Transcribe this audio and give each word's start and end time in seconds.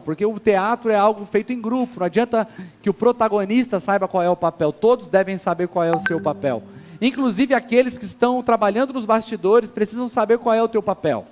porque 0.00 0.24
o 0.24 0.38
teatro 0.38 0.90
é 0.90 0.96
algo 0.96 1.24
feito 1.24 1.52
em 1.52 1.60
grupo, 1.60 2.00
não 2.00 2.06
adianta 2.06 2.46
que 2.82 2.90
o 2.90 2.94
protagonista 2.94 3.80
saiba 3.80 4.08
qual 4.08 4.22
é 4.22 4.28
o 4.28 4.36
papel, 4.36 4.72
todos 4.72 5.08
devem 5.08 5.36
saber 5.36 5.68
qual 5.68 5.84
é 5.84 5.94
o 5.94 6.00
seu 6.00 6.20
papel. 6.20 6.62
Inclusive 7.00 7.54
aqueles 7.54 7.98
que 7.98 8.04
estão 8.04 8.42
trabalhando 8.42 8.92
nos 8.92 9.04
bastidores 9.04 9.70
precisam 9.70 10.08
saber 10.08 10.38
qual 10.38 10.54
é 10.54 10.62
o 10.62 10.68
teu 10.68 10.82
papel. 10.82 11.26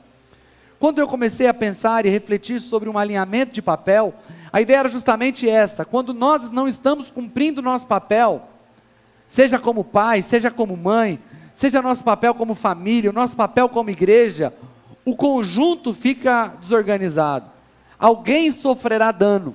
Quando 0.78 0.98
eu 0.98 1.06
comecei 1.06 1.46
a 1.46 1.54
pensar 1.54 2.04
e 2.04 2.10
refletir 2.10 2.58
sobre 2.58 2.88
um 2.88 2.98
alinhamento 2.98 3.52
de 3.52 3.62
papel, 3.62 4.12
a 4.52 4.60
ideia 4.60 4.78
era 4.78 4.88
justamente 4.88 5.48
essa: 5.48 5.84
quando 5.84 6.12
nós 6.12 6.50
não 6.50 6.66
estamos 6.66 7.08
cumprindo 7.08 7.60
o 7.60 7.64
nosso 7.64 7.86
papel, 7.86 8.42
seja 9.24 9.60
como 9.60 9.84
pai, 9.84 10.22
seja 10.22 10.50
como 10.50 10.76
mãe, 10.76 11.20
seja 11.54 11.80
nosso 11.80 12.02
papel 12.02 12.34
como 12.34 12.54
família, 12.56 13.10
o 13.10 13.12
nosso 13.12 13.36
papel 13.36 13.68
como 13.68 13.90
igreja, 13.90 14.52
o 15.04 15.14
conjunto 15.14 15.94
fica 15.94 16.52
desorganizado. 16.60 17.51
Alguém 18.02 18.50
sofrerá 18.50 19.12
dano. 19.12 19.54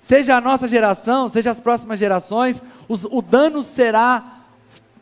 Seja 0.00 0.34
a 0.34 0.40
nossa 0.40 0.66
geração, 0.66 1.28
seja 1.28 1.50
as 1.50 1.60
próximas 1.60 1.98
gerações, 1.98 2.62
os, 2.88 3.04
o 3.04 3.20
dano 3.20 3.62
será 3.62 4.44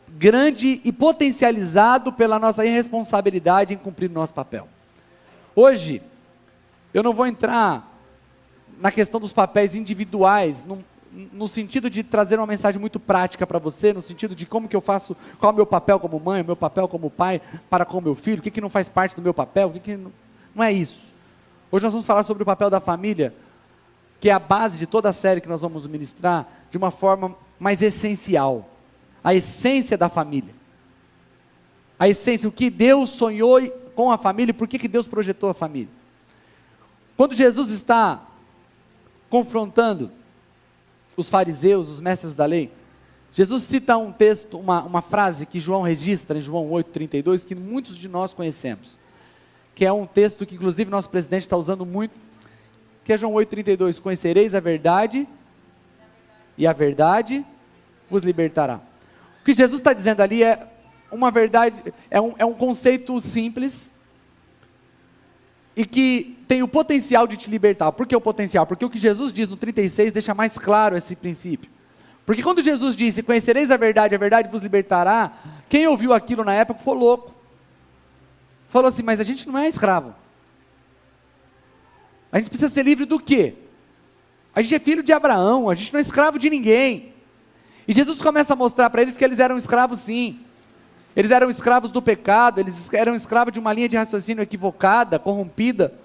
grande 0.09 0.81
e 0.83 0.91
potencializado 0.91 2.11
pela 2.11 2.37
nossa 2.37 2.65
irresponsabilidade 2.65 3.73
em 3.73 3.77
cumprir 3.77 4.09
nosso 4.09 4.33
papel. 4.33 4.67
Hoje, 5.55 6.01
eu 6.93 7.01
não 7.01 7.13
vou 7.13 7.25
entrar 7.25 7.97
na 8.77 8.91
questão 8.91 9.17
dos 9.17 9.31
papéis 9.31 9.73
individuais, 9.73 10.65
no, 10.65 10.83
no 11.31 11.47
sentido 11.47 11.89
de 11.89 12.03
trazer 12.03 12.37
uma 12.37 12.47
mensagem 12.47 12.81
muito 12.81 12.99
prática 12.99 13.47
para 13.47 13.57
você, 13.57 13.93
no 13.93 14.01
sentido 14.01 14.35
de 14.35 14.45
como 14.45 14.67
que 14.67 14.75
eu 14.75 14.81
faço, 14.81 15.15
qual 15.39 15.51
é 15.51 15.53
o 15.53 15.55
meu 15.55 15.65
papel 15.65 15.97
como 15.97 16.19
mãe, 16.19 16.41
o 16.41 16.45
meu 16.45 16.57
papel 16.57 16.89
como 16.89 17.09
pai 17.09 17.41
para 17.69 17.85
com 17.85 17.99
o 17.99 18.01
meu 18.01 18.15
filho, 18.15 18.39
o 18.39 18.41
que, 18.41 18.51
que 18.51 18.59
não 18.59 18.69
faz 18.69 18.89
parte 18.89 19.15
do 19.15 19.21
meu 19.21 19.33
papel, 19.33 19.69
o 19.69 19.71
que, 19.71 19.79
que 19.79 19.95
não, 19.95 20.11
não 20.53 20.61
é 20.61 20.73
isso. 20.73 21.14
Hoje 21.71 21.83
nós 21.83 21.93
vamos 21.93 22.05
falar 22.05 22.23
sobre 22.23 22.43
o 22.43 22.45
papel 22.45 22.69
da 22.69 22.79
família, 22.79 23.33
que 24.19 24.29
é 24.29 24.33
a 24.33 24.39
base 24.39 24.77
de 24.77 24.85
toda 24.85 25.09
a 25.09 25.13
série 25.13 25.41
que 25.41 25.49
nós 25.49 25.61
vamos 25.61 25.87
ministrar, 25.87 26.47
de 26.69 26.77
uma 26.77 26.91
forma 26.91 27.35
mais 27.59 27.81
essencial 27.81 28.69
a 29.25 29.33
essência 29.33 29.97
da 29.97 30.07
família. 30.07 30.53
A 31.97 32.07
essência, 32.07 32.47
o 32.47 32.51
que 32.51 32.69
Deus 32.69 33.09
sonhou 33.09 33.59
com 33.95 34.11
a 34.11 34.19
família, 34.19 34.53
por 34.53 34.67
que, 34.67 34.77
que 34.77 34.87
Deus 34.87 35.07
projetou 35.07 35.49
a 35.49 35.53
família. 35.53 35.89
Quando 37.17 37.33
Jesus 37.33 37.71
está 37.71 38.23
confrontando 39.27 40.11
os 41.17 41.27
fariseus, 41.27 41.89
os 41.89 41.99
mestres 41.99 42.35
da 42.35 42.45
lei, 42.45 42.71
Jesus 43.31 43.63
cita 43.63 43.97
um 43.97 44.11
texto, 44.11 44.59
uma, 44.59 44.83
uma 44.83 45.01
frase 45.01 45.47
que 45.47 45.59
João 45.59 45.81
registra 45.81 46.37
em 46.37 46.41
João 46.41 46.69
8,32, 46.69 47.43
que 47.45 47.55
muitos 47.55 47.95
de 47.95 48.07
nós 48.07 48.31
conhecemos, 48.31 48.99
que 49.75 49.85
é 49.85 49.91
um 49.91 50.05
texto 50.05 50.45
que 50.45 50.55
inclusive 50.55 50.89
nosso 50.89 51.09
presidente 51.09 51.41
está 51.41 51.57
usando 51.57 51.85
muito, 51.85 52.13
que 53.03 53.11
é 53.11 53.17
João 53.17 53.33
8,32, 53.33 53.99
conhecereis 53.99 54.55
a 54.55 54.59
verdade, 54.61 55.27
e 56.57 56.65
a 56.65 56.71
verdade 56.71 57.45
vos 58.09 58.23
libertará. 58.23 58.79
O 59.41 59.45
que 59.45 59.53
Jesus 59.53 59.81
está 59.81 59.91
dizendo 59.91 60.21
ali 60.21 60.41
é 60.41 60.67
uma 61.11 61.29
verdade, 61.29 61.93
é 62.09 62.19
um, 62.19 62.33
é 62.37 62.45
um 62.45 62.53
conceito 62.53 63.19
simples 63.19 63.91
e 65.75 65.85
que 65.85 66.37
tem 66.47 66.63
o 66.63 66.67
potencial 66.67 67.27
de 67.27 67.35
te 67.35 67.49
libertar. 67.49 67.91
Por 67.91 68.07
que 68.07 68.15
o 68.15 68.21
potencial? 68.21 68.65
Porque 68.65 68.85
o 68.85 68.89
que 68.89 68.97
Jesus 68.97 69.33
diz 69.33 69.49
no 69.49 69.57
36 69.57 70.13
deixa 70.13 70.33
mais 70.33 70.57
claro 70.57 70.95
esse 70.95 71.15
princípio. 71.15 71.69
Porque 72.25 72.41
quando 72.41 72.61
Jesus 72.61 72.95
disse: 72.95 73.21
Conhecereis 73.21 73.69
a 73.69 73.77
verdade, 73.77 74.15
a 74.15 74.17
verdade 74.17 74.49
vos 74.49 74.61
libertará, 74.61 75.33
quem 75.67 75.85
ouviu 75.85 76.13
aquilo 76.13 76.43
na 76.43 76.53
época 76.53 76.79
ficou 76.79 76.93
louco. 76.93 77.34
Falou 78.75 78.89
assim: 78.89 79.03
Mas 79.03 79.21
a 79.21 79.23
gente 79.23 79.47
não 79.47 79.57
é 79.57 79.69
escravo. 79.69 80.13
A 82.29 82.37
gente 82.39 82.49
precisa 82.49 82.69
ser 82.69 82.83
livre 82.83 83.05
do 83.05 83.17
quê? 83.17 83.53
A 84.53 84.61
gente 84.61 84.75
é 84.75 84.79
filho 84.79 85.01
de 85.01 85.13
Abraão, 85.13 85.69
a 85.69 85.75
gente 85.75 85.93
não 85.93 85.97
é 85.97 86.01
escravo 86.01 86.37
de 86.37 86.49
ninguém. 86.49 87.13
E 87.87 87.93
Jesus 87.93 88.19
começa 88.19 88.51
a 88.51 88.55
mostrar 88.55 88.89
para 88.89 89.01
eles 89.01 89.15
que 89.15 89.23
eles 89.23 89.39
eram 89.39 89.55
escravos 89.55 90.01
sim. 90.01 90.41
Eles 91.15 91.31
eram 91.31 91.49
escravos 91.49 91.89
do 91.89 92.01
pecado, 92.01 92.59
eles 92.59 92.93
eram 92.93 93.15
escravos 93.15 93.53
de 93.53 93.61
uma 93.61 93.71
linha 93.71 93.87
de 93.87 93.95
raciocínio 93.95 94.41
equivocada, 94.41 95.17
corrompida. 95.17 95.97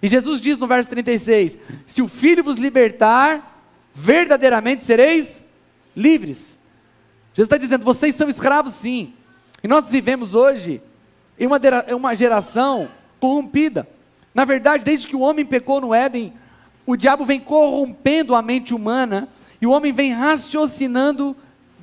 E 0.00 0.06
Jesus 0.06 0.40
diz 0.40 0.56
no 0.56 0.68
verso 0.68 0.90
36: 0.90 1.58
Se 1.84 2.02
o 2.02 2.06
Filho 2.06 2.44
vos 2.44 2.56
libertar, 2.56 3.66
verdadeiramente 3.92 4.84
sereis 4.84 5.44
livres. 5.96 6.56
Jesus 7.34 7.46
está 7.46 7.56
dizendo: 7.56 7.84
vocês 7.84 8.14
são 8.14 8.28
escravos 8.28 8.74
sim. 8.74 9.12
E 9.60 9.66
nós 9.66 9.90
vivemos 9.90 10.34
hoje 10.34 10.80
em 11.38 11.46
uma, 11.46 11.60
uma 11.96 12.14
geração 12.14 12.88
corrompida. 13.20 13.88
Na 14.34 14.44
verdade, 14.44 14.84
desde 14.84 15.06
que 15.06 15.16
o 15.16 15.20
homem 15.20 15.44
pecou 15.44 15.80
no 15.80 15.94
Éden, 15.94 16.32
o 16.86 16.96
diabo 16.96 17.24
vem 17.24 17.40
corrompendo 17.40 18.34
a 18.34 18.42
mente 18.42 18.74
humana 18.74 19.28
e 19.60 19.66
o 19.66 19.70
homem 19.70 19.92
vem 19.92 20.12
raciocinando 20.12 21.36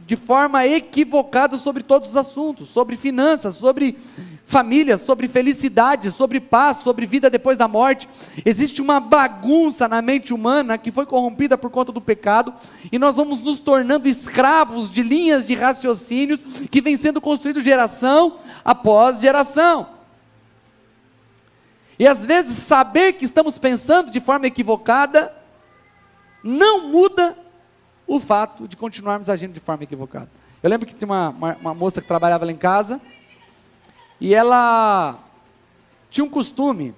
de 0.06 0.16
forma 0.16 0.66
equivocada 0.66 1.56
sobre 1.56 1.84
todos 1.84 2.10
os 2.10 2.18
assuntos, 2.18 2.70
sobre 2.70 2.96
finanças, 2.96 3.56
sobre 3.56 3.96
família, 4.44 4.98
sobre 4.98 5.28
felicidade, 5.28 6.10
sobre 6.10 6.40
paz, 6.40 6.80
sobre 6.80 7.06
vida 7.06 7.30
depois 7.30 7.56
da 7.56 7.68
morte. 7.68 8.10
Existe 8.44 8.81
uma 8.81 9.00
bagunça 9.00 9.88
na 9.88 10.02
mente 10.02 10.34
humana 10.34 10.80
que 10.80 10.92
foi 10.92 11.06
corrompida 11.06 11.56
por 11.56 11.70
conta 11.70 11.92
do 11.92 12.02
pecado, 12.02 12.52
e 12.92 12.98
nós 12.98 13.16
vamos 13.16 13.44
nos 13.44 13.60
tornando 13.60 14.08
escravos 14.08 14.90
de 14.90 15.04
linhas 15.04 15.46
de 15.46 15.54
raciocínios 15.54 16.42
que 16.72 16.81
vem 16.81 16.98
sendo 16.98 17.22
construído 17.22 17.62
geração 17.62 18.38
após 18.64 19.20
geração. 19.20 19.90
E 21.97 22.08
às 22.08 22.25
vezes 22.25 22.58
saber 22.59 23.14
que 23.14 23.25
estamos 23.25 23.58
pensando 23.58 24.09
de 24.09 24.20
forma 24.20 24.47
equivocada 24.47 25.34
não 26.44 26.88
muda 26.90 27.38
o 28.08 28.19
fato 28.19 28.68
de 28.68 28.78
continuarmos 28.78 29.30
agindo 29.30 29.53
de 29.53 29.59
forma 29.59 29.84
equivocada. 29.84 30.30
Eu 30.64 30.69
lembro 30.69 30.88
que 30.88 30.94
tinha 30.94 31.08
uma, 31.08 31.30
uma, 31.30 31.53
uma 31.56 31.74
moça 31.74 32.02
que 32.02 32.08
trabalhava 32.08 32.46
lá 32.46 32.52
em 32.52 32.58
casa 32.58 33.00
e 34.19 34.34
ela 34.34 35.18
tinha 36.09 36.24
um 36.24 36.30
costume 36.30 36.96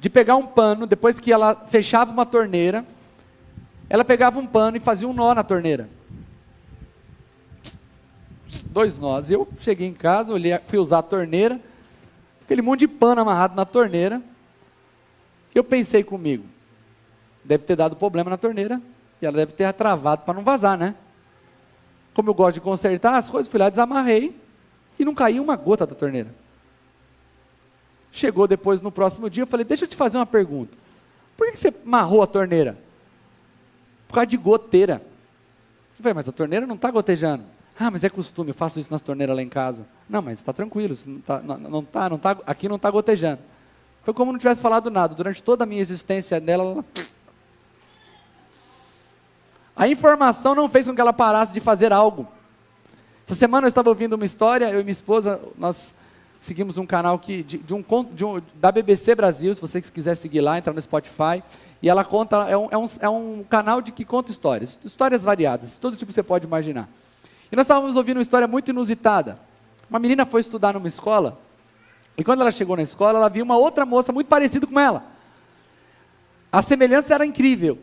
de 0.00 0.10
pegar 0.10 0.36
um 0.36 0.46
pano, 0.46 0.86
depois 0.86 1.18
que 1.18 1.32
ela 1.32 1.54
fechava 1.66 2.12
uma 2.12 2.26
torneira, 2.26 2.84
ela 3.88 4.04
pegava 4.04 4.38
um 4.38 4.46
pano 4.46 4.76
e 4.76 4.80
fazia 4.80 5.08
um 5.08 5.12
nó 5.12 5.34
na 5.34 5.42
torneira. 5.42 5.88
Dois 8.62 8.98
nós. 8.98 9.30
Eu 9.30 9.48
cheguei 9.58 9.86
em 9.86 9.94
casa, 9.94 10.32
olhei, 10.32 10.58
fui 10.66 10.78
usar 10.78 10.98
a 10.98 11.02
torneira, 11.02 11.60
aquele 12.42 12.62
monte 12.62 12.80
de 12.80 12.88
pano 12.88 13.20
amarrado 13.20 13.54
na 13.54 13.64
torneira. 13.64 14.22
Eu 15.54 15.62
pensei 15.62 16.02
comigo, 16.02 16.44
deve 17.44 17.64
ter 17.64 17.76
dado 17.76 17.96
problema 17.96 18.30
na 18.30 18.36
torneira, 18.36 18.80
e 19.20 19.26
ela 19.26 19.36
deve 19.36 19.52
ter 19.52 19.72
travado 19.72 20.22
para 20.22 20.34
não 20.34 20.42
vazar, 20.42 20.76
né? 20.76 20.94
Como 22.12 22.30
eu 22.30 22.34
gosto 22.34 22.54
de 22.54 22.60
consertar 22.60 23.14
as 23.14 23.30
coisas, 23.30 23.50
fui 23.50 23.58
lá, 23.58 23.68
desamarrei 23.68 24.36
e 24.98 25.04
não 25.04 25.14
caiu 25.14 25.42
uma 25.42 25.56
gota 25.56 25.86
da 25.86 25.94
torneira. 25.94 26.34
Chegou 28.10 28.46
depois 28.46 28.80
no 28.80 28.92
próximo 28.92 29.28
dia, 29.28 29.42
eu 29.42 29.46
falei: 29.46 29.64
Deixa 29.64 29.84
eu 29.84 29.88
te 29.88 29.96
fazer 29.96 30.16
uma 30.16 30.26
pergunta. 30.26 30.76
Por 31.36 31.50
que 31.50 31.56
você 31.56 31.74
amarrou 31.84 32.22
a 32.22 32.26
torneira? 32.26 32.78
Por 34.06 34.14
causa 34.14 34.26
de 34.26 34.36
goteira. 34.36 35.02
Eu 35.04 36.02
falei, 36.02 36.14
mas 36.14 36.28
a 36.28 36.32
torneira 36.32 36.66
não 36.66 36.76
está 36.76 36.90
gotejando. 36.90 37.44
Ah, 37.78 37.90
mas 37.90 38.04
é 38.04 38.08
costume, 38.08 38.50
eu 38.50 38.54
faço 38.54 38.78
isso 38.78 38.90
nas 38.90 39.02
torneiras 39.02 39.34
lá 39.34 39.42
em 39.42 39.48
casa. 39.48 39.84
Não, 40.08 40.22
mas 40.22 40.38
está 40.38 40.52
tranquilo, 40.52 40.96
não 41.06 41.18
está, 41.18 41.40
não, 41.40 41.58
não 41.58 41.82
tá, 41.82 42.08
não 42.08 42.18
tá, 42.18 42.36
aqui 42.46 42.68
não 42.68 42.76
está 42.76 42.90
gotejando. 42.90 43.40
Foi 44.04 44.14
como 44.14 44.30
não 44.30 44.38
tivesse 44.38 44.60
falado 44.60 44.90
nada. 44.90 45.14
Durante 45.14 45.42
toda 45.42 45.64
a 45.64 45.66
minha 45.66 45.80
existência 45.80 46.40
dela, 46.40 46.62
ela 46.62 46.84
a 49.74 49.88
informação 49.88 50.54
não 50.54 50.68
fez 50.68 50.86
com 50.86 50.94
que 50.94 51.00
ela 51.00 51.12
parasse 51.12 51.52
de 51.52 51.58
fazer 51.58 51.92
algo. 51.92 52.28
Essa 53.26 53.34
semana 53.34 53.66
eu 53.66 53.68
estava 53.68 53.88
ouvindo 53.88 54.14
uma 54.14 54.24
história, 54.24 54.70
eu 54.70 54.80
e 54.80 54.84
minha 54.84 54.92
esposa, 54.92 55.40
nós 55.58 55.94
seguimos 56.38 56.76
um 56.76 56.84
canal 56.84 57.18
que, 57.18 57.42
de, 57.42 57.58
de, 57.58 57.74
um, 57.74 57.82
de 58.12 58.24
um, 58.24 58.40
da 58.54 58.70
BBC 58.70 59.14
Brasil, 59.14 59.54
se 59.54 59.60
você 59.60 59.80
quiser 59.80 60.14
seguir 60.14 60.42
lá, 60.42 60.58
entrar 60.58 60.74
no 60.74 60.82
Spotify. 60.82 61.42
E 61.82 61.88
ela 61.88 62.04
conta, 62.04 62.48
é 62.48 62.56
um, 62.56 62.68
é 62.70 62.78
um, 62.78 62.86
é 63.00 63.08
um 63.08 63.44
canal 63.48 63.80
de 63.80 63.90
que 63.90 64.04
conta 64.04 64.30
histórias, 64.30 64.78
histórias 64.84 65.22
variadas, 65.22 65.78
todo 65.78 65.96
tipo 65.96 66.10
que 66.10 66.14
você 66.14 66.22
pode 66.22 66.46
imaginar. 66.46 66.88
E 67.54 67.56
nós 67.56 67.66
estávamos 67.66 67.94
ouvindo 67.94 68.16
uma 68.16 68.22
história 68.22 68.48
muito 68.48 68.68
inusitada. 68.72 69.38
Uma 69.88 70.00
menina 70.00 70.26
foi 70.26 70.40
estudar 70.40 70.74
numa 70.74 70.88
escola, 70.88 71.38
e 72.18 72.24
quando 72.24 72.40
ela 72.40 72.50
chegou 72.50 72.74
na 72.74 72.82
escola, 72.82 73.16
ela 73.16 73.28
viu 73.28 73.44
uma 73.44 73.56
outra 73.56 73.86
moça 73.86 74.12
muito 74.12 74.26
parecida 74.26 74.66
com 74.66 74.80
ela. 74.80 75.04
A 76.50 76.60
semelhança 76.62 77.14
era 77.14 77.24
incrível. 77.24 77.78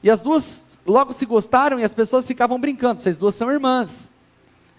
E 0.00 0.08
as 0.08 0.22
duas 0.22 0.64
logo 0.86 1.12
se 1.12 1.26
gostaram 1.26 1.80
e 1.80 1.82
as 1.82 1.92
pessoas 1.92 2.24
ficavam 2.24 2.56
brincando. 2.60 3.00
Vocês 3.00 3.18
duas 3.18 3.34
são 3.34 3.50
irmãs. 3.50 4.12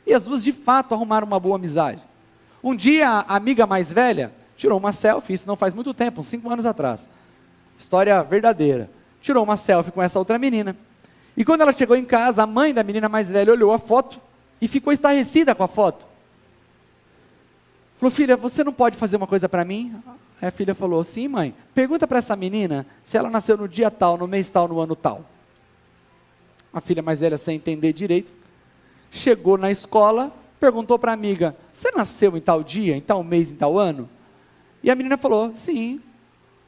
E 0.08 0.14
as 0.14 0.24
duas 0.24 0.46
de 0.46 0.54
fato 0.54 0.96
arrumaram 0.96 1.28
uma 1.28 1.38
boa 1.38 1.58
amizade. 1.58 2.02
Um 2.64 2.74
dia 2.74 3.10
a 3.10 3.36
amiga 3.36 3.68
mais 3.68 3.92
velha 3.92 4.34
tirou 4.56 4.80
uma 4.80 4.94
selfie, 4.94 5.34
isso 5.34 5.46
não 5.46 5.58
faz 5.58 5.74
muito 5.74 5.94
tempo, 5.94 6.22
uns 6.22 6.28
cinco 6.28 6.50
anos 6.50 6.66
atrás. 6.66 7.06
História 7.78 8.24
verdadeira. 8.24 8.90
Tirou 9.20 9.44
uma 9.44 9.58
selfie 9.58 9.92
com 9.92 10.02
essa 10.02 10.18
outra 10.18 10.40
menina. 10.40 10.74
E 11.38 11.44
quando 11.44 11.62
ela 11.62 11.72
chegou 11.72 11.96
em 11.96 12.06
casa, 12.06 12.44
a 12.44 12.48
mãe 12.48 12.74
da 12.74 12.84
menina 12.84 13.10
mais 13.10 13.30
velha 13.30 13.52
olhou 13.52 13.72
a 13.72 13.80
foto 13.80 14.22
e 14.62 14.68
ficou 14.68 14.94
estarrecida 14.94 15.54
com 15.54 15.64
a 15.64 15.68
foto. 15.68 16.06
Falou, 18.00 18.12
filha, 18.12 18.38
você 18.38 18.64
não 18.64 18.74
pode 18.74 18.98
fazer 18.98 19.18
uma 19.18 19.28
coisa 19.28 19.50
para 19.50 19.66
mim? 19.66 19.96
Aí 20.42 20.48
a 20.48 20.52
filha 20.52 20.76
falou: 20.76 21.04
Sim, 21.04 21.28
mãe. 21.28 21.56
Pergunta 21.74 22.08
para 22.08 22.20
essa 22.20 22.36
menina 22.36 22.86
se 23.04 23.18
ela 23.18 23.30
nasceu 23.30 23.58
no 23.58 23.68
dia 23.68 23.90
tal, 23.90 24.18
no 24.18 24.28
mês 24.28 24.50
tal, 24.50 24.68
no 24.68 24.80
ano 24.80 24.96
tal. 24.96 25.26
A 26.74 26.82
filha 26.82 27.02
mais 27.02 27.20
velha, 27.20 27.38
sem 27.38 27.56
entender 27.56 27.94
direito, 27.94 28.32
chegou 29.10 29.58
na 29.58 29.72
escola, 29.72 30.32
perguntou 30.60 31.00
para 31.00 31.12
a 31.12 31.14
amiga: 31.14 31.56
Você 31.74 31.90
nasceu 31.92 32.36
em 32.36 32.42
tal 32.42 32.64
dia, 32.64 32.96
em 32.96 33.02
tal 33.02 33.24
mês, 33.24 33.52
em 33.52 33.56
tal 33.56 33.78
ano? 33.78 34.10
E 34.84 34.92
a 34.92 34.96
menina 34.96 35.18
falou: 35.18 35.54
Sim. 35.54 36.02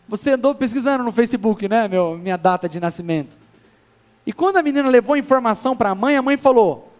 Você 0.09 0.31
andou 0.31 0.55
pesquisando 0.55 1.03
no 1.03 1.11
Facebook, 1.11 1.67
né, 1.67 1.85
meu, 1.89 2.17
minha 2.17 2.37
data 2.37 2.69
de 2.69 2.79
nascimento. 2.79 3.36
E 4.27 4.33
quando 4.33 4.57
a 4.57 4.61
menina 4.61 4.89
levou 4.89 5.15
a 5.15 5.17
informação 5.17 5.73
para 5.73 5.91
a 5.91 5.95
mãe, 5.95 6.17
a 6.17 6.21
mãe 6.21 6.35
falou: 6.35 6.91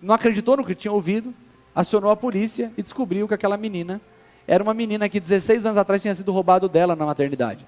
Não 0.00 0.14
acreditou 0.14 0.58
no 0.58 0.64
que 0.64 0.74
tinha 0.74 0.92
ouvido, 0.92 1.34
acionou 1.74 2.10
a 2.10 2.16
polícia 2.16 2.70
e 2.76 2.82
descobriu 2.82 3.26
que 3.26 3.32
aquela 3.32 3.56
menina 3.56 3.98
era 4.46 4.62
uma 4.62 4.74
menina 4.74 5.08
que 5.08 5.18
16 5.18 5.64
anos 5.64 5.78
atrás 5.78 6.02
tinha 6.02 6.14
sido 6.14 6.30
roubado 6.30 6.68
dela 6.68 6.94
na 6.94 7.06
maternidade. 7.06 7.66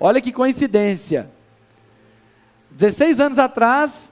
Olha 0.00 0.22
que 0.22 0.32
coincidência. 0.32 1.30
16 2.70 3.20
anos 3.20 3.38
atrás, 3.38 4.10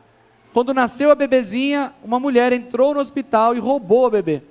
quando 0.52 0.74
nasceu 0.74 1.10
a 1.10 1.14
bebezinha, 1.14 1.94
uma 2.04 2.20
mulher 2.20 2.52
entrou 2.52 2.92
no 2.92 3.00
hospital 3.00 3.56
e 3.56 3.58
roubou 3.58 4.04
a 4.04 4.10
bebê. 4.10 4.42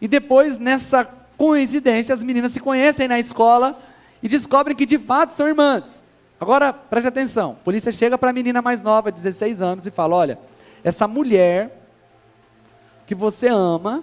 E 0.00 0.06
depois, 0.06 0.58
nessa 0.58 1.04
coincidência, 1.36 2.14
as 2.14 2.22
meninas 2.22 2.52
se 2.52 2.60
conhecem 2.60 3.08
na 3.08 3.18
escola 3.18 3.76
e 4.22 4.28
descobrem 4.28 4.76
que 4.76 4.86
de 4.86 4.96
fato 4.96 5.32
são 5.32 5.48
irmãs. 5.48 6.04
Agora, 6.40 6.72
preste 6.72 7.06
atenção: 7.06 7.52
a 7.52 7.64
polícia 7.64 7.92
chega 7.92 8.16
para 8.16 8.30
a 8.30 8.32
menina 8.32 8.62
mais 8.62 8.80
nova, 8.80 9.12
16 9.12 9.60
anos, 9.60 9.86
e 9.86 9.90
fala: 9.90 10.16
Olha, 10.16 10.38
essa 10.82 11.06
mulher 11.06 11.78
que 13.06 13.14
você 13.14 13.48
ama, 13.48 14.02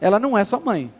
ela 0.00 0.20
não 0.20 0.38
é 0.38 0.44
sua 0.44 0.60
mãe. 0.60 0.92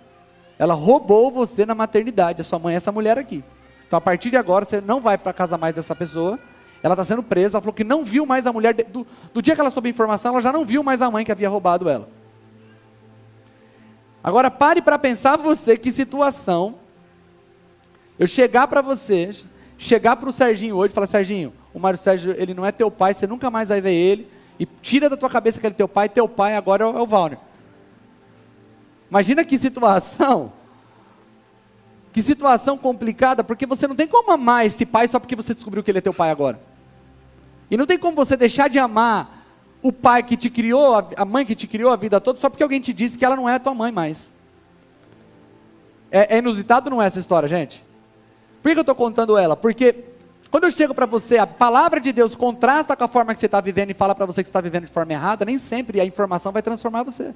Ela 0.59 0.75
roubou 0.75 1.31
você 1.31 1.65
na 1.65 1.75
maternidade. 1.75 2.41
A 2.41 2.44
sua 2.44 2.59
mãe 2.59 2.75
é 2.75 2.76
essa 2.79 2.91
mulher 2.91 3.17
aqui. 3.17 3.44
Então, 3.87 3.97
a 3.97 4.00
partir 4.00 4.31
de 4.31 4.37
agora, 4.37 4.65
você 4.65 4.81
não 4.81 5.00
vai 5.00 5.17
para 5.17 5.32
casa 5.32 5.56
mais 5.56 5.75
dessa 5.75 5.94
pessoa. 5.94 6.38
Ela 6.82 6.94
está 6.94 7.05
sendo 7.05 7.23
presa. 7.23 7.56
Ela 7.56 7.62
falou 7.62 7.75
que 7.75 7.85
não 7.85 8.05
viu 8.05 8.26
mais 8.26 8.47
a 8.47 8.53
mulher. 8.53 8.75
Do, 8.75 9.06
do 9.32 9.41
dia 9.41 9.55
que 9.55 9.61
ela 9.61 9.70
soube 9.70 9.88
a 9.88 9.91
informação, 9.91 10.32
ela 10.32 10.43
já 10.43 10.53
não 10.53 10.65
viu 10.65 10.82
mais 10.82 11.00
a 11.00 11.11
mãe 11.11 11.25
que 11.25 11.31
havia 11.31 11.49
roubado 11.49 11.88
ela. 11.88 12.09
Agora, 14.23 14.50
pare 14.50 14.82
para 14.82 14.99
pensar 14.99 15.37
você 15.37 15.76
que 15.76 15.93
situação. 15.93 16.75
Eu 18.19 18.26
chegar 18.26 18.67
para 18.67 18.82
você, 18.82 19.31
chegar 19.79 20.17
para 20.17 20.29
o 20.29 20.33
Serginho 20.33 20.77
hoje 20.77 20.91
e 20.91 20.95
falar: 20.95 21.07
Serginho, 21.07 21.53
o 21.73 21.79
Mário 21.79 21.99
Sérgio, 21.99 22.35
ele 22.37 22.53
não 22.53 22.67
é 22.67 22.73
teu 22.73 22.91
pai, 22.91 23.15
você 23.15 23.27
nunca 23.27 23.51
mais 23.51 23.69
vai 23.69 23.81
ver 23.81 23.95
ele. 23.95 24.29
E 24.59 24.67
tira 24.67 25.09
da 25.09 25.17
tua 25.17 25.31
cabeça 25.31 25.61
que 25.61 25.67
ele 25.67 25.75
é 25.75 25.77
teu 25.77 25.89
pai, 25.89 26.09
teu 26.09 26.29
pai 26.29 26.57
agora 26.57 26.83
é 26.83 26.87
o, 26.87 27.03
é 27.03 27.07
Valner. 27.07 27.39
Imagina 29.09 29.45
que 29.45 29.57
situação. 29.57 30.53
Que 32.13 32.21
situação 32.21 32.77
complicada, 32.77 33.45
porque 33.45 33.65
você 33.65 33.87
não 33.87 33.95
tem 33.95 34.09
como 34.09 34.33
amar 34.33 34.67
esse 34.67 34.85
pai 34.85 35.07
só 35.07 35.21
porque 35.21 35.37
você 35.37 35.55
descobriu 35.55 35.85
que 35.85 35.91
ele 35.91 35.99
é 35.99 36.03
teu 36.03 36.13
pai 36.13 36.31
agora. 36.31 36.61
E 37.71 37.77
não 37.77 37.87
tem 37.87 37.99
como 37.99 38.17
você 38.17 38.37
deixar 38.37 38.69
de 38.69 38.79
amar 38.79 39.47
o 39.81 39.93
pai 39.93 40.25
que 40.25 40.37
te 40.37 40.51
criou, 40.51 40.97
a 41.17 41.25
mãe 41.25 41.47
que 41.47 41.55
te 41.55 41.69
criou 41.69 41.93
a 41.93 41.97
vida 41.97 42.21
toda, 42.21 42.41
só 42.41 42.51
porque 42.51 42.63
alguém 42.63 42.81
te 42.81 42.93
disse 42.93 43.17
que 43.17 43.25
ela 43.25 43.37
não 43.37 43.49
é 43.49 43.59
tua 43.59 43.75
mãe 43.75 43.93
mais. 43.93 44.33
É, 46.11 46.37
é 46.37 46.39
inusitado 46.39 46.91
não 46.91 47.01
é 47.01 47.07
essa 47.07 47.21
história, 47.21 47.49
gente? 47.49 47.85
Por 48.62 48.72
que 48.72 48.78
eu 48.78 48.82
estou 48.82 48.94
contando 48.94 49.37
ela? 49.38 49.56
Porque 49.56 50.05
quando 50.50 50.64
eu 50.64 50.70
chego 50.70 50.94
para 50.94 51.06
você, 51.06 51.38
a 51.38 51.46
palavra 51.46 52.00
de 52.00 52.12
Deus 52.12 52.34
contrasta 52.34 52.96
com 52.96 53.05
a 53.05 53.08
forma 53.08 53.34
que 53.34 53.40
você 53.40 53.46
está 53.46 53.60
vivendo 53.60 53.90
e 53.90 53.94
fala 53.94 54.14
para 54.14 54.26
você 54.26 54.43
que 54.43 54.49
está 54.49 54.60
vivendo 54.60 54.87
de 54.87 54.93
forma 54.93 55.12
errada, 55.12 55.44
nem 55.44 55.58
sempre 55.58 56.00
a 56.00 56.05
informação 56.05 56.52
vai 56.52 56.62
transformar 56.62 57.02
você. 57.02 57.34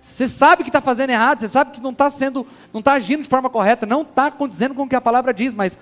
Você 0.00 0.28
sabe 0.28 0.62
que 0.62 0.68
está 0.68 0.82
fazendo 0.82 1.10
errado, 1.10 1.40
você 1.40 1.48
sabe 1.48 1.70
que 1.72 1.80
não 1.80 1.90
está 1.90 2.10
sendo, 2.10 2.46
não 2.72 2.80
está 2.80 2.92
agindo 2.92 3.22
de 3.22 3.28
forma 3.28 3.48
correta, 3.48 3.86
não 3.86 4.02
está 4.02 4.30
condizendo 4.30 4.74
com 4.74 4.82
o 4.82 4.88
que 4.88 4.94
a 4.94 5.00
palavra 5.00 5.32
diz, 5.32 5.54
mas 5.54 5.78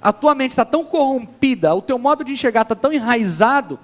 a 0.00 0.12
tua 0.12 0.36
mente 0.36 0.52
está 0.52 0.64
tão 0.64 0.84
corrompida, 0.84 1.74
o 1.74 1.82
teu 1.82 1.98
modo 1.98 2.22
de 2.22 2.32
enxergar 2.32 2.62
está 2.62 2.76
tão 2.76 2.92
enraizado, 2.92 3.76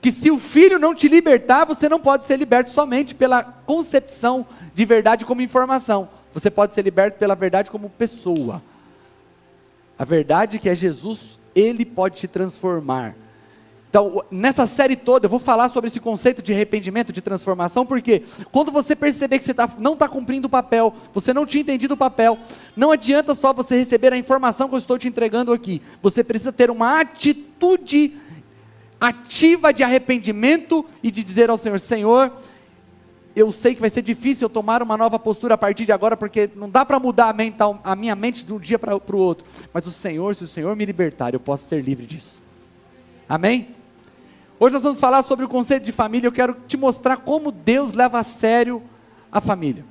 que 0.00 0.12
se 0.12 0.30
o 0.30 0.38
filho 0.38 0.78
não 0.78 0.94
te 0.94 1.08
libertar, 1.08 1.64
você 1.64 1.88
não 1.88 1.98
pode 1.98 2.22
ser 2.24 2.36
liberto 2.36 2.70
somente 2.70 3.16
pela 3.16 3.42
concepção 3.42 4.46
de 4.72 4.84
verdade 4.84 5.24
como 5.24 5.42
informação. 5.42 6.08
Você 6.32 6.48
pode 6.48 6.72
ser 6.72 6.82
liberto 6.82 7.18
pela 7.18 7.34
verdade 7.34 7.68
como 7.68 7.90
pessoa. 7.90 8.62
A 9.98 10.04
verdade 10.04 10.56
é 10.56 10.60
que 10.60 10.68
é 10.68 10.74
Jesus, 10.74 11.38
ele 11.54 11.84
pode 11.84 12.20
te 12.20 12.28
transformar. 12.28 13.16
Então, 13.90 14.22
nessa 14.30 14.66
série 14.66 14.94
toda, 14.96 15.24
eu 15.24 15.30
vou 15.30 15.38
falar 15.38 15.70
sobre 15.70 15.88
esse 15.88 15.98
conceito 15.98 16.42
de 16.42 16.52
arrependimento, 16.52 17.10
de 17.10 17.22
transformação, 17.22 17.86
porque 17.86 18.22
quando 18.52 18.70
você 18.70 18.94
perceber 18.94 19.38
que 19.38 19.44
você 19.46 19.54
tá, 19.54 19.68
não 19.78 19.94
está 19.94 20.06
cumprindo 20.06 20.46
o 20.46 20.50
papel, 20.50 20.94
você 21.14 21.32
não 21.32 21.46
tinha 21.46 21.62
entendido 21.62 21.94
o 21.94 21.96
papel, 21.96 22.38
não 22.76 22.92
adianta 22.92 23.34
só 23.34 23.52
você 23.52 23.78
receber 23.78 24.12
a 24.12 24.18
informação 24.18 24.68
que 24.68 24.74
eu 24.74 24.78
estou 24.78 24.98
te 24.98 25.08
entregando 25.08 25.54
aqui. 25.54 25.80
Você 26.02 26.22
precisa 26.22 26.52
ter 26.52 26.70
uma 26.70 27.00
atitude 27.00 28.12
ativa 29.00 29.72
de 29.72 29.82
arrependimento 29.82 30.84
e 31.02 31.10
de 31.10 31.24
dizer 31.24 31.48
ao 31.48 31.56
Senhor: 31.56 31.80
Senhor, 31.80 32.32
eu 33.34 33.52
sei 33.52 33.74
que 33.74 33.80
vai 33.80 33.90
ser 33.90 34.02
difícil 34.02 34.46
eu 34.46 34.50
tomar 34.50 34.82
uma 34.82 34.96
nova 34.96 35.18
postura 35.18 35.54
a 35.54 35.58
partir 35.58 35.84
de 35.86 35.92
agora, 35.92 36.16
porque 36.16 36.50
não 36.56 36.68
dá 36.68 36.84
para 36.84 36.98
mudar 36.98 37.28
a, 37.28 37.32
mental, 37.32 37.80
a 37.84 37.94
minha 37.94 38.14
mente 38.16 38.44
de 38.44 38.52
um 38.52 38.58
dia 38.58 38.78
para 38.78 38.96
o 38.96 39.18
outro. 39.18 39.46
Mas 39.72 39.86
o 39.86 39.92
Senhor, 39.92 40.34
se 40.34 40.44
o 40.44 40.48
Senhor 40.48 40.74
me 40.74 40.84
libertar, 40.84 41.34
eu 41.34 41.40
posso 41.40 41.68
ser 41.68 41.82
livre 41.82 42.06
disso. 42.06 42.42
Amém? 43.28 43.68
Hoje 44.58 44.74
nós 44.74 44.82
vamos 44.82 44.98
falar 44.98 45.22
sobre 45.22 45.44
o 45.44 45.48
conceito 45.48 45.84
de 45.84 45.92
família. 45.92 46.26
Eu 46.26 46.32
quero 46.32 46.56
te 46.66 46.76
mostrar 46.76 47.18
como 47.18 47.52
Deus 47.52 47.92
leva 47.92 48.18
a 48.18 48.24
sério 48.24 48.82
a 49.30 49.40
família. 49.40 49.84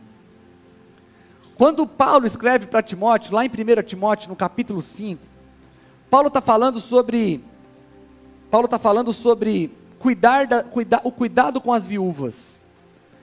Quando 1.55 1.87
Paulo 1.87 2.27
escreve 2.27 2.67
para 2.67 2.83
Timóteo, 2.83 3.33
lá 3.33 3.45
em 3.45 3.49
1 3.49 3.83
Timóteo, 3.83 4.29
no 4.29 4.35
capítulo 4.35 4.81
5, 4.81 5.21
Paulo 6.09 6.27
está 6.27 6.41
falando 6.41 6.79
sobre. 6.79 7.43
Paulo 8.51 8.65
está 8.65 8.77
falando 8.77 9.11
sobre 9.11 9.71
cuidar, 9.99 10.47
da, 10.47 10.63
cuidar 10.63 11.01
o 11.03 11.11
cuidado 11.11 11.59
com 11.59 11.73
as 11.73 11.85
viúvas. 11.85 12.59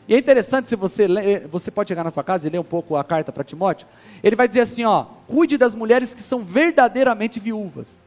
E 0.06 0.14
é 0.14 0.18
interessante 0.18 0.68
se 0.68 0.76
você 0.76 1.06
você 1.50 1.70
pode 1.70 1.88
chegar 1.88 2.04
na 2.04 2.10
sua 2.10 2.22
casa 2.22 2.46
e 2.46 2.50
ler 2.50 2.58
um 2.58 2.64
pouco 2.64 2.96
a 2.96 3.04
carta 3.04 3.32
para 3.32 3.42
Timóteo. 3.42 3.86
Ele 4.22 4.36
vai 4.36 4.46
dizer 4.46 4.60
assim, 4.60 4.84
ó, 4.84 5.06
cuide 5.26 5.56
das 5.56 5.74
mulheres 5.74 6.12
que 6.12 6.22
são 6.22 6.42
verdadeiramente 6.42 7.40
viúvas. 7.40 8.02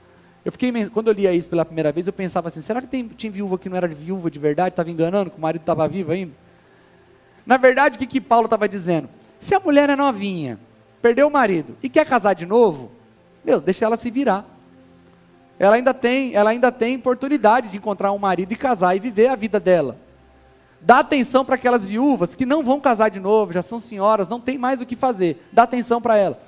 Eu 0.45 0.51
fiquei, 0.51 0.71
quando 0.89 1.07
eu 1.07 1.13
lia 1.13 1.33
isso 1.33 1.49
pela 1.49 1.65
primeira 1.65 1.91
vez, 1.91 2.07
eu 2.07 2.13
pensava 2.13 2.47
assim: 2.47 2.61
será 2.61 2.81
que 2.81 2.87
tem, 2.87 3.07
tinha 3.07 3.31
viúva 3.31 3.57
que 3.57 3.67
não 3.67 3.75
era 3.75 3.87
viúva 3.87 4.31
de 4.31 4.39
verdade, 4.39 4.69
estava 4.69 4.89
enganando, 4.89 5.31
que 5.31 5.37
o 5.37 5.41
marido 5.41 5.61
estava 5.61 5.87
vivo 5.87 6.11
ainda? 6.11 6.31
Na 7.45 7.57
verdade, 7.57 7.95
o 7.95 7.99
que, 7.99 8.05
que 8.05 8.21
Paulo 8.21 8.45
estava 8.45 8.67
dizendo? 8.67 9.09
Se 9.39 9.55
a 9.55 9.59
mulher 9.59 9.89
é 9.89 9.95
novinha, 9.95 10.59
perdeu 11.01 11.27
o 11.27 11.31
marido 11.31 11.75
e 11.81 11.89
quer 11.89 12.05
casar 12.05 12.33
de 12.33 12.45
novo, 12.45 12.91
meu, 13.43 13.59
deixa 13.59 13.85
ela 13.85 13.97
se 13.97 14.11
virar. 14.11 14.45
Ela 15.59 15.75
ainda 15.75 15.93
tem, 15.93 16.35
ela 16.35 16.51
ainda 16.51 16.71
tem 16.71 16.95
oportunidade 16.97 17.69
de 17.69 17.77
encontrar 17.77 18.11
um 18.11 18.17
marido 18.17 18.51
e 18.51 18.55
casar 18.55 18.95
e 18.95 18.99
viver 18.99 19.27
a 19.27 19.35
vida 19.35 19.59
dela. 19.59 19.97
Dá 20.79 20.99
atenção 20.99 21.43
para 21.43 21.55
aquelas 21.55 21.85
viúvas 21.85 22.35
que 22.35 22.45
não 22.45 22.63
vão 22.63 22.79
casar 22.79 23.09
de 23.09 23.19
novo, 23.19 23.53
já 23.53 23.61
são 23.61 23.79
senhoras, 23.79 24.29
não 24.29 24.39
tem 24.39 24.57
mais 24.57 24.79
o 24.79 24.85
que 24.85 24.95
fazer. 24.95 25.43
Dá 25.51 25.63
atenção 25.63 26.01
para 26.01 26.17
ela. 26.17 26.39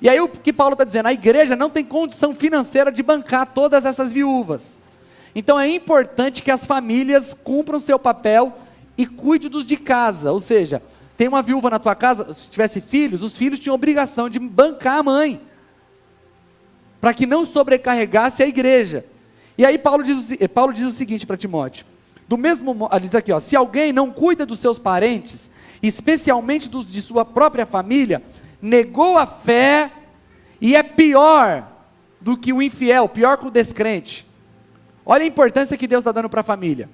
E 0.00 0.08
aí 0.08 0.20
o 0.20 0.28
que 0.28 0.52
Paulo 0.52 0.74
está 0.74 0.84
dizendo? 0.84 1.06
A 1.06 1.12
igreja 1.12 1.56
não 1.56 1.70
tem 1.70 1.84
condição 1.84 2.34
financeira 2.34 2.92
de 2.92 3.02
bancar 3.02 3.46
todas 3.46 3.84
essas 3.84 4.12
viúvas. 4.12 4.80
Então 5.34 5.58
é 5.58 5.68
importante 5.68 6.42
que 6.42 6.50
as 6.50 6.64
famílias 6.64 7.34
cumpram 7.34 7.80
seu 7.80 7.98
papel 7.98 8.56
e 8.96 9.06
cuide 9.06 9.48
dos 9.48 9.64
de 9.64 9.76
casa. 9.76 10.32
Ou 10.32 10.40
seja, 10.40 10.82
tem 11.16 11.26
uma 11.26 11.42
viúva 11.42 11.70
na 11.70 11.78
tua 11.78 11.94
casa, 11.94 12.32
se 12.32 12.48
tivesse 12.48 12.80
filhos, 12.80 13.22
os 13.22 13.36
filhos 13.36 13.58
tinham 13.58 13.74
obrigação 13.74 14.28
de 14.28 14.38
bancar 14.38 14.98
a 14.98 15.02
mãe. 15.02 15.40
Para 17.00 17.14
que 17.14 17.26
não 17.26 17.44
sobrecarregasse 17.44 18.42
a 18.42 18.46
igreja. 18.46 19.04
E 19.56 19.64
aí 19.64 19.78
Paulo 19.78 20.04
diz, 20.04 20.28
Paulo 20.54 20.72
diz 20.72 20.84
o 20.84 20.92
seguinte 20.92 21.26
para 21.26 21.36
Timóteo. 21.36 21.84
Do 22.28 22.36
mesmo 22.36 22.74
modo, 22.74 23.00
diz 23.00 23.14
aqui, 23.14 23.32
ó, 23.32 23.40
se 23.40 23.56
alguém 23.56 23.90
não 23.90 24.10
cuida 24.10 24.44
dos 24.44 24.60
seus 24.60 24.78
parentes, 24.78 25.50
especialmente 25.82 26.68
dos 26.68 26.86
de 26.86 27.00
sua 27.00 27.24
própria 27.24 27.64
família, 27.64 28.22
negou 28.60 29.16
a 29.16 29.26
fé 29.26 29.90
e 30.60 30.76
é 30.76 30.82
pior 30.82 31.66
do 32.20 32.36
que 32.36 32.52
o 32.52 32.60
infiel, 32.60 33.08
pior 33.08 33.38
que 33.38 33.46
o 33.46 33.50
descrente. 33.50 34.26
Olha 35.06 35.24
a 35.24 35.26
importância 35.26 35.76
que 35.76 35.86
Deus 35.86 36.02
está 36.02 36.12
dando 36.12 36.28
para 36.28 36.42
a 36.42 36.44
família. 36.44 36.90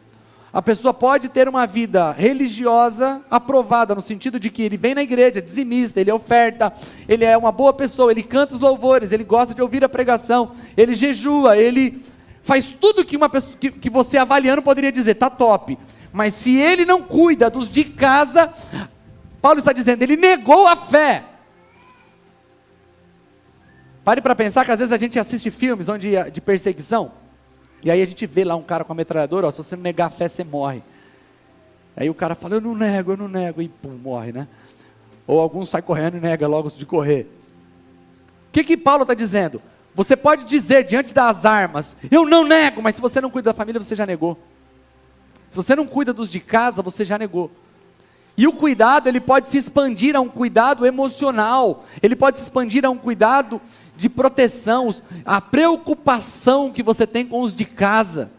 A 0.52 0.62
pessoa 0.62 0.94
pode 0.94 1.28
ter 1.28 1.48
uma 1.48 1.66
vida 1.66 2.12
religiosa 2.12 3.20
aprovada, 3.28 3.92
no 3.92 4.00
sentido 4.00 4.38
de 4.38 4.50
que 4.50 4.62
ele 4.62 4.76
vem 4.76 4.94
na 4.94 5.02
igreja, 5.02 5.42
dizimista, 5.42 6.00
ele 6.00 6.12
oferta, 6.12 6.72
ele 7.08 7.24
é 7.24 7.36
uma 7.36 7.50
boa 7.50 7.72
pessoa, 7.72 8.12
ele 8.12 8.22
canta 8.22 8.54
os 8.54 8.60
louvores, 8.60 9.10
ele 9.10 9.24
gosta 9.24 9.52
de 9.52 9.60
ouvir 9.60 9.82
a 9.82 9.88
pregação, 9.88 10.52
ele 10.76 10.94
jejua, 10.94 11.56
ele 11.56 12.00
faz 12.44 12.74
tudo 12.74 13.04
que 13.04 13.16
uma 13.16 13.28
pessoa 13.28 13.56
que, 13.58 13.70
que 13.70 13.90
você 13.90 14.18
avaliando 14.18 14.62
poderia 14.62 14.92
dizer, 14.92 15.14
tá 15.14 15.28
top. 15.28 15.76
Mas 16.12 16.34
se 16.34 16.56
ele 16.56 16.84
não 16.84 17.02
cuida 17.02 17.50
dos 17.50 17.68
de 17.68 17.84
casa, 17.84 18.52
Paulo 19.42 19.58
está 19.58 19.72
dizendo, 19.72 20.02
ele 20.02 20.14
negou 20.14 20.68
a 20.68 20.76
fé. 20.76 21.24
Pare 24.04 24.20
para 24.20 24.34
pensar 24.34 24.64
que 24.64 24.70
às 24.70 24.78
vezes 24.78 24.92
a 24.92 24.98
gente 24.98 25.18
assiste 25.18 25.50
filmes 25.50 25.88
onde 25.88 26.12
de 26.30 26.40
perseguição, 26.42 27.12
e 27.82 27.90
aí 27.90 28.02
a 28.02 28.06
gente 28.06 28.26
vê 28.26 28.44
lá 28.44 28.54
um 28.54 28.62
cara 28.62 28.84
com 28.84 28.92
a 28.92 28.96
metralhadora, 28.96 29.46
ó, 29.46 29.50
se 29.50 29.58
você 29.58 29.74
não 29.74 29.82
negar 29.82 30.06
a 30.06 30.10
fé, 30.10 30.28
você 30.28 30.44
morre. 30.44 30.82
Aí 31.96 32.10
o 32.10 32.14
cara 32.14 32.34
fala, 32.34 32.56
eu 32.56 32.60
não 32.60 32.74
nego, 32.74 33.12
eu 33.12 33.16
não 33.16 33.28
nego, 33.28 33.62
e 33.62 33.68
pum, 33.68 33.96
morre, 33.96 34.32
né? 34.32 34.46
Ou 35.26 35.40
alguns 35.40 35.70
saem 35.70 35.82
correndo 35.82 36.18
e 36.18 36.20
nega 36.20 36.46
logo 36.46 36.68
de 36.68 36.84
correr. 36.84 37.26
O 38.48 38.52
que 38.52 38.62
que 38.62 38.76
Paulo 38.76 39.02
está 39.02 39.14
dizendo? 39.14 39.62
Você 39.94 40.16
pode 40.16 40.44
dizer 40.44 40.84
diante 40.84 41.14
das 41.14 41.44
armas, 41.44 41.96
eu 42.10 42.26
não 42.26 42.44
nego, 42.44 42.82
mas 42.82 42.96
se 42.96 43.00
você 43.00 43.20
não 43.20 43.30
cuida 43.30 43.50
da 43.50 43.54
família, 43.54 43.80
você 43.80 43.94
já 43.94 44.04
negou. 44.04 44.36
Se 45.48 45.56
você 45.56 45.76
não 45.76 45.86
cuida 45.86 46.12
dos 46.12 46.28
de 46.28 46.40
casa, 46.40 46.82
você 46.82 47.04
já 47.04 47.16
negou. 47.16 47.50
E 48.36 48.48
o 48.48 48.52
cuidado, 48.52 49.08
ele 49.08 49.20
pode 49.20 49.48
se 49.48 49.56
expandir 49.56 50.16
a 50.16 50.20
um 50.20 50.28
cuidado 50.28 50.84
emocional, 50.84 51.84
ele 52.02 52.16
pode 52.16 52.38
se 52.38 52.42
expandir 52.42 52.84
a 52.84 52.90
um 52.90 52.98
cuidado 52.98 53.60
de 53.96 54.08
proteção, 54.08 54.92
a 55.24 55.40
preocupação 55.40 56.72
que 56.72 56.82
você 56.82 57.06
tem 57.06 57.24
com 57.24 57.40
os 57.40 57.54
de 57.54 57.64
casa. 57.64 58.32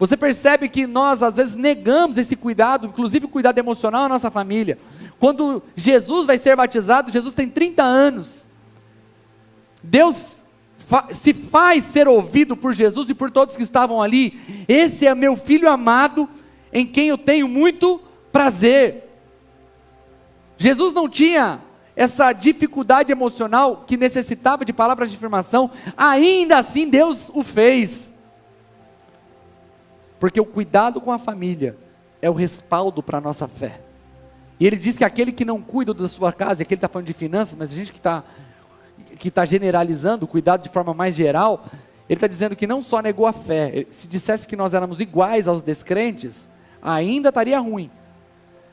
Você 0.00 0.16
percebe 0.16 0.68
que 0.68 0.86
nós 0.86 1.22
às 1.22 1.36
vezes 1.36 1.54
negamos 1.54 2.18
esse 2.18 2.34
cuidado, 2.34 2.88
inclusive 2.88 3.26
o 3.26 3.30
cuidado 3.30 3.58
emocional 3.58 4.04
à 4.04 4.08
nossa 4.08 4.30
família. 4.30 4.78
Quando 5.18 5.62
Jesus 5.76 6.26
vai 6.26 6.36
ser 6.36 6.56
batizado, 6.56 7.12
Jesus 7.12 7.32
tem 7.32 7.48
30 7.48 7.82
anos. 7.82 8.48
Deus 9.86 10.42
fa 10.78 11.08
se 11.12 11.32
faz 11.32 11.84
ser 11.84 12.06
ouvido 12.08 12.56
por 12.56 12.74
Jesus 12.74 13.08
e 13.08 13.14
por 13.14 13.30
todos 13.30 13.56
que 13.56 13.62
estavam 13.62 14.02
ali. 14.02 14.38
Esse 14.68 15.06
é 15.06 15.14
meu 15.14 15.36
filho 15.36 15.68
amado, 15.68 16.28
em 16.72 16.86
quem 16.86 17.08
eu 17.08 17.18
tenho 17.18 17.48
muito 17.48 18.00
prazer. 18.30 19.04
Jesus 20.56 20.92
não 20.92 21.08
tinha 21.08 21.60
essa 21.94 22.32
dificuldade 22.32 23.10
emocional 23.10 23.84
que 23.86 23.96
necessitava 23.96 24.64
de 24.64 24.72
palavras 24.72 25.10
de 25.10 25.16
afirmação, 25.16 25.70
ainda 25.96 26.58
assim 26.58 26.88
Deus 26.88 27.30
o 27.32 27.42
fez. 27.42 28.12
Porque 30.18 30.40
o 30.40 30.44
cuidado 30.44 31.00
com 31.00 31.12
a 31.12 31.18
família 31.18 31.76
é 32.20 32.28
o 32.28 32.34
respaldo 32.34 33.02
para 33.02 33.18
a 33.18 33.20
nossa 33.20 33.46
fé. 33.46 33.80
E 34.58 34.66
ele 34.66 34.76
diz 34.76 34.96
que 34.96 35.04
aquele 35.04 35.32
que 35.32 35.44
não 35.44 35.60
cuida 35.60 35.92
da 35.92 36.08
sua 36.08 36.32
casa, 36.32 36.62
aqui 36.62 36.74
ele 36.74 36.78
está 36.78 36.88
falando 36.88 37.06
de 37.06 37.12
finanças, 37.12 37.54
mas 37.54 37.70
a 37.70 37.74
gente 37.74 37.92
que 37.92 37.98
está 37.98 38.24
que 39.18 39.30
tá 39.30 39.44
generalizando 39.44 40.26
cuidado 40.26 40.62
de 40.62 40.68
forma 40.68 40.94
mais 40.94 41.14
geral, 41.14 41.64
ele 42.08 42.16
está 42.16 42.26
dizendo 42.26 42.54
que 42.54 42.66
não 42.66 42.82
só 42.82 43.00
negou 43.00 43.26
a 43.26 43.32
fé, 43.32 43.86
se 43.90 44.06
dissesse 44.06 44.46
que 44.46 44.56
nós 44.56 44.74
éramos 44.74 45.00
iguais 45.00 45.48
aos 45.48 45.62
descrentes, 45.62 46.48
ainda 46.80 47.30
estaria 47.30 47.58
ruim. 47.58 47.90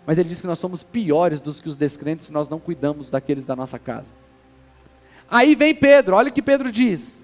Mas 0.06 0.18
ele 0.18 0.30
diz 0.30 0.42
que 0.42 0.48
nós 0.48 0.60
somos 0.60 0.84
piores 0.84 1.40
dos 1.40 1.60
que 1.60 1.70
os 1.70 1.78
descrentes 1.78 2.26
se 2.26 2.32
nós 2.32 2.50
não 2.50 2.60
cuidamos 2.60 3.10
daqueles 3.10 3.46
da 3.46 3.56
nossa 3.56 3.80
casa. 3.80 4.14
Aí 5.30 5.56
vem 5.56 5.74
Pedro, 5.74 6.16
olha 6.16 6.30
o 6.30 6.34
que 6.34 6.42
Pedro 6.42 6.72
diz. 6.72 7.24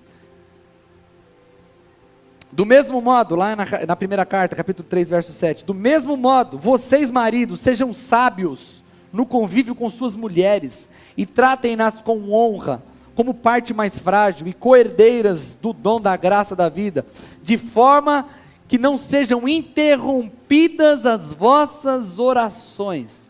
Do 2.51 2.65
mesmo 2.65 2.99
modo, 2.99 3.35
lá 3.35 3.55
na, 3.55 3.65
na, 3.87 3.95
primeira 3.95 4.25
carta, 4.25 4.55
capítulo 4.55 4.87
3, 4.89 5.09
verso 5.09 5.31
7. 5.31 5.63
Do 5.63 5.73
mesmo 5.73 6.17
modo, 6.17 6.57
vocês, 6.57 7.11
maridos, 7.11 7.59
sejam 7.59 7.93
sábios 7.93 8.83
no 9.13 9.25
convívio 9.25 9.75
com 9.75 9.89
suas 9.89 10.15
mulheres 10.15 10.89
e 11.15 11.25
tratem-nas 11.25 12.01
com 12.01 12.31
honra, 12.31 12.81
como 13.19 13.33
parte 13.33 13.73
mais 13.73 13.99
frágil 13.99 14.47
e 14.47 14.53
coerdeiras 14.53 15.59
do 15.61 15.73
dom 15.73 15.99
da 15.99 16.15
graça 16.15 16.55
da 16.55 16.69
vida, 16.69 17.05
de 17.43 17.57
forma 17.57 18.29
que 18.65 18.77
não 18.77 18.97
sejam 18.97 19.45
interrompidas 19.45 21.05
as 21.05 21.33
vossas 21.33 22.17
orações. 22.17 23.29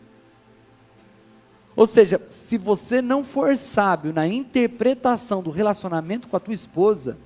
Ou 1.74 1.88
seja, 1.88 2.22
se 2.28 2.56
você 2.56 3.02
não 3.02 3.24
for 3.24 3.56
sábio 3.56 4.12
na 4.12 4.28
interpretação 4.28 5.42
do 5.42 5.50
relacionamento 5.50 6.28
com 6.28 6.36
a 6.36 6.40
tua 6.40 6.54
esposa, 6.54 7.18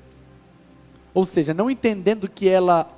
ou 1.13 1.27
seja, 1.27 1.53
não 1.53 1.71
entendendo 1.71 2.27
que 2.31 2.49
ela, 2.49 2.91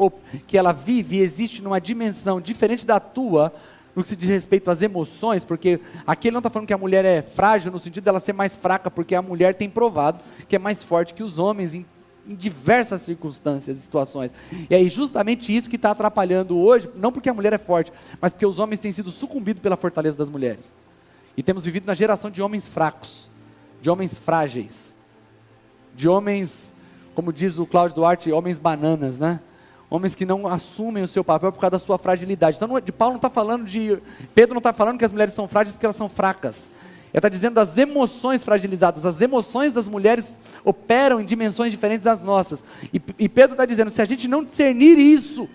que 0.47 0.57
ela 0.57 0.71
vive 0.71 1.17
e 1.17 1.23
existe 1.23 1.61
numa 1.61 1.81
dimensão 1.81 2.41
diferente 2.41 2.87
da 2.87 3.01
tua, 3.01 3.53
no 3.97 4.03
que 4.03 4.11
se 4.11 4.17
diz 4.17 4.29
respeito 4.29 4.71
às 4.71 4.83
emoções, 4.83 5.45
porque 5.45 5.81
aqui 6.07 6.29
ele 6.29 6.35
não 6.35 6.41
está 6.41 6.51
falando 6.51 6.69
que 6.69 6.75
a 6.75 6.79
mulher 6.79 7.05
é 7.05 7.23
frágil 7.23 7.73
no 7.73 7.79
sentido 7.79 8.05
dela 8.05 8.21
ser 8.21 8.35
mais 8.35 8.55
fraca, 8.55 8.91
porque 8.91 9.15
a 9.15 9.23
mulher 9.23 9.55
tem 9.55 9.69
provado 9.69 10.23
que 10.47 10.55
é 10.55 10.59
mais 10.59 10.83
forte 10.83 11.15
que 11.15 11.23
os 11.23 11.39
homens 11.39 11.75
em 11.75 11.85
em 12.29 12.35
diversas 12.35 13.03
circunstâncias 13.03 13.79
e 13.79 13.81
situações. 13.81 14.33
E 14.69 14.75
é 14.75 14.83
justamente 14.89 15.55
isso 15.55 15.71
que 15.71 15.77
está 15.77 15.93
atrapalhando 15.93 16.59
hoje, 16.59 16.91
não 16.97 17.13
porque 17.13 17.29
a 17.29 17.35
mulher 17.35 17.53
é 17.53 17.59
forte, 17.59 17.93
mas 18.21 18.33
porque 18.33 18.45
os 18.45 18.59
homens 18.59 18.81
têm 18.81 18.91
sido 18.91 19.11
sucumbidos 19.11 19.63
pela 19.63 19.77
fortaleza 19.77 20.17
das 20.17 20.29
mulheres. 20.29 20.75
E 21.37 21.43
temos 21.43 21.65
vivido 21.65 21.87
na 21.87 21.95
geração 21.95 22.31
de 22.31 22.43
homens 22.43 22.67
fracos, 22.67 23.31
de 23.81 23.89
homens 23.89 24.19
frágeis, 24.19 24.97
de 25.95 26.09
homens, 26.09 26.75
como 27.15 27.33
diz 27.33 27.59
o 27.59 27.67
Cláudio 27.67 27.95
Duarte, 27.95 28.33
homens 28.33 28.59
bananas, 28.59 29.19
né? 29.19 29.41
Homens 29.89 30.15
que 30.15 30.27
não 30.27 30.49
assumem 30.49 31.05
o 31.05 31.09
seu 31.09 31.23
papel 31.23 31.53
por 31.53 31.61
causa 31.61 31.73
da 31.73 31.79
sua 31.79 31.97
fragilidade. 31.97 32.57
Então, 32.57 32.81
de 32.81 32.93
Paulo 32.93 33.13
não 33.13 33.19
está 33.19 33.31
falando 33.31 33.65
de. 33.65 33.99
Pedro 34.35 34.55
não 34.55 34.59
está 34.59 34.73
falando 34.73 34.99
que 34.99 35.05
as 35.05 35.13
mulheres 35.13 35.33
são 35.33 35.47
frágeis 35.47 35.77
porque 35.77 35.87
elas 35.87 35.97
são 35.97 36.09
fracas. 36.09 36.71
Ele 37.13 37.19
está 37.19 37.29
dizendo 37.29 37.55
das 37.55 37.79
emoções 37.79 38.45
fragilizadas. 38.45 39.07
As 39.07 39.21
emoções 39.21 39.73
das 39.73 39.89
mulheres 39.89 40.37
operam 40.65 41.21
em 41.21 41.25
dimensões 41.25 41.71
diferentes 41.71 42.05
das 42.05 42.23
nossas. 42.23 42.65
E, 42.93 43.01
e 43.19 43.29
Pedro 43.29 43.53
está 43.53 43.65
dizendo: 43.65 43.91
se 43.91 44.03
a 44.03 44.05
gente 44.05 44.27
não 44.27 44.45
discernir 44.45 44.99
isso, 44.99 45.49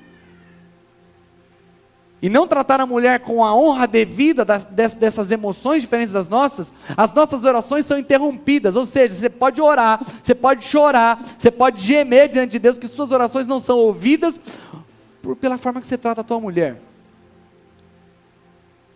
e 2.22 2.30
não 2.30 2.48
tratar 2.48 2.80
a 2.80 2.86
mulher 2.86 3.22
com 3.22 3.44
a 3.44 3.56
honra 3.56 3.88
devida 3.88 4.46
das, 4.46 4.64
dessas 4.64 5.32
emoções 5.32 5.82
diferentes 5.82 6.14
das 6.14 6.30
nossas, 6.30 6.72
as 6.96 7.12
nossas 7.14 7.44
orações 7.44 7.86
são 7.86 7.98
interrompidas. 7.98 8.76
Ou 8.76 8.86
seja, 8.86 9.16
você 9.16 9.30
pode 9.30 9.60
orar, 9.60 10.00
você 10.22 10.36
pode 10.36 10.64
chorar, 10.64 11.20
você 11.38 11.50
pode 11.50 11.82
gemer 11.82 12.30
diante 12.30 12.52
de 12.52 12.60
Deus 12.60 12.78
que 12.78 12.88
suas 12.88 13.10
orações 13.10 13.48
não 13.48 13.60
são 13.60 13.80
ouvidas 13.80 14.40
por, 15.22 15.36
pela 15.36 15.58
forma 15.58 15.82
que 15.82 15.88
você 15.88 15.98
trata 15.98 16.22
a 16.22 16.24
tua 16.24 16.40
mulher. 16.40 16.80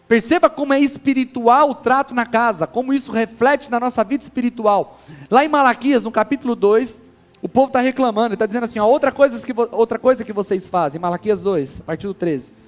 Perceba 0.08 0.48
como 0.48 0.72
é 0.72 0.80
espiritual 0.80 1.72
o 1.72 1.76
trato 1.76 2.14
na 2.14 2.28
casa, 2.28 2.68
como 2.68 2.94
isso 2.94 3.12
reflete 3.12 3.72
na 3.72 3.80
nossa 3.80 4.04
vida 4.04 4.24
espiritual. 4.24 5.00
Lá 5.32 5.44
em 5.44 5.48
Malaquias, 5.48 6.04
no 6.04 6.12
capítulo 6.12 6.56
2, 6.56 7.02
o 7.42 7.50
povo 7.50 7.68
está 7.68 7.80
reclamando, 7.80 8.36
está 8.36 8.46
dizendo 8.46 8.66
assim: 8.66 8.78
ó, 8.78 8.86
outra, 8.86 9.12
coisa 9.12 9.44
que, 9.44 9.54
outra 9.72 9.98
coisa 9.98 10.24
que 10.24 10.32
vocês 10.32 10.70
fazem, 10.70 11.02
Malaquias 11.02 11.42
2, 11.42 11.82
a 11.82 11.84
partir 11.86 12.06
do 12.06 12.14
13. 12.14 12.65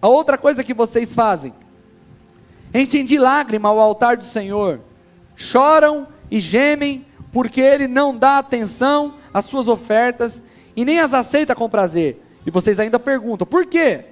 A 0.00 0.08
outra 0.08 0.38
coisa 0.38 0.64
que 0.64 0.74
vocês 0.74 1.14
fazem, 1.14 1.52
enchem 2.72 3.04
de 3.04 3.18
lágrima 3.18 3.70
o 3.70 3.80
altar 3.80 4.16
do 4.16 4.24
Senhor, 4.24 4.80
choram 5.36 6.08
e 6.30 6.40
gemem, 6.40 7.06
porque 7.32 7.60
Ele 7.60 7.86
não 7.86 8.16
dá 8.16 8.38
atenção 8.38 9.14
às 9.32 9.44
suas 9.44 9.68
ofertas 9.68 10.42
e 10.74 10.84
nem 10.84 11.00
as 11.00 11.12
aceita 11.12 11.54
com 11.54 11.68
prazer. 11.68 12.22
E 12.46 12.50
vocês 12.50 12.80
ainda 12.80 12.98
perguntam: 12.98 13.46
por 13.46 13.66
quê? 13.66 14.04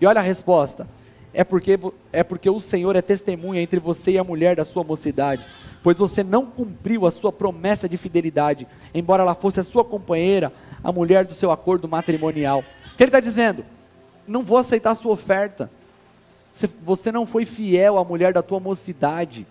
E 0.00 0.06
olha 0.06 0.20
a 0.20 0.24
resposta 0.24 0.86
é 1.32 1.44
porque, 1.44 1.78
é 2.12 2.24
porque 2.24 2.48
o 2.48 2.60
Senhor 2.60 2.96
é 2.96 3.02
testemunha 3.02 3.60
entre 3.60 3.78
você 3.78 4.12
e 4.12 4.18
a 4.18 4.24
mulher 4.24 4.56
da 4.56 4.64
sua 4.64 4.82
mocidade, 4.82 5.46
pois 5.82 5.96
você 5.96 6.24
não 6.24 6.46
cumpriu 6.46 7.06
a 7.06 7.10
sua 7.10 7.32
promessa 7.32 7.88
de 7.88 7.96
fidelidade, 7.96 8.66
embora 8.94 9.22
ela 9.22 9.34
fosse 9.34 9.60
a 9.60 9.64
sua 9.64 9.84
companheira, 9.84 10.52
a 10.82 10.90
mulher 10.90 11.24
do 11.24 11.34
seu 11.34 11.50
acordo 11.50 11.88
matrimonial. 11.88 12.64
O 12.92 12.96
que 12.96 13.02
ele 13.04 13.08
está 13.08 13.20
dizendo? 13.20 13.64
Não 14.28 14.42
vou 14.42 14.58
aceitar 14.58 14.90
a 14.90 14.94
sua 14.94 15.12
oferta. 15.12 15.70
Você 16.82 17.10
não 17.10 17.26
foi 17.26 17.44
fiel 17.44 17.98
à 17.98 18.04
mulher 18.04 18.32
da 18.32 18.42
tua 18.42 18.60
mocidade. 18.60 19.46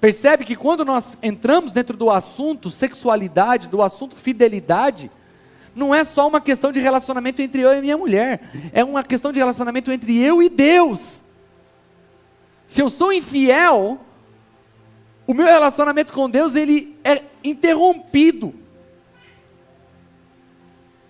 Percebe 0.00 0.44
que 0.44 0.54
quando 0.54 0.84
nós 0.84 1.16
entramos 1.22 1.72
dentro 1.72 1.96
do 1.96 2.10
assunto 2.10 2.70
sexualidade, 2.70 3.68
do 3.68 3.82
assunto 3.82 4.14
fidelidade, 4.14 5.10
não 5.74 5.94
é 5.94 6.04
só 6.04 6.28
uma 6.28 6.40
questão 6.40 6.70
de 6.70 6.80
relacionamento 6.80 7.40
entre 7.42 7.62
eu 7.62 7.72
e 7.72 7.80
minha 7.80 7.96
mulher, 7.96 8.40
é 8.72 8.84
uma 8.84 9.02
questão 9.02 9.32
de 9.32 9.38
relacionamento 9.38 9.90
entre 9.90 10.22
eu 10.22 10.42
e 10.42 10.48
Deus. 10.48 11.22
Se 12.66 12.82
eu 12.82 12.88
sou 12.88 13.12
infiel, 13.12 13.98
o 15.26 15.34
meu 15.34 15.46
relacionamento 15.46 16.12
com 16.12 16.28
Deus 16.28 16.54
ele 16.54 16.96
é 17.02 17.22
interrompido. 17.42 18.54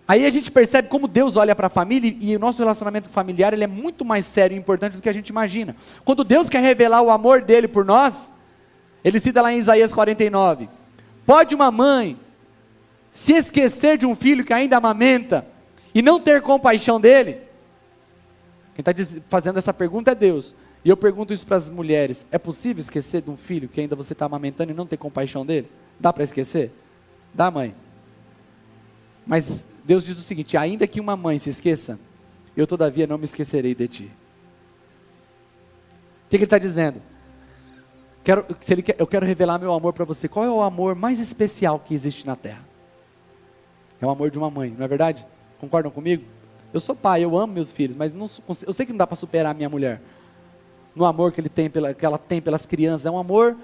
Aí 0.09 0.25
a 0.25 0.31
gente 0.31 0.51
percebe 0.51 0.89
como 0.89 1.09
Deus 1.09 1.35
olha 1.35 1.55
para 1.55 1.67
a 1.67 1.71
família 1.71 2.17
e 2.21 2.37
o 2.37 2.39
nosso 2.39 2.59
relacionamento 2.59 3.09
familiar 3.09 3.53
ele 3.53 3.65
é 3.65 3.67
muito 3.67 4.05
mais 4.05 4.25
sério 4.25 4.55
e 4.55 4.59
importante 4.59 4.97
do 4.97 5.03
que 5.03 5.09
a 5.09 5.13
gente 5.13 5.31
imagina. 5.31 5.75
Quando 6.05 6.23
Deus 6.23 6.49
quer 6.49 6.61
revelar 6.61 7.03
o 7.03 7.11
amor 7.11 7.43
dele 7.43 7.67
por 7.67 7.85
nós, 7.85 8.33
ele 9.03 9.19
cita 9.19 9.43
lá 9.43 9.53
em 9.53 9.59
Isaías 9.59 9.93
49: 9.93 10.69
Pode 11.25 11.55
uma 11.57 11.73
mãe 11.73 12.17
se 13.11 13.33
esquecer 13.33 13.99
de 13.99 14.07
um 14.07 14.15
filho 14.15 14.45
que 14.45 14.53
ainda 14.53 14.77
amamenta 14.77 15.45
e 15.93 16.01
não 16.01 16.21
ter 16.21 16.41
compaixão 16.41 17.01
dele? 17.01 17.41
Quem 18.77 18.85
está 18.87 19.21
fazendo 19.29 19.59
essa 19.59 19.75
pergunta 19.75 20.13
é 20.13 20.15
Deus. 20.15 20.55
E 20.85 20.89
eu 20.89 20.97
pergunto 20.97 21.33
isso 21.33 21.45
para 21.45 21.57
as 21.57 21.69
mulheres: 21.69 22.25
é 22.31 22.39
possível 22.39 22.81
esquecer 22.81 23.23
de 23.23 23.31
um 23.31 23.37
filho 23.37 23.69
que 23.69 23.81
ainda 23.81 23.97
você 23.97 24.13
está 24.13 24.27
amamentando 24.27 24.71
e 24.71 24.75
não 24.75 24.87
ter 24.87 24.99
compaixão 24.99 25.45
dele? 25.45 25.69
Dá 25.99 26.13
para 26.13 26.23
esquecer? 26.23 26.71
Dá, 27.35 27.51
mãe. 27.51 27.75
Mas 29.27 29.67
Deus 29.87 30.05
diz 30.05 30.19
o 30.19 30.23
seguinte: 30.23 30.57
ainda 30.57 30.87
que 30.87 31.01
uma 31.01 31.17
mãe 31.17 31.39
se 31.39 31.49
esqueça, 31.49 31.99
eu 32.57 32.67
todavia 32.67 33.07
não 33.07 33.17
me 33.17 33.25
esquecerei 33.25 33.75
de 33.75 33.87
ti. 33.87 34.13
O 36.27 36.29
que, 36.29 36.31
que 36.31 36.37
ele 36.37 36.45
está 36.45 36.59
dizendo? 36.59 37.01
Quero, 38.25 38.45
se 38.61 38.75
ele 38.75 38.83
quer, 38.83 38.97
eu 38.99 39.07
quero 39.07 39.25
revelar 39.25 39.61
meu 39.61 39.73
amor 39.73 39.93
para 39.93 40.05
você. 40.05 40.27
Qual 40.27 40.45
é 40.45 40.51
o 40.51 40.61
amor 40.61 40.97
mais 40.97 41.21
especial 41.21 41.79
que 41.79 41.95
existe 41.95 42.27
na 42.27 42.35
terra? 42.35 42.67
É 44.01 44.05
o 44.05 44.11
amor 44.11 44.33
de 44.33 44.37
uma 44.37 44.51
mãe, 44.51 44.75
não 44.77 44.85
é 44.85 44.89
verdade? 44.89 45.25
Concordam 45.61 45.93
comigo? 45.93 46.25
Eu 46.75 46.81
sou 46.81 46.97
pai, 46.97 47.23
eu 47.23 47.39
amo 47.39 47.53
meus 47.53 47.71
filhos, 47.71 47.95
mas 47.95 48.13
não, 48.13 48.29
eu 48.67 48.73
sei 48.73 48.85
que 48.85 48.93
não 48.93 48.99
dá 48.99 49.07
para 49.07 49.17
superar 49.17 49.53
a 49.53 49.55
minha 49.55 49.69
mulher. 49.69 50.03
no 50.97 51.05
amor 51.05 51.31
que, 51.31 51.41
ele 51.41 51.49
tem 51.49 51.71
pela, 51.71 51.95
que 51.95 52.05
ela 52.05 52.19
tem 52.19 52.43
pelas 52.43 52.67
crianças, 52.67 53.07
é 53.07 53.11
um 53.11 53.19
amor 53.19 53.57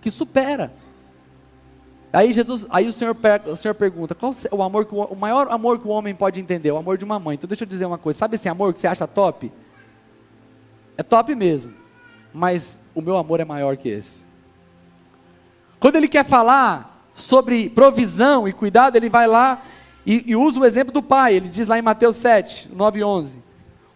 que 0.00 0.10
supera. 0.10 0.72
Aí 2.12 2.32
Jesus, 2.32 2.66
aí 2.70 2.88
o 2.88 2.92
Senhor, 2.92 3.16
o 3.46 3.56
Senhor 3.56 3.74
pergunta, 3.74 4.14
qual 4.14 4.32
o 4.50 4.62
amor 4.62 4.86
que 4.86 4.94
o, 4.94 5.04
o 5.04 5.16
maior 5.16 5.48
amor 5.50 5.78
que 5.78 5.86
o 5.86 5.90
homem 5.90 6.14
pode 6.14 6.40
entender? 6.40 6.70
O 6.72 6.78
amor 6.78 6.96
de 6.96 7.04
uma 7.04 7.18
mãe. 7.18 7.34
Então 7.34 7.48
deixa 7.48 7.64
eu 7.64 7.68
dizer 7.68 7.84
uma 7.84 7.98
coisa, 7.98 8.18
sabe 8.18 8.36
esse 8.36 8.48
amor 8.48 8.72
que 8.72 8.78
você 8.78 8.86
acha 8.86 9.06
top? 9.06 9.52
É 10.96 11.02
top 11.02 11.34
mesmo, 11.34 11.74
mas 12.32 12.78
o 12.94 13.02
meu 13.02 13.16
amor 13.16 13.40
é 13.40 13.44
maior 13.44 13.76
que 13.76 13.88
esse. 13.88 14.22
Quando 15.78 15.96
ele 15.96 16.08
quer 16.08 16.24
falar 16.24 17.04
sobre 17.14 17.68
provisão 17.68 18.48
e 18.48 18.52
cuidado, 18.52 18.96
ele 18.96 19.10
vai 19.10 19.26
lá 19.26 19.62
e, 20.06 20.30
e 20.30 20.34
usa 20.36 20.58
o 20.58 20.64
exemplo 20.64 20.92
do 20.92 21.02
pai. 21.02 21.34
Ele 21.34 21.48
diz 21.48 21.66
lá 21.66 21.78
em 21.78 21.82
Mateus 21.82 22.16
7, 22.16 22.70
9 22.74 22.98
e 22.98 23.04
11: 23.04 23.42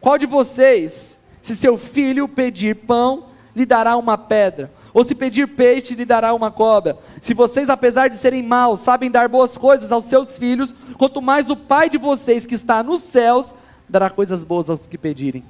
Qual 0.01 0.19
de 0.19 0.27
vocês, 0.27 1.19
se 1.41 1.57
seu 1.57 1.79
filho 1.79 2.29
pedir 2.29 2.77
pão, 2.77 3.27
lhe 3.57 3.65
dará 3.65 3.97
uma 3.97 4.19
pedra? 4.19 4.71
Ou 4.95 5.05
se 5.05 5.15
pedir 5.15 5.49
peixe, 5.49 5.95
lhe 5.95 6.05
dará 6.05 6.35
uma 6.35 6.51
cobra. 6.51 6.99
Se 7.21 7.33
vocês, 7.33 7.71
apesar 7.71 8.09
de 8.09 8.17
serem 8.17 8.43
maus, 8.43 8.81
sabem 8.81 9.11
dar 9.11 9.29
boas 9.29 9.57
coisas 9.57 9.91
aos 9.91 10.05
seus 10.05 10.37
filhos, 10.37 10.75
quanto 10.99 11.23
mais 11.23 11.49
o 11.49 11.57
Pai 11.57 11.89
de 11.89 11.99
vocês 11.99 12.45
que 12.45 12.55
está 12.55 12.83
nos 12.83 13.01
céus 13.01 13.55
dará 13.89 14.11
coisas 14.11 14.43
boas 14.45 14.69
aos 14.69 14.87
que 14.87 14.99
pedirem. 14.99 15.45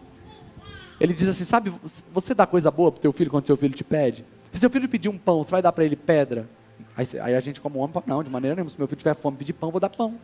Ele 1.00 1.12
diz 1.12 1.26
assim: 1.26 1.44
Sabe, 1.44 1.72
você 2.12 2.34
dá 2.34 2.46
coisa 2.46 2.70
boa 2.70 2.92
para 2.92 2.99
o 2.99 3.02
teu 3.02 3.12
filho 3.12 3.30
quando 3.30 3.46
seu 3.46 3.56
filho 3.56 3.75
te 3.75 3.82
pede? 3.82 4.25
Se 4.52 4.61
seu 4.61 4.70
filho 4.70 4.88
pedir 4.88 5.08
um 5.08 5.18
pão, 5.18 5.42
você 5.42 5.50
vai 5.50 5.62
dar 5.62 5.72
para 5.72 5.84
ele 5.84 5.96
pedra? 5.96 6.49
Aí, 6.96 7.06
aí, 7.20 7.34
a 7.34 7.40
gente, 7.40 7.61
como 7.61 7.80
homem, 7.80 7.92
fala: 7.92 8.04
Não, 8.06 8.22
de 8.22 8.30
maneira 8.30 8.54
nenhuma. 8.54 8.70
Se 8.70 8.78
meu 8.78 8.87
filho 8.87 8.99
tiver 8.99 9.14
fome 9.14 9.37
pedir 9.37 9.52
pão, 9.52 9.72
vou 9.72 9.80
dar 9.80 9.88
pão. 9.88 10.14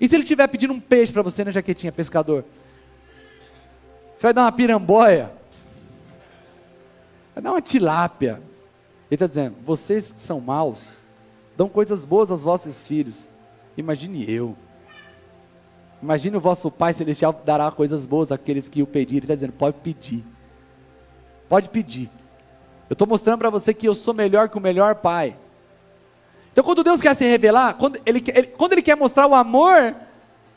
E 0.00 0.08
se 0.08 0.16
ele 0.16 0.22
estiver 0.22 0.46
pedindo 0.48 0.72
um 0.72 0.80
peixe 0.80 1.12
para 1.12 1.22
você 1.22 1.44
na 1.44 1.50
jaquetinha, 1.52 1.92
pescador? 1.92 2.44
Você 4.16 4.26
vai 4.26 4.32
dar 4.32 4.42
uma 4.42 4.52
piramboia? 4.52 5.39
Vai 7.34 7.42
dar 7.42 7.52
uma 7.52 7.62
tilápia. 7.62 8.42
Ele 9.10 9.16
está 9.16 9.26
dizendo: 9.26 9.56
vocês 9.64 10.12
que 10.12 10.20
são 10.20 10.40
maus, 10.40 11.04
dão 11.56 11.68
coisas 11.68 12.04
boas 12.04 12.30
aos 12.30 12.40
vossos 12.40 12.86
filhos. 12.86 13.32
Imagine 13.76 14.30
eu. 14.30 14.56
Imagine 16.02 16.36
o 16.36 16.40
vosso 16.40 16.70
Pai 16.70 16.92
Celestial 16.92 17.32
dará 17.44 17.70
coisas 17.70 18.06
boas 18.06 18.32
àqueles 18.32 18.68
que 18.68 18.82
o 18.82 18.86
pedirem. 18.86 19.18
Ele 19.18 19.24
está 19.24 19.34
dizendo: 19.34 19.52
pode 19.52 19.76
pedir. 19.78 20.24
Pode 21.48 21.68
pedir. 21.68 22.10
Eu 22.88 22.94
estou 22.94 23.06
mostrando 23.06 23.38
para 23.38 23.50
você 23.50 23.72
que 23.74 23.86
eu 23.86 23.94
sou 23.94 24.14
melhor 24.14 24.48
que 24.48 24.58
o 24.58 24.60
melhor 24.60 24.96
pai. 24.96 25.36
Então, 26.52 26.64
quando 26.64 26.82
Deus 26.82 27.00
quer 27.00 27.14
se 27.14 27.24
revelar, 27.24 27.74
quando 27.74 28.00
ele, 28.04 28.22
ele 28.34 28.46
quando 28.48 28.72
ele 28.72 28.82
quer 28.82 28.96
mostrar 28.96 29.26
o 29.26 29.34
amor 29.34 29.94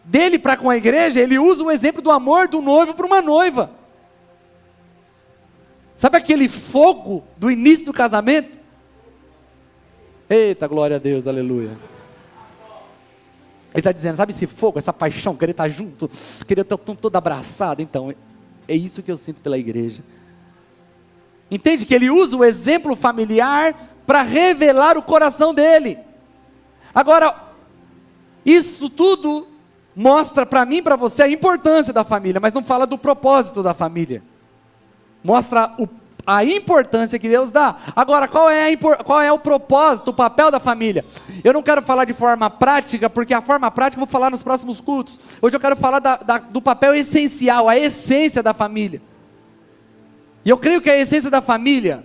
dele 0.04 0.40
para 0.40 0.58
com 0.58 0.70
a 0.70 0.76
igreja, 0.76 1.20
ele 1.20 1.38
usa 1.38 1.64
o 1.64 1.72
exemplo 1.72 2.02
do 2.02 2.12
amor 2.12 2.48
do 2.48 2.62
noivo 2.62 2.94
para 2.94 3.06
uma 3.06 3.22
noiva. 3.22 3.70
Sabe 6.04 6.18
aquele 6.18 6.50
fogo 6.50 7.24
do 7.38 7.50
início 7.50 7.86
do 7.86 7.94
casamento? 7.94 8.60
Eita, 10.30 10.68
glória 10.68 10.98
a 10.98 11.00
Deus, 11.00 11.26
aleluia. 11.26 11.80
Ele 13.72 13.80
está 13.80 13.94
dizendo, 13.94 14.18
sabe 14.18 14.34
esse 14.34 14.46
fogo, 14.46 14.78
essa 14.78 14.92
paixão, 14.92 15.34
querer 15.34 15.52
estar 15.52 15.70
junto, 15.70 16.12
querer 16.46 16.64
estar 16.64 16.76
todo 16.76 17.16
abraçado. 17.16 17.82
Então, 17.82 18.14
é 18.68 18.76
isso 18.76 19.02
que 19.02 19.10
eu 19.10 19.16
sinto 19.16 19.40
pela 19.40 19.58
igreja. 19.58 20.04
Entende 21.50 21.86
que 21.86 21.96
ele 21.96 22.10
usa 22.10 22.36
o 22.36 22.44
exemplo 22.44 22.98
familiar 22.98 23.74
para 24.06 24.24
revelar 24.24 24.98
o 24.98 25.04
coração 25.04 25.54
dele. 25.54 25.98
Agora, 26.94 27.34
isso 28.46 28.90
tudo 28.90 29.48
mostra 29.96 30.46
para 30.46 30.66
mim 30.66 30.84
para 30.84 30.98
você 30.98 31.22
a 31.24 31.30
importância 31.30 31.94
da 31.94 32.04
família, 32.04 32.42
mas 32.42 32.52
não 32.52 32.62
fala 32.62 32.86
do 32.86 32.98
propósito 32.98 33.64
da 33.64 33.74
família 33.74 34.22
mostra 35.24 35.74
o, 35.78 35.88
a 36.26 36.44
importância 36.44 37.20
que 37.20 37.28
Deus 37.28 37.52
dá. 37.52 37.78
Agora, 37.96 38.28
qual 38.28 38.50
é, 38.50 38.76
qual 38.78 39.22
é 39.22 39.32
o 39.32 39.40
propósito, 39.40 40.10
o 40.10 40.14
papel 40.14 40.50
da 40.50 40.60
família? 40.60 41.04
Eu 41.44 41.54
não 41.54 41.62
quero 41.62 41.82
falar 41.82 42.06
de 42.06 42.14
forma 42.14 42.50
prática, 42.50 43.10
porque 43.10 43.34
a 43.34 43.42
forma 43.42 43.70
prática 43.70 44.02
eu 44.02 44.06
vou 44.06 44.12
falar 44.12 44.30
nos 44.30 44.44
próximos 44.44 44.80
cultos. 44.80 45.20
Hoje 45.42 45.56
eu 45.56 45.60
quero 45.60 45.76
falar 45.76 46.00
da, 46.00 46.18
da, 46.18 46.38
do 46.38 46.62
papel 46.62 46.96
essencial, 46.96 47.68
a 47.68 47.78
essência 47.78 48.42
da 48.42 48.54
família. 48.54 49.02
E 50.46 50.50
eu 50.50 50.58
creio 50.58 50.82
que 50.82 50.90
a 50.90 50.98
essência 50.98 51.30
da 51.30 51.42
família 51.42 52.04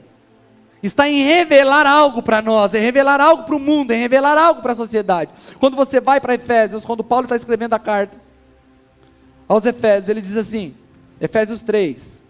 está 0.82 1.08
em 1.08 1.22
revelar 1.22 1.86
algo 1.86 2.22
para 2.22 2.40
nós, 2.40 2.72
em 2.74 2.80
revelar 2.80 3.20
algo 3.20 3.44
para 3.44 3.56
o 3.56 3.58
mundo, 3.58 3.92
em 3.92 4.00
revelar 4.00 4.38
algo 4.38 4.62
para 4.62 4.72
a 4.72 4.76
sociedade. 4.76 5.30
Quando 5.58 5.76
você 5.76 6.00
vai 6.00 6.20
para 6.20 6.34
Efésios, 6.34 6.84
quando 6.84 7.02
Paulo 7.02 7.24
está 7.24 7.36
escrevendo 7.36 7.74
a 7.74 7.78
carta 7.78 8.16
aos 9.48 9.64
Efésios, 9.64 10.08
ele 10.08 10.20
diz 10.20 10.36
assim, 10.36 10.74
Efésios 11.20 11.62
3, 11.62 12.20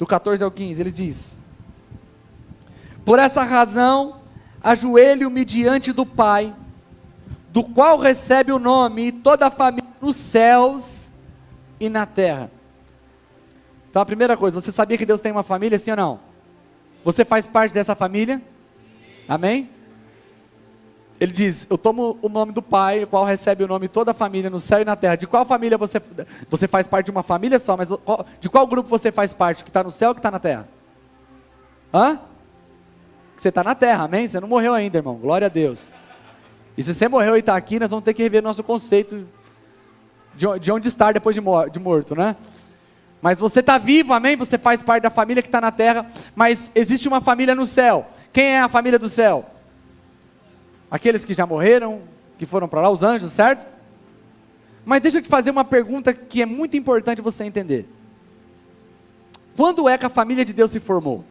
do 0.00 0.06
14 0.06 0.42
ao 0.42 0.50
15, 0.50 0.80
ele 0.80 0.90
diz: 0.90 1.38
Por 3.04 3.18
essa 3.18 3.42
razão, 3.42 4.16
ajoelho-me 4.62 5.44
diante 5.44 5.92
do 5.92 6.06
Pai, 6.06 6.56
do 7.50 7.62
qual 7.62 7.98
recebe 7.98 8.50
o 8.50 8.58
nome 8.58 9.08
e 9.08 9.12
toda 9.12 9.48
a 9.48 9.50
família 9.50 9.90
nos 10.00 10.16
céus 10.16 11.12
e 11.78 11.90
na 11.90 12.06
terra. 12.06 12.50
Então 13.90 14.00
a 14.00 14.06
primeira 14.06 14.38
coisa, 14.38 14.58
você 14.58 14.72
sabia 14.72 14.96
que 14.96 15.04
Deus 15.04 15.20
tem 15.20 15.32
uma 15.32 15.42
família, 15.42 15.78
sim 15.78 15.90
ou 15.90 15.96
não? 15.98 16.20
Você 17.04 17.22
faz 17.22 17.46
parte 17.46 17.74
dessa 17.74 17.94
família? 17.94 18.40
Amém? 19.28 19.68
Ele 21.20 21.30
diz: 21.30 21.66
Eu 21.68 21.76
tomo 21.76 22.18
o 22.22 22.28
nome 22.30 22.50
do 22.50 22.62
Pai, 22.62 23.04
o 23.04 23.06
qual 23.06 23.24
recebe 23.24 23.62
o 23.62 23.68
nome 23.68 23.86
de 23.86 23.92
toda 23.92 24.12
a 24.12 24.14
família 24.14 24.48
no 24.48 24.58
céu 24.58 24.80
e 24.80 24.84
na 24.86 24.96
terra. 24.96 25.16
De 25.16 25.26
qual 25.26 25.44
família 25.44 25.76
você 25.76 26.00
você 26.48 26.66
faz 26.66 26.86
parte 26.86 27.06
de 27.06 27.10
uma 27.10 27.22
família 27.22 27.58
só, 27.58 27.76
mas 27.76 27.90
de 28.40 28.48
qual 28.48 28.66
grupo 28.66 28.88
você 28.88 29.12
faz 29.12 29.34
parte? 29.34 29.62
Que 29.62 29.68
está 29.68 29.84
no 29.84 29.90
céu 29.90 30.08
ou 30.08 30.14
que 30.14 30.18
está 30.18 30.30
na 30.30 30.38
terra? 30.38 30.66
Hã? 31.92 32.18
Você 33.36 33.50
está 33.50 33.62
na 33.62 33.74
terra, 33.74 34.04
amém? 34.04 34.26
Você 34.26 34.40
não 34.40 34.48
morreu 34.48 34.72
ainda, 34.72 34.98
irmão. 34.98 35.16
Glória 35.16 35.46
a 35.46 35.50
Deus. 35.50 35.92
E 36.76 36.82
se 36.82 36.94
você 36.94 37.06
morreu 37.06 37.36
e 37.36 37.40
está 37.40 37.54
aqui, 37.54 37.78
nós 37.78 37.90
vamos 37.90 38.04
ter 38.04 38.14
que 38.14 38.22
rever 38.22 38.42
nosso 38.42 38.62
conceito 38.62 39.26
de, 40.34 40.72
onde 40.72 40.88
estar 40.88 41.12
depois 41.12 41.36
de, 41.36 41.42
de 41.70 41.78
morto, 41.78 42.14
né? 42.14 42.36
Mas 43.20 43.38
você 43.38 43.60
está 43.60 43.76
vivo, 43.76 44.14
amém? 44.14 44.36
Você 44.36 44.56
faz 44.56 44.82
parte 44.82 45.02
da 45.02 45.10
família 45.10 45.42
que 45.42 45.48
está 45.48 45.60
na 45.60 45.70
terra, 45.70 46.06
mas 46.34 46.70
existe 46.74 47.06
uma 47.06 47.20
família 47.20 47.54
no 47.54 47.66
céu. 47.66 48.06
Quem 48.32 48.44
é 48.44 48.60
a 48.60 48.68
família 48.68 48.98
do 48.98 49.08
céu? 49.08 49.44
Aqueles 50.90 51.24
que 51.24 51.34
já 51.34 51.46
morreram, 51.46 52.02
que 52.36 52.44
foram 52.44 52.68
para 52.68 52.80
lá, 52.80 52.90
os 52.90 53.02
anjos, 53.02 53.32
certo? 53.32 53.66
Mas 54.84 55.00
deixa 55.00 55.18
eu 55.18 55.22
te 55.22 55.28
fazer 55.28 55.50
uma 55.50 55.64
pergunta 55.64 56.12
que 56.12 56.42
é 56.42 56.46
muito 56.46 56.76
importante 56.76 57.22
você 57.22 57.44
entender. 57.44 57.88
Quando 59.56 59.88
é 59.88 59.96
que 59.96 60.06
a 60.06 60.10
família 60.10 60.44
de 60.44 60.52
Deus 60.52 60.70
se 60.70 60.80
formou? 60.80 61.24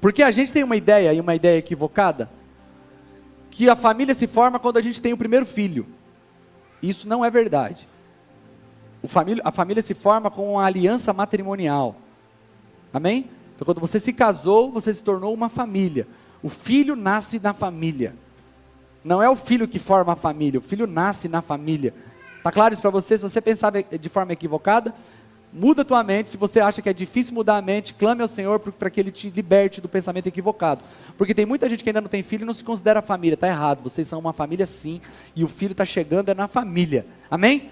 Porque 0.00 0.22
a 0.22 0.30
gente 0.30 0.52
tem 0.52 0.62
uma 0.62 0.76
ideia, 0.76 1.14
e 1.14 1.20
uma 1.20 1.34
ideia 1.34 1.58
equivocada, 1.58 2.28
que 3.50 3.70
a 3.70 3.76
família 3.76 4.14
se 4.14 4.26
forma 4.26 4.58
quando 4.58 4.76
a 4.76 4.82
gente 4.82 5.00
tem 5.00 5.12
o 5.12 5.16
primeiro 5.16 5.46
filho. 5.46 5.86
Isso 6.82 7.08
não 7.08 7.24
é 7.24 7.30
verdade. 7.30 7.88
A 9.44 9.50
família 9.52 9.82
se 9.82 9.94
forma 9.94 10.30
com 10.30 10.54
uma 10.54 10.64
aliança 10.64 11.12
matrimonial. 11.12 11.96
Amém? 12.92 13.30
Então, 13.54 13.64
quando 13.64 13.80
você 13.80 14.00
se 14.00 14.12
casou, 14.12 14.72
você 14.72 14.92
se 14.92 15.02
tornou 15.02 15.32
uma 15.32 15.48
família. 15.48 16.06
O 16.44 16.50
filho 16.50 16.94
nasce 16.94 17.40
na 17.42 17.54
família. 17.54 18.14
Não 19.02 19.22
é 19.22 19.30
o 19.30 19.34
filho 19.34 19.66
que 19.66 19.78
forma 19.78 20.12
a 20.12 20.16
família, 20.16 20.60
o 20.60 20.62
filho 20.62 20.86
nasce 20.86 21.26
na 21.26 21.40
família. 21.40 21.94
Tá 22.42 22.52
claro 22.52 22.74
isso 22.74 22.82
para 22.82 22.90
você? 22.90 23.16
Se 23.16 23.22
você 23.22 23.40
pensava 23.40 23.82
de 23.82 24.08
forma 24.10 24.34
equivocada, 24.34 24.94
muda 25.50 25.80
a 25.80 25.84
tua 25.86 26.02
mente. 26.02 26.28
Se 26.28 26.36
você 26.36 26.60
acha 26.60 26.82
que 26.82 26.88
é 26.90 26.92
difícil 26.92 27.32
mudar 27.32 27.56
a 27.56 27.62
mente, 27.62 27.94
clame 27.94 28.20
ao 28.20 28.28
Senhor 28.28 28.60
para 28.60 28.90
que 28.90 29.00
Ele 29.00 29.10
te 29.10 29.30
liberte 29.30 29.80
do 29.80 29.88
pensamento 29.88 30.26
equivocado. 30.26 30.82
Porque 31.16 31.32
tem 31.32 31.46
muita 31.46 31.66
gente 31.66 31.82
que 31.82 31.88
ainda 31.88 32.02
não 32.02 32.08
tem 32.08 32.22
filho 32.22 32.42
e 32.42 32.44
não 32.44 32.52
se 32.52 32.62
considera 32.62 33.00
família. 33.00 33.36
Está 33.36 33.48
errado. 33.48 33.82
Vocês 33.82 34.06
são 34.06 34.18
uma 34.18 34.34
família 34.34 34.66
sim. 34.66 35.00
E 35.34 35.44
o 35.44 35.48
filho 35.48 35.72
está 35.72 35.86
chegando 35.86 36.28
é 36.28 36.34
na 36.34 36.46
família. 36.46 37.06
Amém? 37.30 37.70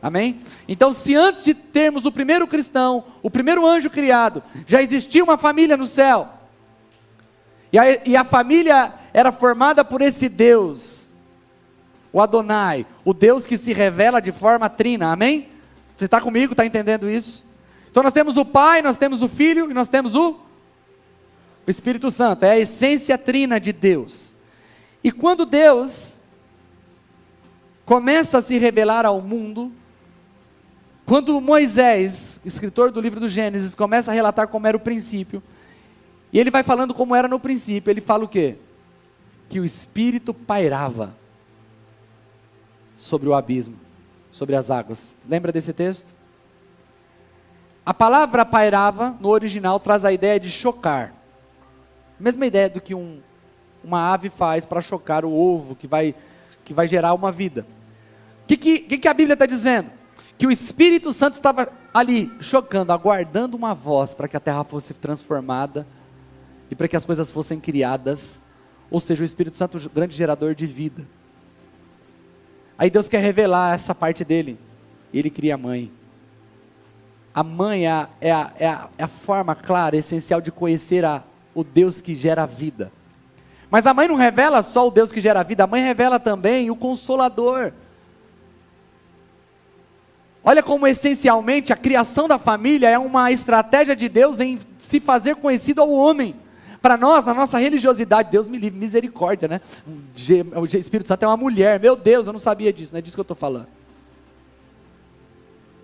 Amém? 0.00 0.38
Então, 0.66 0.94
se 0.94 1.14
antes 1.14 1.44
de 1.44 1.52
termos 1.52 2.06
o 2.06 2.12
primeiro 2.12 2.46
cristão, 2.46 3.04
o 3.22 3.30
primeiro 3.30 3.66
anjo 3.66 3.90
criado, 3.90 4.42
já 4.66 4.80
existia 4.80 5.22
uma 5.22 5.36
família 5.36 5.76
no 5.76 5.84
céu, 5.84 6.37
e 7.72 7.78
a, 7.78 8.08
e 8.08 8.16
a 8.16 8.24
família 8.24 8.94
era 9.12 9.32
formada 9.32 9.84
por 9.84 10.00
esse 10.00 10.28
Deus, 10.28 11.08
o 12.12 12.20
Adonai, 12.20 12.86
o 13.04 13.12
Deus 13.12 13.46
que 13.46 13.58
se 13.58 13.72
revela 13.72 14.20
de 14.20 14.32
forma 14.32 14.68
trina, 14.68 15.12
amém? 15.12 15.48
Você 15.96 16.06
está 16.06 16.20
comigo, 16.20 16.52
está 16.52 16.64
entendendo 16.64 17.08
isso? 17.08 17.44
Então 17.90 18.02
nós 18.02 18.12
temos 18.12 18.36
o 18.36 18.44
Pai, 18.44 18.80
nós 18.80 18.96
temos 18.96 19.22
o 19.22 19.28
Filho 19.28 19.70
e 19.70 19.74
nós 19.74 19.88
temos 19.88 20.14
o, 20.14 20.38
o 21.66 21.70
Espírito 21.70 22.10
Santo, 22.10 22.44
é 22.44 22.52
a 22.52 22.58
essência 22.58 23.18
trina 23.18 23.60
de 23.60 23.72
Deus. 23.72 24.34
E 25.02 25.12
quando 25.12 25.44
Deus 25.44 26.18
começa 27.84 28.38
a 28.38 28.42
se 28.42 28.56
revelar 28.58 29.04
ao 29.04 29.20
mundo, 29.20 29.72
quando 31.04 31.40
Moisés, 31.40 32.38
escritor 32.44 32.90
do 32.90 33.00
livro 33.00 33.18
do 33.18 33.28
Gênesis, 33.28 33.74
começa 33.74 34.10
a 34.10 34.14
relatar 34.14 34.46
como 34.48 34.66
era 34.66 34.76
o 34.76 34.80
princípio, 34.80 35.42
e 36.32 36.38
ele 36.38 36.50
vai 36.50 36.62
falando 36.62 36.92
como 36.92 37.14
era 37.14 37.28
no 37.28 37.40
princípio. 37.40 37.90
Ele 37.90 38.00
fala 38.00 38.24
o 38.24 38.28
quê? 38.28 38.56
Que 39.48 39.60
o 39.60 39.64
Espírito 39.64 40.34
pairava 40.34 41.14
sobre 42.96 43.28
o 43.28 43.34
abismo, 43.34 43.76
sobre 44.30 44.54
as 44.54 44.70
águas. 44.70 45.16
Lembra 45.28 45.52
desse 45.52 45.72
texto? 45.72 46.14
A 47.84 47.94
palavra 47.94 48.44
pairava, 48.44 49.16
no 49.18 49.30
original, 49.30 49.80
traz 49.80 50.04
a 50.04 50.12
ideia 50.12 50.38
de 50.38 50.50
chocar. 50.50 51.14
Mesma 52.20 52.44
ideia 52.44 52.68
do 52.68 52.80
que 52.80 52.94
um, 52.94 53.20
uma 53.82 54.12
ave 54.12 54.28
faz 54.28 54.66
para 54.66 54.82
chocar 54.82 55.24
o 55.24 55.32
ovo, 55.32 55.74
que 55.74 55.86
vai, 55.86 56.14
que 56.64 56.74
vai 56.74 56.86
gerar 56.86 57.14
uma 57.14 57.32
vida. 57.32 57.66
O 58.44 58.48
que, 58.48 58.56
que, 58.56 58.98
que 58.98 59.08
a 59.08 59.14
Bíblia 59.14 59.32
está 59.34 59.46
dizendo? 59.46 59.90
Que 60.36 60.46
o 60.46 60.50
Espírito 60.50 61.12
Santo 61.12 61.34
estava 61.34 61.68
ali, 61.94 62.30
chocando, 62.40 62.92
aguardando 62.92 63.56
uma 63.56 63.74
voz 63.74 64.12
para 64.12 64.28
que 64.28 64.36
a 64.36 64.40
terra 64.40 64.64
fosse 64.64 64.92
transformada 64.92 65.86
e 66.70 66.74
para 66.74 66.88
que 66.88 66.96
as 66.96 67.04
coisas 67.04 67.30
fossem 67.30 67.58
criadas. 67.60 68.40
Ou 68.90 69.00
seja, 69.00 69.22
o 69.22 69.26
Espírito 69.26 69.56
Santo, 69.56 69.76
o 69.76 69.90
grande 69.90 70.16
gerador 70.16 70.54
de 70.54 70.66
vida. 70.66 71.06
Aí 72.78 72.90
Deus 72.90 73.08
quer 73.08 73.20
revelar 73.20 73.74
essa 73.74 73.94
parte 73.94 74.24
dele. 74.24 74.58
Ele 75.12 75.30
cria 75.30 75.54
a 75.54 75.58
mãe. 75.58 75.90
A 77.34 77.42
mãe 77.42 77.86
é 77.86 77.90
a, 77.90 78.08
é 78.20 78.30
a, 78.30 78.52
é 78.58 78.66
a, 78.66 78.88
é 78.98 79.04
a 79.04 79.08
forma 79.08 79.54
clara, 79.54 79.96
essencial 79.96 80.40
de 80.40 80.50
conhecer 80.50 81.04
a, 81.04 81.22
o 81.54 81.62
Deus 81.62 82.00
que 82.00 82.14
gera 82.14 82.44
a 82.44 82.46
vida. 82.46 82.92
Mas 83.70 83.86
a 83.86 83.92
mãe 83.92 84.08
não 84.08 84.16
revela 84.16 84.62
só 84.62 84.86
o 84.86 84.90
Deus 84.90 85.12
que 85.12 85.20
gera 85.20 85.40
a 85.40 85.42
vida, 85.42 85.64
a 85.64 85.66
mãe 85.66 85.82
revela 85.82 86.18
também 86.18 86.70
o 86.70 86.76
consolador. 86.76 87.72
Olha 90.42 90.62
como 90.62 90.86
essencialmente 90.86 91.72
a 91.72 91.76
criação 91.76 92.26
da 92.26 92.38
família 92.38 92.88
é 92.88 92.98
uma 92.98 93.30
estratégia 93.30 93.94
de 93.94 94.08
Deus 94.08 94.40
em 94.40 94.58
se 94.78 94.98
fazer 94.98 95.36
conhecido 95.36 95.82
ao 95.82 95.90
homem. 95.90 96.34
Para 96.80 96.96
nós, 96.96 97.24
na 97.24 97.34
nossa 97.34 97.58
religiosidade, 97.58 98.30
Deus 98.30 98.48
me 98.48 98.56
livre, 98.56 98.78
misericórdia, 98.78 99.48
né? 99.48 99.60
O 100.54 100.64
Espírito 100.64 101.08
Santo 101.08 101.24
é 101.24 101.26
uma 101.26 101.36
mulher, 101.36 101.80
meu 101.80 101.96
Deus, 101.96 102.26
eu 102.26 102.32
não 102.32 102.40
sabia 102.40 102.72
disso, 102.72 102.92
não 102.92 102.98
é 102.98 103.02
disso 103.02 103.16
que 103.16 103.20
eu 103.20 103.22
estou 103.22 103.36
falando. 103.36 103.66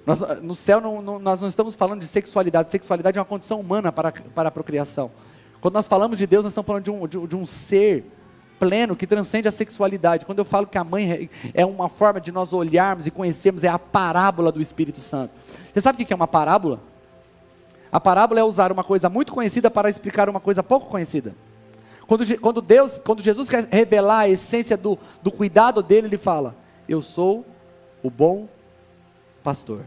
Nós, 0.07 0.21
no 0.43 0.55
céu, 0.55 0.81
não, 0.81 1.01
não, 1.01 1.19
nós 1.19 1.41
não 1.41 1.49
estamos 1.49 1.75
falando 1.75 2.01
de 2.01 2.07
sexualidade, 2.07 2.71
sexualidade 2.71 3.19
é 3.19 3.21
uma 3.21 3.25
condição 3.25 3.59
humana 3.59 3.91
para, 3.91 4.13
para 4.13 4.49
a 4.49 4.53
procriação. 4.53 5.11
Quando 5.61 5.75
nós 5.75 5.89
falamos 5.89 6.19
de 6.19 6.27
Deus, 6.27 6.45
nós 6.45 6.53
estamos 6.53 6.67
falando 6.67 6.85
de 6.85 6.91
um, 6.91 7.09
de, 7.09 7.27
de 7.27 7.37
um 7.37 7.47
ser 7.47 8.05
pleno 8.59 8.95
que 8.95 9.07
transcende 9.07 9.49
a 9.49 9.53
sexualidade. 9.53 10.25
Quando 10.27 10.39
eu 10.39 10.45
falo 10.45 10.67
que 10.67 10.79
a 10.79 10.85
mãe 10.85 11.29
é 11.53 11.67
uma 11.67 11.89
forma 11.89 12.21
de 12.21 12.31
nós 12.31 12.53
olharmos 12.53 13.07
e 13.07 13.11
conhecermos, 13.11 13.65
é 13.65 13.69
a 13.69 13.79
parábola 13.79 14.53
do 14.53 14.61
Espírito 14.61 15.01
Santo. 15.01 15.33
Você 15.73 15.81
sabe 15.81 16.03
o 16.03 16.07
que 16.07 16.13
é 16.13 16.17
uma 16.17 16.29
parábola? 16.29 16.81
A 17.95 18.01
parábola 18.01 18.41
é 18.41 18.43
usar 18.43 18.73
uma 18.73 18.83
coisa 18.83 19.09
muito 19.09 19.33
conhecida 19.33 19.71
para 19.71 19.89
explicar 19.89 20.29
uma 20.29 20.41
coisa 20.41 20.65
pouco 20.65 20.89
conhecida. 20.89 21.33
Quando, 22.09 22.41
quando 22.41 22.61
Deus, 22.61 22.99
quando 22.99 23.23
Jesus 23.23 23.49
quer 23.49 23.69
revelar 23.71 24.23
a 24.23 24.29
essência 24.29 24.77
do, 24.77 24.99
do 25.23 25.31
cuidado 25.31 25.81
dele, 25.81 26.09
ele 26.09 26.19
fala: 26.19 26.57
Eu 26.89 27.01
sou 27.01 27.47
o 28.03 28.11
bom 28.11 28.49
pastor. 29.45 29.83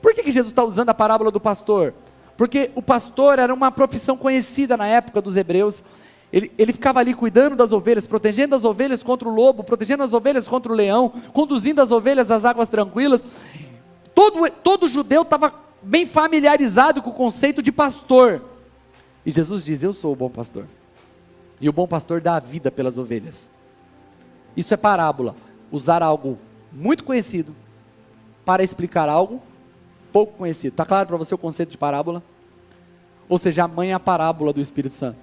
Por 0.00 0.14
que, 0.14 0.22
que 0.22 0.30
Jesus 0.30 0.50
está 0.50 0.64
usando 0.64 0.88
a 0.88 0.94
parábola 0.94 1.30
do 1.30 1.38
pastor? 1.38 1.92
Porque 2.38 2.70
o 2.74 2.80
pastor 2.80 3.38
era 3.38 3.52
uma 3.52 3.70
profissão 3.70 4.16
conhecida 4.16 4.74
na 4.74 4.86
época 4.86 5.20
dos 5.20 5.36
hebreus. 5.36 5.84
Ele, 6.32 6.50
ele, 6.56 6.72
ficava 6.72 7.00
ali 7.00 7.12
cuidando 7.12 7.54
das 7.54 7.70
ovelhas, 7.70 8.06
protegendo 8.06 8.56
as 8.56 8.64
ovelhas 8.64 9.02
contra 9.02 9.28
o 9.28 9.34
lobo, 9.34 9.62
protegendo 9.62 10.04
as 10.04 10.14
ovelhas 10.14 10.48
contra 10.48 10.72
o 10.72 10.74
leão, 10.74 11.12
conduzindo 11.34 11.82
as 11.82 11.90
ovelhas 11.90 12.30
às 12.30 12.46
águas 12.46 12.70
tranquilas. 12.70 13.22
Todo, 14.14 14.50
todo 14.62 14.88
judeu 14.88 15.20
estava 15.20 15.67
bem 15.82 16.06
familiarizado 16.06 17.02
com 17.02 17.10
o 17.10 17.14
conceito 17.14 17.62
de 17.62 17.72
pastor. 17.72 18.42
E 19.24 19.30
Jesus 19.30 19.64
diz: 19.64 19.82
Eu 19.82 19.92
sou 19.92 20.12
o 20.12 20.16
bom 20.16 20.30
pastor. 20.30 20.66
E 21.60 21.68
o 21.68 21.72
bom 21.72 21.86
pastor 21.86 22.20
dá 22.20 22.36
a 22.36 22.40
vida 22.40 22.70
pelas 22.70 22.98
ovelhas. 22.98 23.50
Isso 24.56 24.72
é 24.72 24.76
parábola. 24.76 25.34
Usar 25.70 26.02
algo 26.02 26.38
muito 26.72 27.04
conhecido 27.04 27.54
para 28.44 28.62
explicar 28.62 29.08
algo 29.08 29.42
pouco 30.12 30.36
conhecido. 30.36 30.72
Está 30.72 30.84
claro 30.84 31.06
para 31.06 31.16
você 31.16 31.34
o 31.34 31.38
conceito 31.38 31.70
de 31.70 31.78
parábola? 31.78 32.22
Ou 33.28 33.38
seja, 33.38 33.64
a 33.64 33.68
mãe 33.68 33.90
é 33.90 33.94
a 33.94 34.00
parábola 34.00 34.52
do 34.52 34.60
Espírito 34.60 34.94
Santo. 34.94 35.18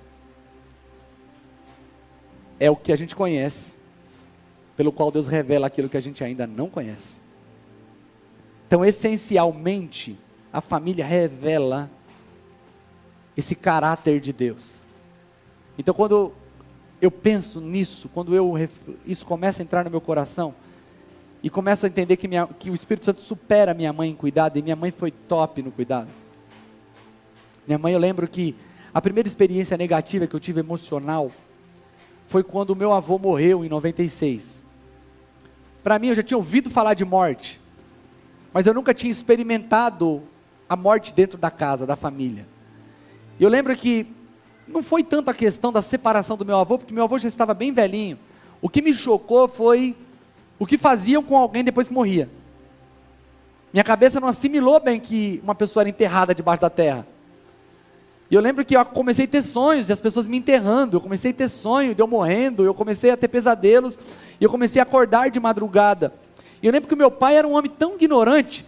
É 2.59 2.69
o 2.69 2.75
que 2.75 2.93
a 2.93 2.95
gente 2.95 3.15
conhece, 3.15 3.75
pelo 4.77 4.91
qual 4.91 5.11
Deus 5.11 5.27
revela 5.27 5.67
aquilo 5.67 5.89
que 5.89 5.97
a 5.97 6.01
gente 6.01 6.23
ainda 6.23 6.45
não 6.45 6.69
conhece. 6.69 7.19
Então, 8.67 8.85
essencialmente, 8.85 10.17
a 10.55 10.61
família 10.61 11.05
revela 11.05 11.91
esse 13.35 13.53
caráter 13.53 14.21
de 14.21 14.31
Deus. 14.31 14.85
Então, 15.77 15.93
quando 15.93 16.31
eu 17.01 17.11
penso 17.11 17.59
nisso, 17.59 18.09
quando 18.13 18.33
eu, 18.33 18.53
isso 19.05 19.25
começa 19.25 19.61
a 19.61 19.63
entrar 19.63 19.83
no 19.83 19.91
meu 19.91 19.99
coração, 19.99 20.55
e 21.43 21.49
começo 21.49 21.85
a 21.85 21.89
entender 21.89 22.15
que, 22.15 22.25
minha, 22.25 22.47
que 22.47 22.69
o 22.69 22.73
Espírito 22.73 23.03
Santo 23.05 23.19
supera 23.19 23.73
minha 23.73 23.91
mãe 23.91 24.09
em 24.09 24.15
cuidado, 24.15 24.57
e 24.57 24.61
minha 24.61 24.77
mãe 24.77 24.91
foi 24.91 25.11
top 25.11 25.61
no 25.61 25.73
cuidado. 25.73 26.07
Minha 27.67 27.77
mãe, 27.77 27.91
eu 27.91 27.99
lembro 27.99 28.25
que 28.25 28.55
a 28.93 29.01
primeira 29.01 29.27
experiência 29.27 29.75
negativa 29.75 30.25
que 30.25 30.33
eu 30.37 30.39
tive 30.39 30.61
emocional 30.61 31.31
foi 32.27 32.45
quando 32.45 32.69
o 32.69 32.75
meu 32.77 32.93
avô 32.93 33.19
morreu 33.19 33.65
em 33.65 33.67
96. 33.67 34.65
Para 35.83 35.99
mim, 35.99 36.07
eu 36.07 36.15
já 36.15 36.23
tinha 36.23 36.37
ouvido 36.37 36.69
falar 36.69 36.93
de 36.93 37.03
morte, 37.03 37.59
mas 38.53 38.65
eu 38.65 38.73
nunca 38.73 38.93
tinha 38.93 39.11
experimentado 39.11 40.23
a 40.67 40.75
morte 40.75 41.13
dentro 41.13 41.37
da 41.37 41.51
casa, 41.51 41.85
da 41.85 41.95
família. 41.95 42.47
Eu 43.39 43.49
lembro 43.49 43.75
que 43.75 44.07
não 44.67 44.81
foi 44.81 45.03
tanto 45.03 45.29
a 45.29 45.33
questão 45.33 45.71
da 45.71 45.81
separação 45.81 46.37
do 46.37 46.45
meu 46.45 46.57
avô, 46.57 46.77
porque 46.77 46.93
meu 46.93 47.03
avô 47.03 47.19
já 47.19 47.27
estava 47.27 47.53
bem 47.53 47.71
velhinho. 47.71 48.17
O 48.61 48.69
que 48.69 48.81
me 48.81 48.93
chocou 48.93 49.47
foi 49.47 49.95
o 50.57 50.65
que 50.65 50.77
faziam 50.77 51.21
com 51.21 51.35
alguém 51.37 51.63
depois 51.63 51.87
que 51.87 51.93
morria. 51.93 52.29
Minha 53.71 53.83
cabeça 53.83 54.19
não 54.19 54.27
assimilou 54.27 54.79
bem 54.79 54.99
que 54.99 55.39
uma 55.43 55.53
pessoa 55.53 55.83
era 55.83 55.89
enterrada 55.89 56.33
debaixo 56.33 56.61
da 56.61 56.69
terra. 56.69 57.05
E 58.31 58.33
eu 58.33 58.41
lembro 58.41 58.65
que 58.65 58.75
eu 58.75 58.83
comecei 58.85 59.25
a 59.25 59.27
ter 59.27 59.43
sonhos 59.43 59.85
de 59.85 59.93
as 59.93 59.99
pessoas 59.99 60.27
me 60.27 60.37
enterrando, 60.37 60.97
eu 60.97 61.01
comecei 61.01 61.31
a 61.31 61.33
ter 61.33 61.47
sonho 61.47 61.93
de 61.93 62.01
eu 62.01 62.07
morrendo, 62.07 62.63
eu 62.63 62.73
comecei 62.73 63.11
a 63.11 63.17
ter 63.17 63.27
pesadelos, 63.27 63.99
e 64.39 64.43
eu 64.43 64.49
comecei 64.49 64.79
a 64.79 64.83
acordar 64.83 65.29
de 65.29 65.39
madrugada. 65.39 66.13
E 66.63 66.65
eu 66.65 66.71
lembro 66.71 66.87
que 66.87 66.93
o 66.93 66.97
meu 66.97 67.11
pai 67.11 67.35
era 67.35 67.47
um 67.47 67.53
homem 67.53 67.69
tão 67.69 67.95
ignorante, 67.95 68.65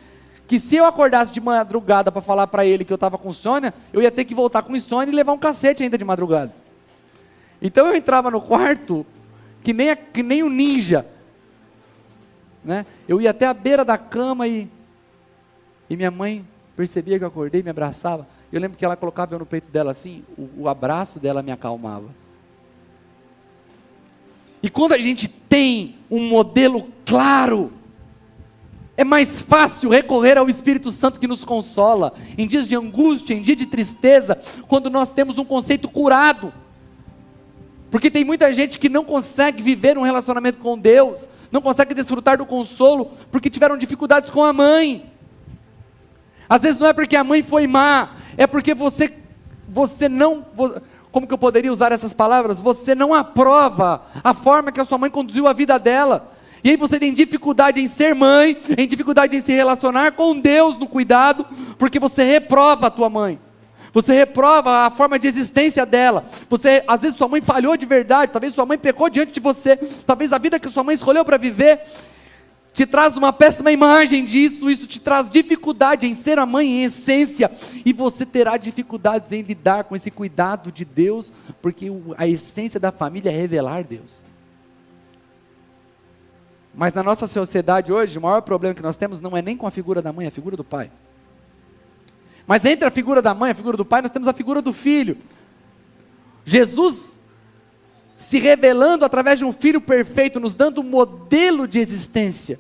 que 0.48 0.60
se 0.60 0.78
eu 0.78 0.86
acordasse 0.86 1.32
de 1.32 1.42
madrugada 1.42 2.10
para 2.12 2.22
falar 2.22 2.48
para 2.48 2.66
ele 2.66 2.86
que 2.86 2.94
eu 2.94 2.96
estava 2.96 3.18
com 3.18 3.30
insônia, 3.30 3.74
eu 3.92 4.02
ia 4.02 4.10
ter 4.10 4.24
que 4.24 4.34
voltar 4.34 4.64
com 4.64 4.76
insônia 4.76 5.12
e 5.12 5.16
levar 5.16 5.34
um 5.34 5.38
cacete 5.38 5.84
ainda 5.84 5.98
de 5.98 6.06
madrugada. 6.06 6.54
Então 7.62 7.88
eu 7.88 7.96
entrava 7.96 8.32
no 8.32 8.40
quarto, 8.40 9.06
que 9.62 9.74
nem, 9.74 9.90
a, 9.90 9.96
que 9.96 10.24
nem 10.24 10.44
um 10.44 10.50
ninja, 10.50 11.06
né? 12.64 12.86
Eu 13.08 13.20
ia 13.20 13.32
até 13.32 13.46
a 13.46 13.54
beira 13.54 13.84
da 13.84 13.98
cama 13.98 14.48
e, 14.48 14.70
e 15.90 15.98
minha 15.98 16.12
mãe 16.12 16.48
percebia 16.78 17.18
que 17.18 17.26
eu 17.26 17.28
acordei, 17.28 17.62
me 17.62 17.70
abraçava. 17.70 18.26
Eu 18.52 18.62
lembro 18.62 18.78
que 18.78 18.86
ela 18.86 18.96
colocava 18.96 19.36
eu 19.36 19.40
no 19.40 19.46
peito 19.46 19.70
dela 19.70 19.92
assim, 19.92 20.24
o, 20.38 20.64
o 20.64 20.70
abraço 20.70 21.20
dela 21.20 21.44
me 21.44 21.52
acalmava. 21.52 22.08
E 24.64 24.70
quando 24.70 24.94
a 24.94 24.98
gente 24.98 25.28
tem 25.28 25.96
um 26.10 26.30
modelo 26.30 26.88
claro, 27.06 27.74
é 28.98 29.04
mais 29.04 29.42
fácil 29.42 29.92
recorrer 29.92 30.40
ao 30.40 30.50
Espírito 30.50 30.92
Santo 30.92 31.20
que 31.20 31.28
nos 31.28 31.46
consola 31.46 32.14
em 32.36 32.48
dias 32.48 32.68
de 32.68 32.76
angústia, 32.76 33.36
em 33.36 33.42
dia 33.44 33.56
de 33.56 33.68
tristeza, 33.68 34.36
quando 34.68 34.90
nós 34.90 35.12
temos 35.12 35.38
um 35.38 35.46
conceito 35.46 35.88
curado. 35.88 36.52
Porque 37.92 38.10
tem 38.10 38.26
muita 38.26 38.52
gente 38.52 38.80
que 38.80 38.90
não 38.90 39.06
consegue 39.06 39.62
viver 39.62 40.00
um 40.00 40.02
relacionamento 40.02 40.58
com 40.58 40.78
Deus, 40.78 41.30
não 41.52 41.62
consegue 41.62 41.94
desfrutar 41.94 42.40
do 42.40 42.46
consolo, 42.46 43.12
porque 43.32 43.52
tiveram 43.52 43.78
dificuldades 43.78 44.32
com 44.32 44.44
a 44.44 44.52
mãe. 44.52 45.06
Às 46.50 46.64
vezes 46.64 46.80
não 46.80 46.88
é 46.88 46.94
porque 46.94 47.16
a 47.16 47.24
mãe 47.24 47.44
foi 47.44 47.68
má, 47.68 48.10
é 48.36 48.48
porque 48.48 48.74
você, 48.74 49.14
você 49.70 50.10
não, 50.10 50.44
como 51.12 51.28
que 51.28 51.34
eu 51.34 51.38
poderia 51.38 51.72
usar 51.72 51.92
essas 51.92 52.14
palavras? 52.14 52.60
Você 52.60 52.96
não 52.96 53.14
aprova 53.14 54.02
a 54.24 54.34
forma 54.34 54.72
que 54.72 54.82
a 54.82 54.86
sua 54.86 54.98
mãe 54.98 55.12
conduziu 55.12 55.48
a 55.48 55.54
vida 55.54 55.78
dela. 55.78 56.34
E 56.64 56.72
aí 56.72 56.78
você 56.78 57.00
tem 57.00 57.14
dificuldade 57.14 57.80
em 57.80 57.88
ser 57.88 58.14
mãe, 58.16 58.58
em 58.78 58.88
dificuldade 58.88 59.36
em 59.36 59.42
se 59.42 59.52
relacionar 59.52 60.12
com 60.14 60.40
Deus 60.40 60.78
no 60.78 60.88
cuidado, 60.88 61.46
porque 61.78 62.00
você 62.00 62.24
reprova 62.24 62.88
a 62.88 62.92
tua 62.92 63.10
mãe. 63.10 63.40
Você 63.94 64.14
reprova 64.14 64.86
a 64.86 64.90
forma 64.90 65.18
de 65.18 65.28
existência 65.28 65.86
dela. 65.86 66.26
Você, 66.50 66.84
às 66.88 67.02
vezes 67.02 67.18
sua 67.18 67.28
mãe 67.28 67.42
falhou 67.42 67.76
de 67.78 67.86
verdade, 67.86 68.32
talvez 68.32 68.54
sua 68.54 68.66
mãe 68.66 68.78
pecou 68.78 69.10
diante 69.10 69.32
de 69.32 69.40
você, 69.40 69.78
talvez 70.06 70.34
a 70.34 70.38
vida 70.38 70.60
que 70.60 70.70
sua 70.70 70.84
mãe 70.84 70.96
escolheu 70.96 71.26
para 71.26 71.38
viver 71.38 71.82
te 72.78 72.86
traz 72.86 73.18
uma 73.18 73.34
péssima 73.34 73.72
imagem 73.72 74.24
disso, 74.24 74.70
isso 74.70 74.86
te 74.86 75.00
traz 75.00 75.32
dificuldade 75.32 76.06
em 76.06 76.14
ser 76.14 76.38
a 76.38 76.46
mãe 76.46 76.68
em 76.68 76.84
essência, 76.84 77.50
e 77.84 77.92
você 77.92 78.24
terá 78.24 78.56
dificuldades 78.56 79.32
em 79.32 79.42
lidar 79.42 79.86
com 79.86 79.96
esse 79.96 80.12
cuidado 80.12 80.72
de 80.72 80.86
Deus, 80.86 81.34
porque 81.60 81.92
a 82.16 82.28
essência 82.28 82.80
da 82.80 82.92
família 82.92 83.32
é 83.32 83.36
revelar 83.36 83.84
Deus. 83.84 84.24
Mas 86.78 86.94
na 86.94 87.02
nossa 87.02 87.26
sociedade 87.26 87.92
hoje, 87.92 88.20
o 88.20 88.22
maior 88.22 88.40
problema 88.44 88.76
que 88.76 88.84
nós 88.84 88.96
temos 88.96 89.20
não 89.20 89.36
é 89.36 89.42
nem 89.42 89.58
com 89.58 89.66
a 89.66 89.72
figura 89.72 90.00
da 90.00 90.14
mãe, 90.14 90.26
é 90.26 90.30
a 90.30 90.32
figura 90.32 90.56
do 90.56 90.64
pai. 90.64 90.92
Mas 92.46 92.64
entre 92.66 92.88
a 92.88 92.92
figura 92.92 93.20
da 93.20 93.34
mãe 93.34 93.50
e 93.50 93.52
a 93.52 93.56
figura 93.56 93.76
do 93.76 93.84
pai, 93.84 94.04
nós 94.04 94.12
temos 94.12 94.28
a 94.28 94.34
figura 94.34 94.62
do 94.62 94.72
filho. 94.72 95.18
Jesus 96.46 97.18
se 98.16 98.38
revelando 98.38 99.04
através 99.04 99.40
de 99.40 99.46
um 99.46 99.52
filho 99.52 99.82
perfeito, 99.82 100.40
nos 100.40 100.54
dando 100.54 100.82
um 100.82 100.84
modelo 100.84 101.68
de 101.68 101.80
existência. 101.80 102.60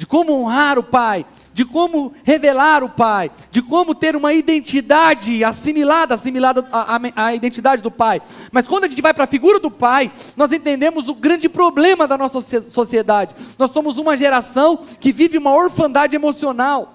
De 0.00 0.06
como 0.06 0.32
honrar 0.32 0.78
o 0.78 0.82
Pai, 0.82 1.26
de 1.52 1.62
como 1.62 2.14
revelar 2.24 2.82
o 2.82 2.88
Pai, 2.88 3.30
de 3.50 3.60
como 3.60 3.94
ter 3.94 4.16
uma 4.16 4.32
identidade 4.32 5.44
assimilada, 5.44 6.14
assimilada 6.14 6.66
à, 7.14 7.34
identidade 7.34 7.82
do 7.82 7.90
Pai. 7.90 8.22
Mas 8.50 8.66
quando 8.66 8.84
a 8.84 8.88
gente 8.88 9.02
vai 9.02 9.12
para 9.12 9.24
a 9.24 9.26
figura 9.26 9.60
do 9.60 9.70
Pai, 9.70 10.10
nós 10.38 10.52
entendemos 10.52 11.10
o 11.10 11.14
grande 11.14 11.50
problema 11.50 12.08
da 12.08 12.16
nossa 12.16 12.40
sociedade. 12.40 13.36
Nós 13.58 13.72
somos 13.72 13.98
uma 13.98 14.16
geração 14.16 14.78
que 14.98 15.12
vive 15.12 15.36
uma 15.36 15.54
orfandade 15.54 16.16
emocional. 16.16 16.94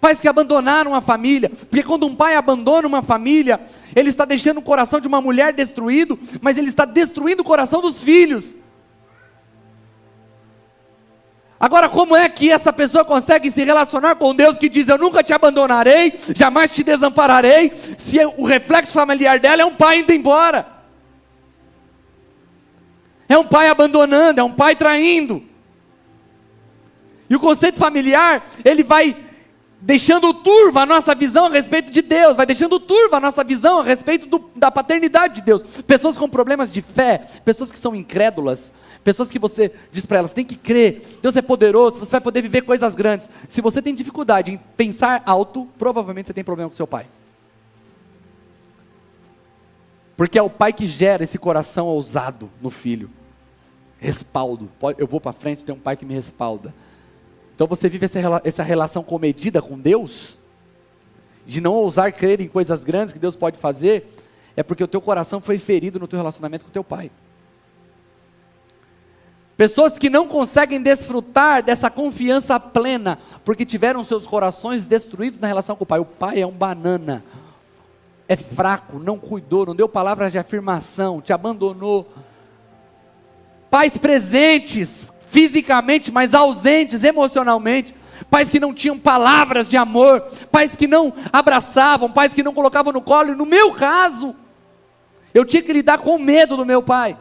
Pais 0.00 0.20
que 0.20 0.26
abandonaram 0.26 0.92
a 0.92 1.00
família, 1.00 1.50
porque 1.50 1.84
quando 1.84 2.04
um 2.04 2.16
pai 2.16 2.34
abandona 2.34 2.88
uma 2.88 3.02
família, 3.02 3.60
ele 3.94 4.08
está 4.08 4.24
deixando 4.24 4.58
o 4.58 4.62
coração 4.62 4.98
de 4.98 5.06
uma 5.06 5.20
mulher 5.20 5.52
destruído, 5.52 6.18
mas 6.40 6.58
ele 6.58 6.68
está 6.68 6.84
destruindo 6.84 7.42
o 7.42 7.46
coração 7.46 7.80
dos 7.80 8.02
filhos. 8.02 8.58
Agora, 11.60 11.90
como 11.90 12.16
é 12.16 12.26
que 12.26 12.50
essa 12.50 12.72
pessoa 12.72 13.04
consegue 13.04 13.50
se 13.50 13.62
relacionar 13.62 14.14
com 14.14 14.34
Deus 14.34 14.56
que 14.56 14.66
diz: 14.66 14.88
Eu 14.88 14.96
nunca 14.96 15.22
te 15.22 15.34
abandonarei, 15.34 16.18
jamais 16.34 16.72
te 16.72 16.82
desampararei, 16.82 17.70
se 17.76 18.18
o 18.38 18.46
reflexo 18.46 18.94
familiar 18.94 19.38
dela 19.38 19.60
é 19.60 19.64
um 19.66 19.74
pai 19.74 19.98
indo 19.98 20.10
embora, 20.10 20.66
é 23.28 23.36
um 23.36 23.44
pai 23.44 23.68
abandonando, 23.68 24.40
é 24.40 24.42
um 24.42 24.52
pai 24.52 24.74
traindo. 24.74 25.44
E 27.28 27.36
o 27.36 27.40
conceito 27.40 27.78
familiar, 27.78 28.42
ele 28.64 28.82
vai 28.82 29.14
deixando 29.80 30.34
turva 30.34 30.82
a 30.82 30.86
nossa 30.86 31.14
visão 31.14 31.46
a 31.46 31.50
respeito 31.50 31.90
de 31.90 32.02
Deus, 32.02 32.36
vai 32.36 32.44
deixando 32.44 32.78
turva 32.78 33.16
a 33.16 33.20
nossa 33.20 33.42
visão 33.42 33.80
a 33.80 33.82
respeito 33.82 34.26
do, 34.26 34.50
da 34.54 34.70
paternidade 34.70 35.36
de 35.36 35.42
Deus. 35.42 35.62
Pessoas 35.86 36.16
com 36.16 36.28
problemas 36.28 36.70
de 36.70 36.82
fé, 36.82 37.24
pessoas 37.44 37.72
que 37.72 37.78
são 37.78 37.94
incrédulas, 37.94 38.72
pessoas 39.02 39.30
que 39.30 39.38
você 39.38 39.72
diz 39.90 40.04
para 40.04 40.18
elas, 40.18 40.34
tem 40.34 40.44
que 40.44 40.56
crer, 40.56 41.02
Deus 41.22 41.34
é 41.34 41.42
poderoso, 41.42 41.98
você 41.98 42.12
vai 42.12 42.20
poder 42.20 42.42
viver 42.42 42.62
coisas 42.62 42.94
grandes. 42.94 43.28
Se 43.48 43.60
você 43.60 43.80
tem 43.80 43.94
dificuldade 43.94 44.50
em 44.50 44.58
pensar 44.76 45.22
alto, 45.24 45.66
provavelmente 45.78 46.26
você 46.26 46.34
tem 46.34 46.44
problema 46.44 46.68
com 46.68 46.76
seu 46.76 46.86
pai. 46.86 47.06
Porque 50.16 50.38
é 50.38 50.42
o 50.42 50.50
pai 50.50 50.74
que 50.74 50.86
gera 50.86 51.24
esse 51.24 51.38
coração 51.38 51.86
ousado 51.86 52.50
no 52.60 52.68
filho. 52.68 53.10
Respaldo. 53.98 54.70
Eu 54.98 55.06
vou 55.06 55.18
para 55.18 55.32
frente, 55.32 55.64
tem 55.64 55.74
um 55.74 55.78
pai 55.78 55.96
que 55.96 56.04
me 56.04 56.12
respalda. 56.12 56.74
Então 57.60 57.68
você 57.68 57.90
vive 57.90 58.06
essa 58.42 58.62
relação 58.62 59.02
comedida 59.02 59.60
com 59.60 59.78
Deus, 59.78 60.38
de 61.44 61.60
não 61.60 61.74
ousar 61.74 62.10
crer 62.10 62.40
em 62.40 62.48
coisas 62.48 62.82
grandes 62.82 63.12
que 63.12 63.18
Deus 63.18 63.36
pode 63.36 63.58
fazer, 63.58 64.08
é 64.56 64.62
porque 64.62 64.82
o 64.82 64.88
teu 64.88 64.98
coração 64.98 65.42
foi 65.42 65.58
ferido 65.58 66.00
no 66.00 66.08
teu 66.08 66.16
relacionamento 66.16 66.64
com 66.64 66.70
teu 66.70 66.82
pai. 66.82 67.10
Pessoas 69.58 69.98
que 69.98 70.08
não 70.08 70.26
conseguem 70.26 70.80
desfrutar 70.80 71.62
dessa 71.62 71.90
confiança 71.90 72.58
plena, 72.58 73.18
porque 73.44 73.66
tiveram 73.66 74.02
seus 74.04 74.26
corações 74.26 74.86
destruídos 74.86 75.38
na 75.38 75.46
relação 75.46 75.76
com 75.76 75.84
o 75.84 75.86
pai. 75.86 75.98
O 75.98 76.06
pai 76.06 76.40
é 76.40 76.46
um 76.46 76.52
banana, 76.52 77.22
é 78.26 78.36
fraco, 78.36 78.98
não 78.98 79.18
cuidou, 79.18 79.66
não 79.66 79.76
deu 79.76 79.86
palavras 79.86 80.32
de 80.32 80.38
afirmação, 80.38 81.20
te 81.20 81.30
abandonou. 81.30 82.10
Pais 83.68 83.98
presentes, 83.98 85.12
fisicamente, 85.30 86.10
mas 86.10 86.34
ausentes 86.34 87.04
emocionalmente, 87.04 87.94
pais 88.28 88.50
que 88.50 88.60
não 88.60 88.74
tinham 88.74 88.98
palavras 88.98 89.68
de 89.68 89.76
amor, 89.76 90.22
pais 90.50 90.74
que 90.74 90.86
não 90.86 91.12
abraçavam, 91.32 92.10
pais 92.10 92.34
que 92.34 92.42
não 92.42 92.52
colocavam 92.52 92.92
no 92.92 93.00
colo, 93.00 93.30
e 93.30 93.36
no 93.36 93.46
meu 93.46 93.72
caso, 93.72 94.34
eu 95.32 95.44
tinha 95.44 95.62
que 95.62 95.72
lidar 95.72 95.98
com 95.98 96.16
o 96.16 96.18
medo 96.18 96.56
do 96.56 96.66
meu 96.66 96.82
pai, 96.82 97.16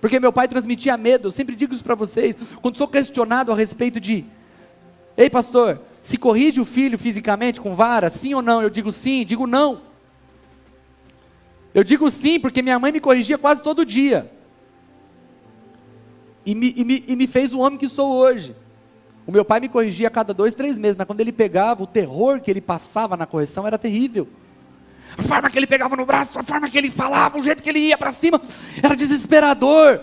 porque 0.00 0.18
meu 0.18 0.32
pai 0.32 0.48
transmitia 0.48 0.96
medo, 0.96 1.28
eu 1.28 1.32
sempre 1.32 1.54
digo 1.54 1.74
isso 1.74 1.84
para 1.84 1.94
vocês, 1.94 2.36
quando 2.62 2.78
sou 2.78 2.88
questionado 2.88 3.52
a 3.52 3.54
respeito 3.54 4.00
de, 4.00 4.24
ei 5.16 5.28
pastor, 5.28 5.80
se 6.00 6.16
corrige 6.16 6.60
o 6.60 6.64
filho 6.64 6.98
fisicamente 6.98 7.60
com 7.60 7.74
vara, 7.74 8.10
sim 8.10 8.34
ou 8.34 8.42
não? 8.42 8.62
Eu 8.62 8.70
digo 8.70 8.90
sim, 8.90 9.24
digo 9.24 9.46
não. 9.46 9.82
Eu 11.74 11.82
digo 11.82 12.08
sim, 12.10 12.38
porque 12.38 12.62
minha 12.62 12.78
mãe 12.78 12.92
me 12.92 13.00
corrigia 13.00 13.38
quase 13.38 13.62
todo 13.62 13.84
dia 13.84 14.30
e 16.44 16.54
me, 16.54 16.74
e, 16.76 16.84
me, 16.84 17.04
e 17.08 17.16
me 17.16 17.26
fez 17.26 17.52
o 17.52 17.60
homem 17.60 17.78
que 17.78 17.88
sou 17.88 18.12
hoje. 18.14 18.54
O 19.26 19.32
meu 19.32 19.44
pai 19.44 19.60
me 19.60 19.68
corrigia 19.68 20.08
a 20.08 20.10
cada 20.10 20.34
dois, 20.34 20.54
três 20.54 20.78
meses, 20.78 20.96
mas 20.96 21.06
quando 21.06 21.20
ele 21.20 21.32
pegava, 21.32 21.82
o 21.82 21.86
terror 21.86 22.40
que 22.40 22.50
ele 22.50 22.60
passava 22.60 23.16
na 23.16 23.26
correção 23.26 23.66
era 23.66 23.78
terrível. 23.78 24.28
A 25.16 25.22
forma 25.22 25.48
que 25.48 25.58
ele 25.58 25.66
pegava 25.66 25.96
no 25.96 26.04
braço, 26.04 26.38
a 26.38 26.42
forma 26.42 26.68
que 26.68 26.76
ele 26.76 26.90
falava, 26.90 27.38
o 27.38 27.42
jeito 27.42 27.62
que 27.62 27.68
ele 27.68 27.78
ia 27.78 27.96
para 27.96 28.12
cima, 28.12 28.40
era 28.82 28.94
desesperador. 28.94 30.00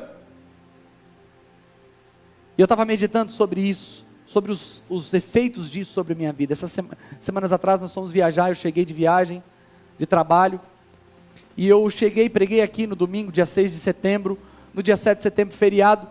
E 2.58 2.62
eu 2.62 2.65
estava 2.65 2.86
meditando 2.86 3.32
sobre 3.32 3.62
isso, 3.62 4.06
sobre 4.25 4.51
os, 4.51 4.82
os, 4.89 5.13
efeitos 5.13 5.69
disso 5.69 5.93
sobre 5.93 6.13
a 6.13 6.15
minha 6.15 6.34
vida. 6.34 6.54
Essas 6.54 6.71
sema, 6.71 6.97
semanas 7.19 7.51
atrás 7.51 7.82
nós 7.82 7.93
fomos 7.93 8.12
viajar, 8.12 8.49
eu 8.49 8.56
cheguei 8.56 8.86
de 8.86 8.93
viagem, 8.93 9.43
de 9.97 10.06
trabalho, 10.06 10.60
e 11.56 11.67
eu 11.67 11.88
cheguei, 11.89 12.30
preguei 12.30 12.62
aqui 12.62 12.88
no 12.88 12.95
domingo, 12.95 13.32
dia 13.32 13.45
6 13.45 13.73
de 13.73 13.80
setembro, 13.80 14.39
no 14.73 14.82
dia 14.82 14.97
7 14.97 15.17
de 15.17 15.23
setembro, 15.23 15.56
feriado. 15.56 16.08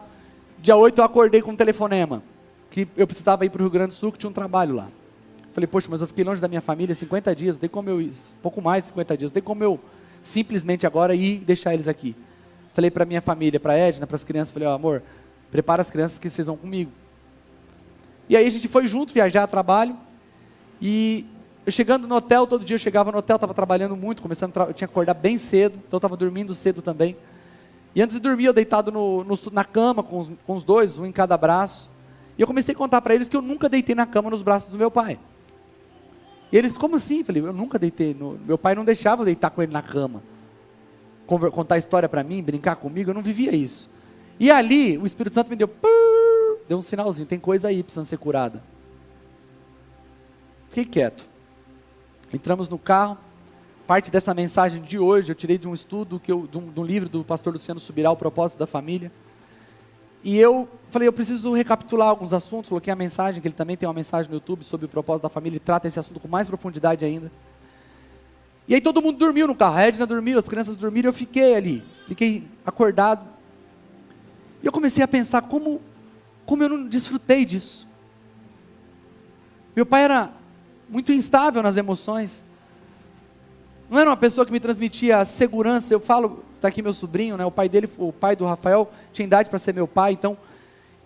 Dia 0.62 0.76
8 0.76 1.00
eu 1.00 1.04
acordei 1.04 1.40
com 1.40 1.52
um 1.52 1.56
telefonema, 1.56 2.22
que 2.70 2.86
eu 2.94 3.06
precisava 3.06 3.46
ir 3.46 3.50
para 3.50 3.60
o 3.60 3.64
Rio 3.64 3.70
Grande 3.70 3.88
do 3.88 3.94
Sul, 3.94 4.12
que 4.12 4.18
tinha 4.18 4.28
um 4.28 4.32
trabalho 4.32 4.74
lá. 4.74 4.88
Falei, 5.54 5.66
poxa, 5.66 5.88
mas 5.90 6.02
eu 6.02 6.06
fiquei 6.06 6.22
longe 6.22 6.40
da 6.40 6.48
minha 6.48 6.60
família 6.60 6.94
50 6.94 7.34
dias, 7.34 7.56
tem 7.56 7.68
como 7.68 7.88
eu 7.88 8.10
pouco 8.42 8.60
mais 8.60 8.84
de 8.84 8.88
50 8.90 9.16
dias, 9.16 9.30
tem 9.30 9.42
como 9.42 9.64
eu 9.64 9.80
simplesmente 10.20 10.86
agora 10.86 11.14
ir 11.14 11.38
deixar 11.38 11.72
eles 11.72 11.88
aqui. 11.88 12.14
Falei 12.74 12.90
para 12.90 13.06
minha 13.06 13.22
família, 13.22 13.58
para 13.58 13.74
Edna, 13.74 14.06
para 14.06 14.16
as 14.16 14.22
crianças, 14.22 14.52
falei, 14.52 14.68
oh, 14.68 14.72
amor, 14.72 15.02
prepara 15.50 15.80
as 15.80 15.88
crianças 15.88 16.18
que 16.18 16.28
vocês 16.28 16.46
vão 16.46 16.58
comigo. 16.58 16.92
E 18.28 18.36
aí 18.36 18.46
a 18.46 18.50
gente 18.50 18.68
foi 18.68 18.86
junto 18.86 19.14
viajar 19.14 19.44
a 19.44 19.46
trabalho, 19.46 19.96
e 20.80 21.24
eu 21.64 21.72
chegando 21.72 22.06
no 22.06 22.14
hotel, 22.14 22.46
todo 22.46 22.66
dia 22.66 22.74
eu 22.74 22.78
chegava 22.78 23.10
no 23.10 23.18
hotel, 23.18 23.36
estava 23.36 23.54
trabalhando 23.54 23.96
muito, 23.96 24.20
começando, 24.20 24.54
eu 24.58 24.74
tinha 24.74 24.86
que 24.86 24.92
acordar 24.92 25.14
bem 25.14 25.38
cedo, 25.38 25.80
então 25.88 25.96
estava 25.96 26.18
dormindo 26.18 26.54
cedo 26.54 26.82
também. 26.82 27.16
E 27.94 28.02
antes 28.02 28.14
de 28.16 28.20
dormir, 28.20 28.44
eu 28.44 28.52
deitado 28.52 28.92
no, 28.92 29.24
no, 29.24 29.38
na 29.52 29.64
cama 29.64 30.02
com 30.02 30.18
os, 30.18 30.30
com 30.46 30.54
os 30.54 30.62
dois, 30.62 30.98
um 30.98 31.06
em 31.06 31.12
cada 31.12 31.36
braço. 31.36 31.90
E 32.38 32.42
eu 32.42 32.46
comecei 32.46 32.74
a 32.74 32.78
contar 32.78 33.00
para 33.00 33.14
eles 33.14 33.28
que 33.28 33.36
eu 33.36 33.42
nunca 33.42 33.68
deitei 33.68 33.94
na 33.94 34.06
cama 34.06 34.30
nos 34.30 34.42
braços 34.42 34.70
do 34.70 34.78
meu 34.78 34.90
pai. 34.90 35.18
E 36.52 36.56
eles, 36.56 36.76
como 36.76 36.96
assim? 36.96 37.18
Eu 37.18 37.24
falei, 37.24 37.42
eu 37.42 37.52
nunca 37.52 37.78
deitei. 37.78 38.14
No... 38.14 38.38
Meu 38.44 38.58
pai 38.58 38.74
não 38.74 38.84
deixava 38.84 39.22
eu 39.22 39.26
deitar 39.26 39.50
com 39.50 39.62
ele 39.62 39.72
na 39.72 39.82
cama. 39.82 40.22
Conver... 41.26 41.50
Contar 41.50 41.78
história 41.78 42.08
para 42.08 42.22
mim, 42.22 42.42
brincar 42.42 42.76
comigo, 42.76 43.10
eu 43.10 43.14
não 43.14 43.22
vivia 43.22 43.54
isso. 43.54 43.90
E 44.38 44.50
ali, 44.50 44.96
o 44.96 45.04
Espírito 45.04 45.34
Santo 45.34 45.50
me 45.50 45.56
deu, 45.56 45.70
deu 46.68 46.78
um 46.78 46.82
sinalzinho, 46.82 47.26
tem 47.26 47.38
coisa 47.38 47.68
aí 47.68 47.82
precisando 47.82 48.06
ser 48.06 48.16
curada. 48.16 48.62
Fiquei 50.68 50.84
quieto. 50.84 51.24
Entramos 52.32 52.68
no 52.68 52.78
carro, 52.78 53.18
Parte 53.90 54.08
dessa 54.08 54.32
mensagem 54.32 54.80
de 54.80 55.00
hoje 55.00 55.32
eu 55.32 55.34
tirei 55.34 55.58
de 55.58 55.66
um 55.66 55.74
estudo, 55.74 56.20
que 56.20 56.30
eu, 56.30 56.46
de, 56.46 56.56
um, 56.56 56.70
de 56.70 56.78
um 56.78 56.84
livro 56.84 57.08
do 57.08 57.24
pastor 57.24 57.52
Luciano 57.52 57.80
Subirá, 57.80 58.08
O 58.12 58.16
Propósito 58.16 58.56
da 58.56 58.64
Família. 58.64 59.10
E 60.22 60.38
eu 60.38 60.68
falei, 60.90 61.08
eu 61.08 61.12
preciso 61.12 61.52
recapitular 61.52 62.06
alguns 62.06 62.32
assuntos, 62.32 62.68
coloquei 62.68 62.92
a 62.92 62.94
mensagem, 62.94 63.42
que 63.42 63.48
ele 63.48 63.54
também 63.56 63.76
tem 63.76 63.88
uma 63.88 63.92
mensagem 63.92 64.30
no 64.30 64.36
YouTube 64.36 64.62
sobre 64.62 64.86
o 64.86 64.88
propósito 64.88 65.24
da 65.24 65.28
família, 65.28 65.56
e 65.56 65.58
trata 65.58 65.88
esse 65.88 65.98
assunto 65.98 66.20
com 66.20 66.28
mais 66.28 66.46
profundidade 66.46 67.04
ainda. 67.04 67.32
E 68.68 68.76
aí 68.76 68.80
todo 68.80 69.02
mundo 69.02 69.18
dormiu 69.18 69.48
no 69.48 69.56
carro, 69.56 69.78
a 69.78 69.82
Edna 69.82 70.06
dormiu, 70.06 70.38
as 70.38 70.46
crianças 70.46 70.76
dormiram, 70.76 71.08
eu 71.08 71.12
fiquei 71.12 71.56
ali, 71.56 71.82
fiquei 72.06 72.46
acordado. 72.64 73.26
E 74.62 74.66
eu 74.66 74.70
comecei 74.70 75.02
a 75.02 75.08
pensar 75.08 75.42
como, 75.42 75.82
como 76.46 76.62
eu 76.62 76.68
não 76.68 76.86
desfrutei 76.86 77.44
disso. 77.44 77.88
Meu 79.74 79.84
pai 79.84 80.04
era 80.04 80.30
muito 80.88 81.12
instável 81.12 81.60
nas 81.60 81.76
emoções. 81.76 82.48
Não 83.90 83.98
era 83.98 84.08
uma 84.08 84.16
pessoa 84.16 84.46
que 84.46 84.52
me 84.52 84.60
transmitia 84.60 85.24
segurança. 85.24 85.92
Eu 85.92 85.98
falo, 85.98 86.44
está 86.54 86.68
aqui 86.68 86.80
meu 86.80 86.92
sobrinho, 86.92 87.36
né? 87.36 87.44
O 87.44 87.50
pai 87.50 87.68
dele, 87.68 87.90
o 87.98 88.12
pai 88.12 88.36
do 88.36 88.46
Rafael, 88.46 88.90
tinha 89.12 89.26
idade 89.26 89.50
para 89.50 89.58
ser 89.58 89.74
meu 89.74 89.88
pai, 89.88 90.12
então 90.12 90.38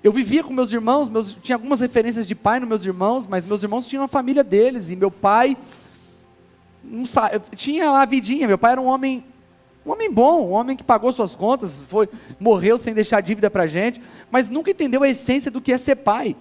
eu 0.03 0.13
vivia 0.13 0.45
com 0.45 0.53
meus 0.53 0.71
irmãos, 0.71 1.09
meus, 1.09 1.35
tinha 1.43 1.57
algumas 1.57 1.81
referências 1.81 2.29
de 2.29 2.35
pai 2.35 2.61
nos 2.61 2.69
meus 2.69 2.85
irmãos, 2.85 3.27
mas 3.27 3.47
meus 3.47 3.63
irmãos 3.63 3.87
tinham 3.87 4.05
a 4.05 4.09
família 4.09 4.45
deles 4.45 4.91
e 4.91 4.97
meu 4.97 5.11
pai 5.11 5.57
sabe, 7.07 7.41
tinha 7.57 7.91
lá 7.91 8.03
a 8.03 8.05
vidinha. 8.05 8.47
Meu 8.47 8.59
pai 8.59 8.73
era 8.73 8.81
um 8.83 8.87
homem, 8.87 9.25
um 9.87 9.93
homem 9.93 10.13
bom, 10.13 10.49
um 10.49 10.51
homem 10.51 10.77
que 10.77 10.85
pagou 10.85 11.11
suas 11.11 11.35
contas, 11.35 11.83
foi, 11.89 12.07
morreu 12.39 12.77
sem 12.77 12.93
deixar 12.93 13.23
dívida 13.23 13.49
para 13.49 13.67
gente, 13.67 13.99
mas 14.31 14.51
nunca 14.51 14.73
entendeu 14.73 15.03
a 15.03 15.09
essência 15.09 15.51
do 15.51 15.59
que 15.59 15.73
é 15.73 15.79
ser 15.79 15.97
pai. 15.97 16.37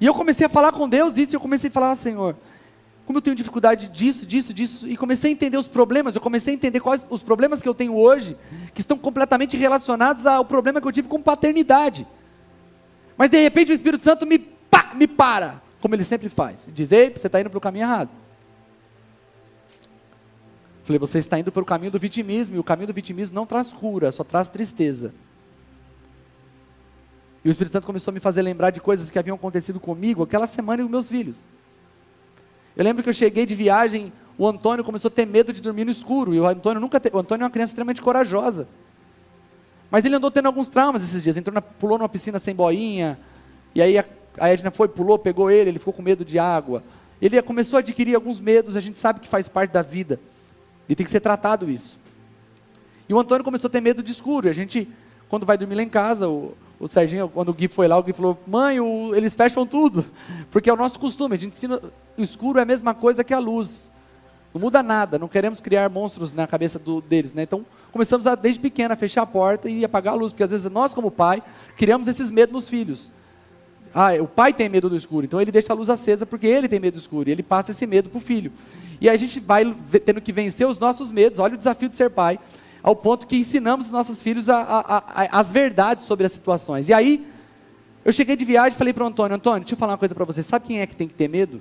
E 0.00 0.06
eu 0.06 0.14
comecei 0.14 0.46
a 0.46 0.48
falar 0.48 0.72
com 0.72 0.88
Deus 0.88 1.16
isso, 1.16 1.36
eu 1.36 1.40
comecei 1.40 1.70
a 1.70 1.72
falar, 1.72 1.94
Senhor, 1.94 2.34
como 3.08 3.16
eu 3.16 3.22
tenho 3.22 3.34
dificuldade 3.34 3.88
disso, 3.88 4.26
disso, 4.26 4.52
disso, 4.52 4.86
e 4.86 4.94
comecei 4.94 5.30
a 5.30 5.32
entender 5.32 5.56
os 5.56 5.66
problemas, 5.66 6.14
eu 6.14 6.20
comecei 6.20 6.52
a 6.52 6.54
entender 6.54 6.78
quais 6.78 7.02
os 7.08 7.22
problemas 7.22 7.62
que 7.62 7.66
eu 7.66 7.72
tenho 7.72 7.96
hoje, 7.96 8.36
que 8.74 8.82
estão 8.82 8.98
completamente 8.98 9.56
relacionados 9.56 10.26
ao 10.26 10.44
problema 10.44 10.78
que 10.78 10.86
eu 10.86 10.92
tive 10.92 11.08
com 11.08 11.22
paternidade. 11.22 12.06
Mas 13.16 13.30
de 13.30 13.42
repente 13.42 13.72
o 13.72 13.74
Espírito 13.74 14.04
Santo 14.04 14.26
me, 14.26 14.38
pá, 14.38 14.92
me 14.94 15.06
para, 15.06 15.62
como 15.80 15.94
ele 15.94 16.04
sempre 16.04 16.28
faz, 16.28 16.68
diz: 16.70 16.92
Ei, 16.92 17.08
você 17.08 17.28
está 17.28 17.40
indo 17.40 17.48
para 17.48 17.56
o 17.56 17.62
caminho 17.62 17.84
errado. 17.84 18.10
Falei, 20.84 20.98
você 20.98 21.18
está 21.18 21.38
indo 21.38 21.50
para 21.50 21.62
o 21.62 21.66
caminho 21.66 21.92
do 21.92 21.98
vitimismo, 21.98 22.56
e 22.56 22.58
o 22.58 22.64
caminho 22.64 22.88
do 22.88 22.92
vitimismo 22.92 23.34
não 23.34 23.46
traz 23.46 23.68
cura, 23.68 24.12
só 24.12 24.22
traz 24.22 24.50
tristeza. 24.50 25.14
E 27.42 27.48
o 27.48 27.50
Espírito 27.50 27.72
Santo 27.72 27.86
começou 27.86 28.12
a 28.12 28.14
me 28.14 28.20
fazer 28.20 28.42
lembrar 28.42 28.68
de 28.68 28.82
coisas 28.82 29.08
que 29.08 29.18
haviam 29.18 29.36
acontecido 29.36 29.80
comigo 29.80 30.22
aquela 30.22 30.46
semana 30.46 30.82
e 30.82 30.84
com 30.84 30.90
meus 30.90 31.08
filhos. 31.08 31.48
Eu 32.78 32.84
lembro 32.84 33.02
que 33.02 33.08
eu 33.08 33.12
cheguei 33.12 33.44
de 33.44 33.56
viagem, 33.56 34.12
o 34.38 34.46
Antônio 34.46 34.84
começou 34.84 35.08
a 35.08 35.10
ter 35.10 35.26
medo 35.26 35.52
de 35.52 35.60
dormir 35.60 35.84
no 35.84 35.90
escuro. 35.90 36.32
E 36.32 36.38
o 36.38 36.46
Antônio 36.46 36.80
nunca 36.80 37.00
te... 37.00 37.10
o 37.12 37.18
Antônio 37.18 37.42
é 37.42 37.46
uma 37.46 37.50
criança 37.50 37.72
extremamente 37.72 38.00
corajosa. 38.00 38.68
Mas 39.90 40.04
ele 40.04 40.14
andou 40.14 40.30
tendo 40.30 40.46
alguns 40.46 40.68
traumas 40.68 41.02
esses 41.02 41.24
dias. 41.24 41.36
Entrou 41.36 41.52
na... 41.52 41.60
pulou 41.60 41.98
numa 41.98 42.08
piscina 42.08 42.38
sem 42.38 42.54
boinha. 42.54 43.18
E 43.74 43.82
aí 43.82 43.98
a, 43.98 44.04
a 44.38 44.48
Edna 44.48 44.70
foi, 44.70 44.86
pulou, 44.86 45.18
pegou 45.18 45.50
ele, 45.50 45.70
ele 45.70 45.80
ficou 45.80 45.92
com 45.92 46.02
medo 46.02 46.24
de 46.24 46.38
água. 46.38 46.84
Ele 47.20 47.42
começou 47.42 47.78
a 47.78 47.80
adquirir 47.80 48.14
alguns 48.14 48.38
medos, 48.38 48.76
a 48.76 48.80
gente 48.80 48.96
sabe 48.96 49.18
que 49.18 49.26
faz 49.26 49.48
parte 49.48 49.72
da 49.72 49.82
vida. 49.82 50.20
E 50.88 50.94
tem 50.94 51.04
que 51.04 51.10
ser 51.10 51.18
tratado 51.18 51.68
isso. 51.68 51.98
E 53.08 53.12
o 53.12 53.18
Antônio 53.18 53.44
começou 53.44 53.66
a 53.66 53.72
ter 53.72 53.80
medo 53.80 54.04
de 54.04 54.12
escuro. 54.12 54.46
E 54.46 54.50
a 54.50 54.54
gente, 54.54 54.86
quando 55.28 55.44
vai 55.44 55.58
dormir 55.58 55.74
lá 55.74 55.82
em 55.82 55.88
casa, 55.88 56.28
o, 56.28 56.56
o 56.80 56.86
Serginho, 56.86 57.28
quando 57.28 57.48
o 57.48 57.52
Gui 57.52 57.66
foi 57.66 57.88
lá, 57.88 57.98
o 57.98 58.02
Gui 58.02 58.12
falou: 58.12 58.38
Mãe, 58.46 58.78
o, 58.78 59.14
eles 59.14 59.34
fecham 59.34 59.66
tudo. 59.66 60.04
Porque 60.50 60.70
é 60.70 60.72
o 60.72 60.76
nosso 60.76 60.98
costume. 60.98 61.34
A 61.34 61.38
gente 61.38 61.52
ensina. 61.52 61.80
O 62.16 62.22
escuro 62.22 62.58
é 62.58 62.62
a 62.62 62.64
mesma 62.64 62.94
coisa 62.94 63.24
que 63.24 63.34
a 63.34 63.38
luz. 63.38 63.90
Não 64.54 64.60
muda 64.60 64.82
nada. 64.82 65.18
Não 65.18 65.26
queremos 65.26 65.60
criar 65.60 65.88
monstros 65.90 66.32
na 66.32 66.46
cabeça 66.46 66.78
do, 66.78 67.00
deles. 67.00 67.32
Né? 67.32 67.42
Então, 67.42 67.66
começamos 67.90 68.26
a, 68.26 68.34
desde 68.36 68.60
pequena 68.60 68.94
a 68.94 68.96
fechar 68.96 69.22
a 69.22 69.26
porta 69.26 69.68
e 69.68 69.84
apagar 69.84 70.14
a 70.14 70.16
luz. 70.16 70.32
Porque 70.32 70.44
às 70.44 70.50
vezes 70.50 70.70
nós, 70.70 70.94
como 70.94 71.10
pai, 71.10 71.42
criamos 71.76 72.06
esses 72.06 72.30
medos 72.30 72.52
nos 72.52 72.68
filhos. 72.68 73.10
Ah, 73.92 74.10
o 74.20 74.28
pai 74.28 74.52
tem 74.52 74.68
medo 74.68 74.88
do 74.88 74.96
escuro, 74.96 75.24
então 75.24 75.40
ele 75.40 75.50
deixa 75.50 75.72
a 75.72 75.76
luz 75.76 75.88
acesa 75.88 76.26
porque 76.26 76.46
ele 76.46 76.68
tem 76.68 76.78
medo 76.78 76.94
do 76.94 77.00
escuro. 77.00 77.28
E 77.28 77.32
ele 77.32 77.42
passa 77.42 77.72
esse 77.72 77.86
medo 77.86 78.10
para 78.10 78.18
o 78.18 78.20
filho. 78.20 78.52
E 79.00 79.08
a 79.08 79.16
gente 79.16 79.40
vai 79.40 79.74
tendo 80.04 80.20
que 80.20 80.30
vencer 80.30 80.66
os 80.66 80.78
nossos 80.78 81.10
medos. 81.10 81.38
Olha 81.38 81.54
o 81.54 81.58
desafio 81.58 81.88
de 81.88 81.96
ser 81.96 82.10
pai 82.10 82.38
ao 82.82 82.94
ponto 82.94 83.26
que 83.26 83.36
ensinamos 83.36 83.86
os 83.86 83.92
nossos 83.92 84.22
filhos 84.22 84.48
a, 84.48 84.60
a, 84.60 84.98
a, 85.24 85.40
as 85.40 85.52
verdades 85.52 86.04
sobre 86.04 86.26
as 86.26 86.32
situações. 86.32 86.88
E 86.88 86.92
aí, 86.92 87.26
eu 88.04 88.12
cheguei 88.12 88.36
de 88.36 88.44
viagem 88.44 88.74
e 88.74 88.78
falei 88.78 88.92
para 88.92 89.04
o 89.04 89.06
Antônio, 89.06 89.36
Antônio, 89.36 89.60
deixa 89.60 89.74
eu 89.74 89.78
falar 89.78 89.92
uma 89.92 89.98
coisa 89.98 90.14
para 90.14 90.24
você, 90.24 90.42
sabe 90.42 90.66
quem 90.66 90.80
é 90.80 90.86
que 90.86 90.96
tem 90.96 91.08
que 91.08 91.14
ter 91.14 91.28
medo? 91.28 91.60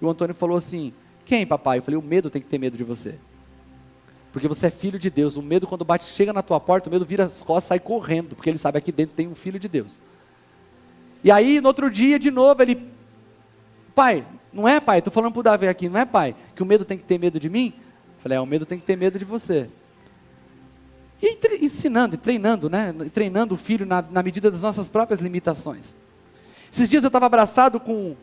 E 0.00 0.04
o 0.04 0.10
Antônio 0.10 0.34
falou 0.34 0.56
assim, 0.56 0.92
quem 1.24 1.46
papai? 1.46 1.78
Eu 1.78 1.82
falei, 1.82 1.98
o 1.98 2.02
medo 2.02 2.30
tem 2.30 2.42
que 2.42 2.48
ter 2.48 2.58
medo 2.58 2.76
de 2.76 2.84
você. 2.84 3.18
Porque 4.32 4.46
você 4.46 4.66
é 4.66 4.70
filho 4.70 4.98
de 4.98 5.08
Deus, 5.08 5.36
o 5.36 5.42
medo 5.42 5.66
quando 5.66 5.84
bate, 5.84 6.04
chega 6.04 6.32
na 6.32 6.42
tua 6.42 6.60
porta, 6.60 6.88
o 6.88 6.92
medo 6.92 7.06
vira 7.06 7.24
as 7.24 7.42
costas, 7.42 7.64
sai 7.64 7.80
correndo, 7.80 8.36
porque 8.36 8.50
ele 8.50 8.58
sabe 8.58 8.78
aqui 8.78 8.92
dentro 8.92 9.16
tem 9.16 9.26
um 9.26 9.34
filho 9.34 9.58
de 9.58 9.68
Deus. 9.68 10.02
E 11.24 11.30
aí, 11.30 11.60
no 11.60 11.68
outro 11.68 11.90
dia, 11.90 12.18
de 12.18 12.30
novo, 12.30 12.62
ele, 12.62 12.80
pai, 13.94 14.24
não 14.52 14.68
é 14.68 14.80
pai, 14.80 14.98
estou 14.98 15.12
falando 15.12 15.32
para 15.32 15.40
o 15.40 15.42
Davi 15.42 15.68
aqui, 15.68 15.88
não 15.88 15.98
é 15.98 16.04
pai, 16.04 16.36
que 16.54 16.62
o 16.62 16.66
medo 16.66 16.84
tem 16.84 16.98
que 16.98 17.04
ter 17.04 17.18
medo 17.18 17.40
de 17.40 17.48
mim? 17.48 17.72
Eu 17.76 18.22
falei, 18.22 18.38
é, 18.38 18.40
o 18.40 18.46
medo 18.46 18.66
tem 18.66 18.78
que 18.78 18.84
ter 18.84 18.96
medo 18.96 19.18
de 19.18 19.24
você. 19.24 19.68
E 21.20 21.38
ensinando, 21.64 22.14
e 22.14 22.18
treinando, 22.18 22.70
né? 22.70 22.94
treinando 23.12 23.54
o 23.54 23.58
filho 23.58 23.84
na, 23.84 24.02
na 24.02 24.22
medida 24.22 24.50
das 24.50 24.62
nossas 24.62 24.88
próprias 24.88 25.20
limitações. 25.20 25.94
Esses 26.70 26.88
dias 26.88 27.02
eu 27.02 27.08
estava 27.08 27.26
abraçado 27.26 27.80
com, 27.80 28.14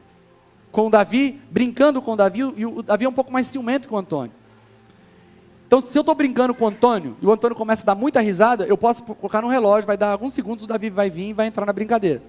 com 0.72 0.88
o 0.88 0.90
Davi, 0.90 1.42
brincando 1.52 2.02
com 2.02 2.14
o 2.14 2.16
Davi, 2.16 2.40
e 2.56 2.66
o 2.66 2.82
Davi 2.82 3.06
é 3.06 3.10
um 3.10 3.14
pouco 3.14 3.34
mais 3.34 3.48
ciumento 3.48 3.88
que 3.88 3.94
o 3.94 3.98
Antônio. 3.98 4.32
Então, 5.68 5.82
se 5.82 5.98
eu 5.98 6.02
estou 6.02 6.14
brincando 6.14 6.54
com 6.54 6.66
o 6.66 6.68
Antônio, 6.68 7.18
e 7.22 7.26
o 7.26 7.32
Antônio 7.32 7.56
começa 7.56 7.82
a 7.82 7.86
dar 7.86 7.96
muita 7.96 8.22
risada, 8.22 8.66
eu 8.66 8.78
posso 8.78 9.02
colocar 9.04 9.42
no 9.42 9.48
relógio, 9.48 9.88
vai 9.88 9.98
dar 9.98 10.12
alguns 10.12 10.34
segundos, 10.34 10.64
o 10.64 10.68
Davi 10.68 10.90
vai 10.90 11.10
vir 11.10 11.30
e 11.30 11.34
vai 11.34 11.48
entrar 11.48 11.66
na 11.66 11.74
brincadeira. 11.74 12.22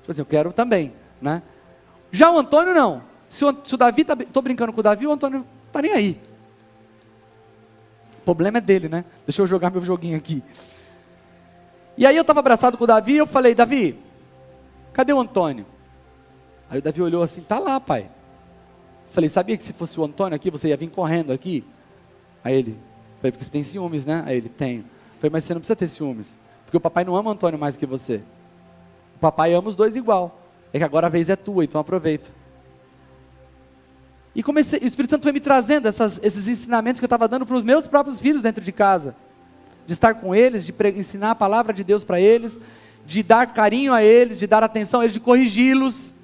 Tipo 0.00 0.10
assim, 0.10 0.20
eu 0.20 0.26
quero 0.26 0.52
também, 0.52 0.92
né? 1.22 1.40
Já 2.10 2.30
o 2.30 2.38
Antônio 2.38 2.74
não. 2.74 3.02
Se 3.28 3.44
o, 3.44 3.56
se 3.64 3.74
o 3.74 3.78
Davi, 3.78 4.02
estou 4.02 4.16
tá, 4.16 4.42
brincando 4.42 4.72
com 4.72 4.80
o 4.80 4.82
Davi, 4.82 5.06
o 5.06 5.12
Antônio 5.12 5.46
está 5.68 5.80
nem 5.80 5.92
aí. 5.92 6.20
Problema 8.30 8.58
é 8.58 8.60
dele, 8.60 8.88
né? 8.88 9.04
Deixa 9.26 9.42
eu 9.42 9.46
jogar 9.48 9.70
meu 9.70 9.82
joguinho 9.82 10.16
aqui. 10.16 10.40
E 11.98 12.06
aí 12.06 12.14
eu 12.16 12.20
estava 12.20 12.38
abraçado 12.38 12.78
com 12.78 12.84
o 12.84 12.86
Davi 12.86 13.16
eu 13.16 13.26
falei, 13.26 13.56
Davi, 13.56 13.98
cadê 14.92 15.12
o 15.12 15.18
Antônio? 15.18 15.66
Aí 16.70 16.78
o 16.78 16.82
Davi 16.82 17.02
olhou 17.02 17.24
assim, 17.24 17.40
tá 17.40 17.58
lá, 17.58 17.80
pai. 17.80 18.08
Falei, 19.10 19.28
sabia 19.28 19.56
que 19.56 19.64
se 19.64 19.72
fosse 19.72 19.98
o 19.98 20.04
Antônio 20.04 20.36
aqui, 20.36 20.48
você 20.48 20.68
ia 20.68 20.76
vir 20.76 20.88
correndo 20.90 21.32
aqui? 21.32 21.64
Aí 22.44 22.54
ele, 22.54 22.78
falei, 23.18 23.32
porque 23.32 23.42
você 23.42 23.50
tem 23.50 23.64
ciúmes, 23.64 24.04
né? 24.04 24.22
Aí 24.24 24.36
ele, 24.36 24.48
tenho. 24.48 24.84
Falei, 25.18 25.32
mas 25.32 25.42
você 25.42 25.52
não 25.52 25.60
precisa 25.60 25.74
ter 25.74 25.88
ciúmes. 25.88 26.38
Porque 26.64 26.76
o 26.76 26.80
papai 26.80 27.02
não 27.02 27.16
ama 27.16 27.30
o 27.30 27.32
Antônio 27.32 27.58
mais 27.58 27.76
que 27.76 27.84
você. 27.84 28.22
O 29.16 29.18
papai 29.18 29.54
ama 29.54 29.68
os 29.68 29.74
dois 29.74 29.96
igual. 29.96 30.40
É 30.72 30.78
que 30.78 30.84
agora 30.84 31.08
a 31.08 31.10
vez 31.10 31.28
é 31.28 31.34
tua, 31.34 31.64
então 31.64 31.80
aproveita. 31.80 32.30
E 34.34 34.42
comecei, 34.42 34.78
o 34.78 34.86
Espírito 34.86 35.10
Santo 35.10 35.24
foi 35.24 35.32
me 35.32 35.40
trazendo 35.40 35.88
essas, 35.88 36.20
esses 36.22 36.46
ensinamentos 36.46 37.00
que 37.00 37.04
eu 37.04 37.08
estava 37.08 37.26
dando 37.26 37.44
para 37.44 37.56
os 37.56 37.62
meus 37.62 37.86
próprios 37.86 38.20
filhos 38.20 38.42
dentro 38.42 38.62
de 38.62 38.72
casa. 38.72 39.14
De 39.86 39.92
estar 39.92 40.14
com 40.14 40.34
eles, 40.34 40.64
de 40.64 40.74
ensinar 40.96 41.32
a 41.32 41.34
palavra 41.34 41.72
de 41.72 41.82
Deus 41.82 42.04
para 42.04 42.20
eles, 42.20 42.60
de 43.04 43.22
dar 43.22 43.52
carinho 43.52 43.92
a 43.92 44.02
eles, 44.02 44.38
de 44.38 44.46
dar 44.46 44.62
atenção 44.62 45.00
a 45.00 45.04
eles, 45.04 45.14
de 45.14 45.20
corrigi-los. 45.20 46.14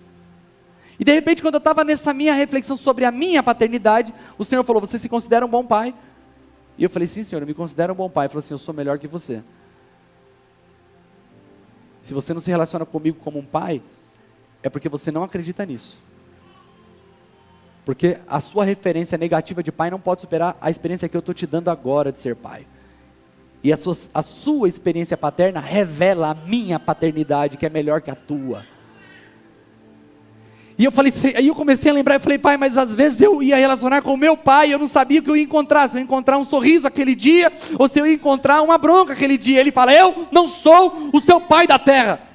E 0.98 1.04
de 1.04 1.12
repente, 1.12 1.42
quando 1.42 1.54
eu 1.54 1.58
estava 1.58 1.82
nessa 1.82 2.14
minha 2.14 2.32
reflexão 2.32 2.76
sobre 2.76 3.04
a 3.04 3.10
minha 3.10 3.42
paternidade, 3.42 4.14
o 4.38 4.44
Senhor 4.44 4.62
falou: 4.62 4.80
Você 4.80 4.98
se 4.98 5.08
considera 5.08 5.44
um 5.44 5.48
bom 5.48 5.64
pai? 5.64 5.92
E 6.78 6.84
eu 6.84 6.90
falei: 6.90 7.08
Sim, 7.08 7.24
Senhor, 7.24 7.42
eu 7.42 7.46
me 7.46 7.54
considero 7.54 7.92
um 7.92 7.96
bom 7.96 8.08
pai. 8.08 8.26
Ele 8.26 8.30
falou 8.30 8.40
assim: 8.40 8.54
Eu 8.54 8.58
sou 8.58 8.72
melhor 8.72 8.98
que 8.98 9.08
você. 9.08 9.42
Se 12.02 12.14
você 12.14 12.32
não 12.32 12.40
se 12.40 12.50
relaciona 12.50 12.86
comigo 12.86 13.18
como 13.20 13.40
um 13.40 13.44
pai, 13.44 13.82
é 14.62 14.70
porque 14.70 14.88
você 14.88 15.10
não 15.10 15.24
acredita 15.24 15.66
nisso. 15.66 16.00
Porque 17.86 18.18
a 18.26 18.40
sua 18.40 18.64
referência 18.64 19.16
negativa 19.16 19.62
de 19.62 19.70
pai 19.70 19.90
não 19.90 20.00
pode 20.00 20.20
superar 20.20 20.58
a 20.60 20.68
experiência 20.72 21.08
que 21.08 21.16
eu 21.16 21.20
estou 21.20 21.32
te 21.32 21.46
dando 21.46 21.70
agora 21.70 22.10
de 22.10 22.18
ser 22.18 22.34
pai. 22.34 22.66
E 23.62 23.72
a 23.72 23.76
sua, 23.76 23.96
a 24.12 24.22
sua 24.22 24.68
experiência 24.68 25.16
paterna 25.16 25.60
revela 25.60 26.32
a 26.32 26.34
minha 26.34 26.80
paternidade, 26.80 27.56
que 27.56 27.64
é 27.64 27.70
melhor 27.70 28.00
que 28.00 28.10
a 28.10 28.16
tua. 28.16 28.66
E 30.76 30.84
eu 30.84 30.90
falei, 30.90 31.12
aí 31.36 31.46
eu 31.46 31.54
comecei 31.54 31.88
a 31.88 31.94
lembrar, 31.94 32.16
eu 32.16 32.20
falei, 32.20 32.38
pai, 32.38 32.56
mas 32.56 32.76
às 32.76 32.92
vezes 32.92 33.20
eu 33.20 33.40
ia 33.40 33.56
relacionar 33.56 34.02
com 34.02 34.14
o 34.14 34.16
meu 34.16 34.36
pai, 34.36 34.74
eu 34.74 34.80
não 34.80 34.88
sabia 34.88 35.20
o 35.20 35.22
que 35.22 35.30
eu 35.30 35.36
ia 35.36 35.44
encontrar, 35.44 35.88
se 35.88 35.94
eu 35.96 36.00
ia 36.00 36.04
encontrar 36.04 36.38
um 36.38 36.44
sorriso 36.44 36.88
aquele 36.88 37.14
dia, 37.14 37.52
ou 37.78 37.86
se 37.86 38.00
eu 38.00 38.06
ia 38.06 38.14
encontrar 38.14 38.62
uma 38.62 38.76
bronca 38.76 39.12
aquele 39.12 39.38
dia. 39.38 39.60
Ele 39.60 39.70
fala, 39.70 39.94
eu 39.94 40.26
não 40.32 40.48
sou 40.48 41.10
o 41.12 41.20
seu 41.20 41.40
pai 41.40 41.68
da 41.68 41.78
terra. 41.78 42.25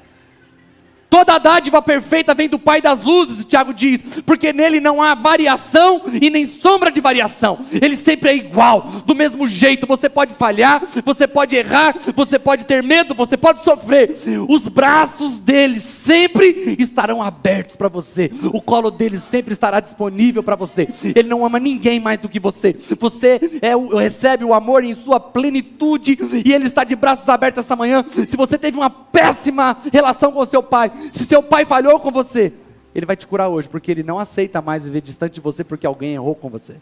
Toda 1.11 1.37
dádiva 1.37 1.81
perfeita 1.81 2.33
vem 2.33 2.47
do 2.47 2.57
Pai 2.57 2.81
das 2.81 3.01
luzes, 3.01 3.43
Tiago 3.43 3.73
diz, 3.73 4.01
porque 4.25 4.53
nele 4.53 4.79
não 4.79 5.01
há 5.01 5.13
variação 5.13 6.03
e 6.21 6.29
nem 6.29 6.47
sombra 6.47 6.89
de 6.89 7.01
variação. 7.01 7.59
Ele 7.81 7.97
sempre 7.97 8.29
é 8.29 8.35
igual, 8.37 8.83
do 9.05 9.13
mesmo 9.13 9.45
jeito. 9.45 9.85
Você 9.85 10.07
pode 10.07 10.33
falhar, 10.33 10.81
você 11.03 11.27
pode 11.27 11.53
errar, 11.53 11.93
você 12.15 12.39
pode 12.39 12.63
ter 12.63 12.81
medo, 12.81 13.13
você 13.13 13.35
pode 13.35 13.61
sofrer. 13.61 14.15
Os 14.47 14.69
braços 14.69 15.37
dele 15.37 15.81
sempre 15.81 16.77
estarão 16.79 17.21
abertos 17.21 17.75
para 17.75 17.89
você. 17.89 18.31
O 18.53 18.61
colo 18.61 18.89
dele 18.89 19.19
sempre 19.19 19.51
estará 19.51 19.81
disponível 19.81 20.41
para 20.41 20.55
você. 20.55 20.87
Ele 21.13 21.27
não 21.27 21.45
ama 21.45 21.59
ninguém 21.59 21.99
mais 21.99 22.19
do 22.19 22.29
que 22.29 22.39
você. 22.39 22.73
Você 22.97 23.59
é, 23.61 23.73
recebe 23.99 24.45
o 24.45 24.53
amor 24.53 24.81
em 24.81 24.95
sua 24.95 25.19
plenitude 25.19 26.17
e 26.45 26.53
ele 26.53 26.67
está 26.67 26.85
de 26.85 26.95
braços 26.95 27.27
abertos 27.27 27.65
essa 27.65 27.75
manhã. 27.75 28.05
Se 28.29 28.37
você 28.37 28.57
teve 28.57 28.77
uma 28.77 28.89
péssima 28.89 29.75
relação 29.91 30.31
com 30.31 30.45
seu 30.45 30.63
pai, 30.63 30.89
se 31.11 31.25
seu 31.25 31.41
pai 31.41 31.65
falhou 31.65 31.99
com 31.99 32.11
você, 32.11 32.53
ele 32.93 33.05
vai 33.05 33.15
te 33.15 33.25
curar 33.25 33.47
hoje, 33.47 33.69
porque 33.69 33.91
ele 33.91 34.03
não 34.03 34.19
aceita 34.19 34.61
mais 34.61 34.83
viver 34.83 35.01
distante 35.01 35.35
de 35.35 35.41
você 35.41 35.63
porque 35.63 35.85
alguém 35.85 36.13
errou 36.13 36.35
com 36.35 36.49
você. 36.49 36.81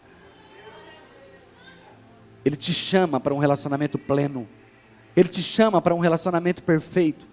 Ele 2.44 2.56
te 2.56 2.72
chama 2.72 3.20
para 3.20 3.34
um 3.34 3.38
relacionamento 3.38 3.98
pleno. 3.98 4.48
Ele 5.16 5.28
te 5.28 5.42
chama 5.42 5.80
para 5.80 5.94
um 5.94 5.98
relacionamento 5.98 6.62
perfeito. 6.62 7.26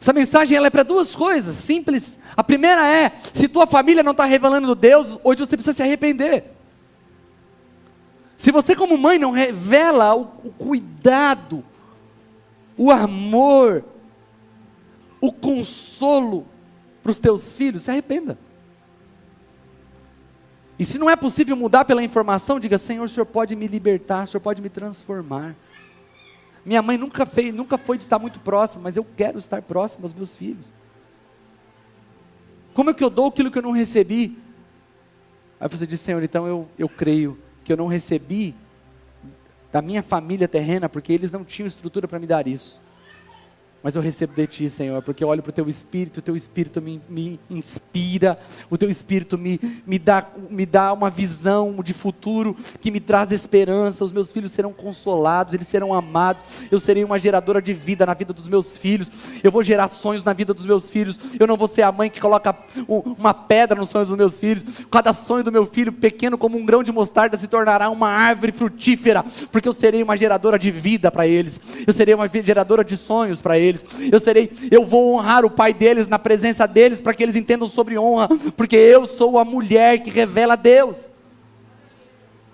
Essa 0.00 0.12
mensagem 0.12 0.56
ela 0.56 0.66
é 0.66 0.70
para 0.70 0.82
duas 0.82 1.16
coisas 1.16 1.56
simples. 1.56 2.18
A 2.36 2.44
primeira 2.44 2.86
é: 2.86 3.10
se 3.16 3.48
tua 3.48 3.66
família 3.66 4.02
não 4.02 4.12
está 4.12 4.24
revelando 4.24 4.74
Deus, 4.74 5.18
hoje 5.24 5.40
você 5.40 5.56
precisa 5.56 5.72
se 5.72 5.82
arrepender. 5.82 6.44
Se 8.36 8.52
você, 8.52 8.76
como 8.76 8.98
mãe, 8.98 9.18
não 9.18 9.30
revela 9.30 10.14
o, 10.14 10.22
o 10.44 10.50
cuidado, 10.50 11.64
o 12.76 12.90
amor, 12.90 13.84
o 15.24 15.32
consolo 15.32 16.46
para 17.02 17.10
os 17.10 17.18
teus 17.18 17.56
filhos, 17.56 17.82
se 17.82 17.90
arrependa. 17.90 18.38
E 20.78 20.84
se 20.84 20.98
não 20.98 21.08
é 21.08 21.16
possível 21.16 21.56
mudar 21.56 21.86
pela 21.86 22.02
informação, 22.02 22.60
diga: 22.60 22.76
Senhor, 22.76 23.04
o 23.04 23.08
Senhor 23.08 23.24
pode 23.24 23.56
me 23.56 23.66
libertar, 23.66 24.24
o 24.24 24.26
Senhor 24.26 24.42
pode 24.42 24.60
me 24.60 24.68
transformar. 24.68 25.56
Minha 26.62 26.82
mãe 26.82 26.98
nunca, 26.98 27.24
fez, 27.24 27.54
nunca 27.54 27.78
foi 27.78 27.96
de 27.96 28.04
estar 28.04 28.18
muito 28.18 28.38
próxima, 28.40 28.82
mas 28.84 28.98
eu 28.98 29.06
quero 29.16 29.38
estar 29.38 29.62
próximo 29.62 30.04
aos 30.04 30.12
meus 30.12 30.36
filhos. 30.36 30.74
Como 32.74 32.90
é 32.90 32.94
que 32.94 33.04
eu 33.04 33.08
dou 33.08 33.28
aquilo 33.28 33.50
que 33.50 33.58
eu 33.58 33.62
não 33.62 33.72
recebi? 33.72 34.36
Aí 35.58 35.68
você 35.68 35.86
diz, 35.86 36.00
Senhor, 36.00 36.22
então 36.22 36.46
eu, 36.46 36.68
eu 36.78 36.88
creio 36.88 37.38
que 37.64 37.72
eu 37.72 37.76
não 37.78 37.86
recebi 37.86 38.54
da 39.72 39.80
minha 39.80 40.02
família 40.02 40.48
terrena, 40.48 40.86
porque 40.86 41.12
eles 41.12 41.30
não 41.30 41.44
tinham 41.44 41.66
estrutura 41.66 42.06
para 42.06 42.18
me 42.18 42.26
dar 42.26 42.46
isso. 42.46 42.82
Mas 43.84 43.94
eu 43.94 44.00
recebo 44.00 44.32
de 44.32 44.46
Ti, 44.46 44.70
Senhor, 44.70 45.02
porque 45.02 45.22
eu 45.22 45.28
olho 45.28 45.42
para 45.42 45.50
o 45.50 45.52
Teu 45.52 45.68
Espírito, 45.68 46.16
o 46.16 46.22
Teu 46.22 46.34
Espírito 46.34 46.80
me, 46.80 47.02
me 47.06 47.38
inspira, 47.50 48.38
o 48.70 48.78
Teu 48.78 48.88
Espírito 48.88 49.36
me, 49.36 49.60
me, 49.86 49.98
dá, 49.98 50.26
me 50.48 50.64
dá 50.64 50.90
uma 50.90 51.10
visão 51.10 51.82
de 51.84 51.92
futuro 51.92 52.56
que 52.80 52.90
me 52.90 52.98
traz 52.98 53.30
esperança. 53.30 54.02
Os 54.02 54.10
meus 54.10 54.32
filhos 54.32 54.52
serão 54.52 54.72
consolados, 54.72 55.52
eles 55.52 55.68
serão 55.68 55.92
amados. 55.92 56.42
Eu 56.70 56.80
serei 56.80 57.04
uma 57.04 57.18
geradora 57.18 57.60
de 57.60 57.74
vida 57.74 58.06
na 58.06 58.14
vida 58.14 58.32
dos 58.32 58.48
meus 58.48 58.78
filhos. 58.78 59.10
Eu 59.42 59.52
vou 59.52 59.62
gerar 59.62 59.88
sonhos 59.88 60.24
na 60.24 60.32
vida 60.32 60.54
dos 60.54 60.64
meus 60.64 60.90
filhos. 60.90 61.18
Eu 61.38 61.46
não 61.46 61.58
vou 61.58 61.68
ser 61.68 61.82
a 61.82 61.92
mãe 61.92 62.08
que 62.08 62.22
coloca 62.22 62.56
uma 62.88 63.34
pedra 63.34 63.78
nos 63.78 63.90
sonhos 63.90 64.08
dos 64.08 64.16
meus 64.16 64.38
filhos. 64.38 64.64
Cada 64.90 65.12
sonho 65.12 65.44
do 65.44 65.52
meu 65.52 65.66
filho, 65.66 65.92
pequeno 65.92 66.38
como 66.38 66.56
um 66.56 66.64
grão 66.64 66.82
de 66.82 66.90
mostarda, 66.90 67.36
se 67.36 67.48
tornará 67.48 67.90
uma 67.90 68.08
árvore 68.08 68.50
frutífera, 68.50 69.22
porque 69.52 69.68
eu 69.68 69.74
serei 69.74 70.02
uma 70.02 70.16
geradora 70.16 70.58
de 70.58 70.70
vida 70.70 71.12
para 71.12 71.26
eles. 71.26 71.60
Eu 71.86 71.92
serei 71.92 72.14
uma 72.14 72.30
geradora 72.32 72.82
de 72.82 72.96
sonhos 72.96 73.42
para 73.42 73.58
eles 73.58 73.73
Eu 74.10 74.20
serei, 74.20 74.50
eu 74.70 74.84
vou 74.86 75.14
honrar 75.14 75.44
o 75.44 75.50
pai 75.50 75.72
deles 75.72 76.06
na 76.06 76.18
presença 76.18 76.66
deles 76.66 77.00
para 77.00 77.14
que 77.14 77.22
eles 77.22 77.36
entendam 77.36 77.66
sobre 77.68 77.98
honra, 77.98 78.28
porque 78.56 78.76
eu 78.76 79.06
sou 79.06 79.38
a 79.38 79.44
mulher 79.44 80.02
que 80.02 80.10
revela 80.10 80.56
Deus. 80.56 81.10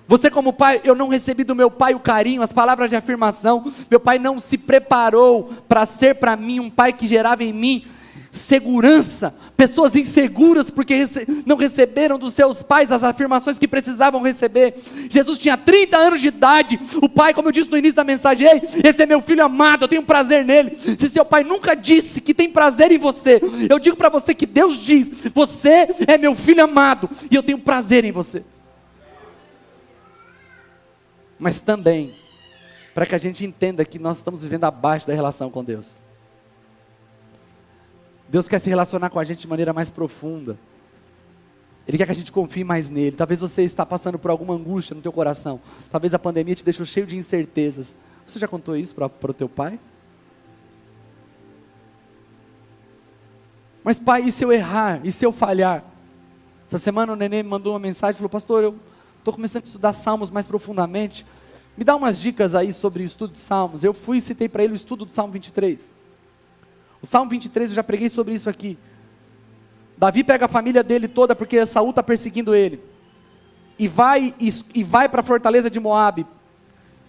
Você, 0.06 0.28
como 0.28 0.52
pai, 0.52 0.80
eu 0.82 0.96
não 0.96 1.06
recebi 1.06 1.44
do 1.44 1.54
meu 1.54 1.70
pai 1.70 1.94
o 1.94 2.00
carinho, 2.00 2.42
as 2.42 2.52
palavras 2.52 2.90
de 2.90 2.96
afirmação. 2.96 3.72
Meu 3.88 4.00
pai 4.00 4.18
não 4.18 4.40
se 4.40 4.58
preparou 4.58 5.50
para 5.68 5.86
ser 5.86 6.16
para 6.16 6.36
mim 6.36 6.58
um 6.58 6.68
pai 6.68 6.92
que 6.92 7.06
gerava 7.06 7.44
em 7.44 7.52
mim 7.52 7.84
segurança, 8.30 9.34
pessoas 9.56 9.96
inseguras 9.96 10.70
porque 10.70 10.94
rece 10.94 11.26
não 11.44 11.56
receberam 11.56 12.18
dos 12.18 12.34
seus 12.34 12.62
pais 12.62 12.92
as 12.92 13.02
afirmações 13.02 13.58
que 13.58 13.66
precisavam 13.66 14.22
receber. 14.22 14.74
Jesus 15.08 15.38
tinha 15.38 15.56
30 15.56 15.96
anos 15.96 16.20
de 16.20 16.28
idade, 16.28 16.78
o 17.02 17.08
pai, 17.08 17.34
como 17.34 17.48
eu 17.48 17.52
disse 17.52 17.70
no 17.70 17.76
início 17.76 17.96
da 17.96 18.04
mensagem, 18.04 18.46
ei, 18.46 18.62
esse 18.84 19.02
é 19.02 19.06
meu 19.06 19.20
filho 19.20 19.44
amado, 19.44 19.84
eu 19.84 19.88
tenho 19.88 20.02
prazer 20.02 20.44
nele. 20.44 20.76
Se 20.76 21.10
seu 21.10 21.24
pai 21.24 21.42
nunca 21.42 21.74
disse 21.74 22.20
que 22.20 22.32
tem 22.32 22.50
prazer 22.50 22.92
em 22.92 22.98
você, 22.98 23.40
eu 23.68 23.78
digo 23.78 23.96
para 23.96 24.08
você 24.08 24.34
que 24.34 24.46
Deus 24.46 24.78
diz: 24.78 25.30
você 25.34 25.88
é 26.06 26.16
meu 26.16 26.34
filho 26.34 26.62
amado 26.62 27.08
e 27.30 27.34
eu 27.34 27.42
tenho 27.42 27.58
prazer 27.58 28.04
em 28.04 28.12
você. 28.12 28.44
Mas 31.38 31.60
também, 31.60 32.14
para 32.94 33.06
que 33.06 33.14
a 33.14 33.18
gente 33.18 33.44
entenda 33.44 33.84
que 33.84 33.98
nós 33.98 34.18
estamos 34.18 34.42
vivendo 34.42 34.64
abaixo 34.64 35.06
da 35.06 35.14
relação 35.14 35.50
com 35.50 35.64
Deus. 35.64 35.96
Deus 38.30 38.46
quer 38.46 38.60
se 38.60 38.68
relacionar 38.70 39.10
com 39.10 39.18
a 39.18 39.24
gente 39.24 39.40
de 39.40 39.48
maneira 39.48 39.72
mais 39.72 39.90
profunda. 39.90 40.56
Ele 41.86 41.98
quer 41.98 42.06
que 42.06 42.12
a 42.12 42.14
gente 42.14 42.30
confie 42.30 42.62
mais 42.62 42.88
nele. 42.88 43.16
Talvez 43.16 43.40
você 43.40 43.62
está 43.62 43.84
passando 43.84 44.20
por 44.20 44.30
alguma 44.30 44.54
angústia 44.54 44.94
no 44.94 45.02
teu 45.02 45.12
coração. 45.12 45.60
Talvez 45.90 46.14
a 46.14 46.18
pandemia 46.18 46.54
te 46.54 46.64
deixou 46.64 46.86
cheio 46.86 47.06
de 47.06 47.16
incertezas. 47.16 47.94
Você 48.24 48.38
já 48.38 48.46
contou 48.46 48.76
isso 48.76 48.94
para 48.94 49.30
o 49.30 49.34
teu 49.34 49.48
pai? 49.48 49.80
Mas 53.82 53.98
pai, 53.98 54.22
e 54.22 54.30
se 54.30 54.44
eu 54.44 54.52
errar? 54.52 55.00
E 55.02 55.10
se 55.10 55.26
eu 55.26 55.32
falhar? 55.32 55.82
Essa 56.68 56.78
semana 56.78 57.14
o 57.14 57.16
neném 57.16 57.42
me 57.42 57.48
mandou 57.48 57.72
uma 57.72 57.80
mensagem 57.80 58.12
e 58.14 58.18
falou, 58.18 58.30
pastor, 58.30 58.62
eu 58.62 58.76
estou 59.18 59.34
começando 59.34 59.64
a 59.64 59.66
estudar 59.66 59.92
Salmos 59.92 60.30
mais 60.30 60.46
profundamente. 60.46 61.26
Me 61.76 61.82
dá 61.82 61.96
umas 61.96 62.20
dicas 62.20 62.54
aí 62.54 62.72
sobre 62.72 63.02
o 63.02 63.06
estudo 63.06 63.32
de 63.32 63.40
Salmos. 63.40 63.82
Eu 63.82 63.92
fui 63.92 64.18
e 64.18 64.20
citei 64.20 64.48
para 64.48 64.62
ele 64.62 64.74
o 64.74 64.76
estudo 64.76 65.04
do 65.04 65.12
Salmo 65.12 65.32
23. 65.32 65.98
O 67.02 67.06
Salmo 67.06 67.30
23, 67.30 67.70
eu 67.70 67.76
já 67.76 67.82
preguei 67.82 68.08
sobre 68.08 68.34
isso 68.34 68.48
aqui. 68.48 68.78
Davi 69.96 70.24
pega 70.24 70.46
a 70.46 70.48
família 70.48 70.82
dele 70.82 71.08
toda 71.08 71.34
porque 71.34 71.64
Saul 71.66 71.90
está 71.90 72.02
perseguindo 72.02 72.54
ele. 72.54 72.80
E 73.78 73.88
vai, 73.88 74.34
e, 74.38 74.54
e 74.74 74.84
vai 74.84 75.08
para 75.08 75.20
a 75.20 75.24
fortaleza 75.24 75.70
de 75.70 75.80
Moab. 75.80 76.26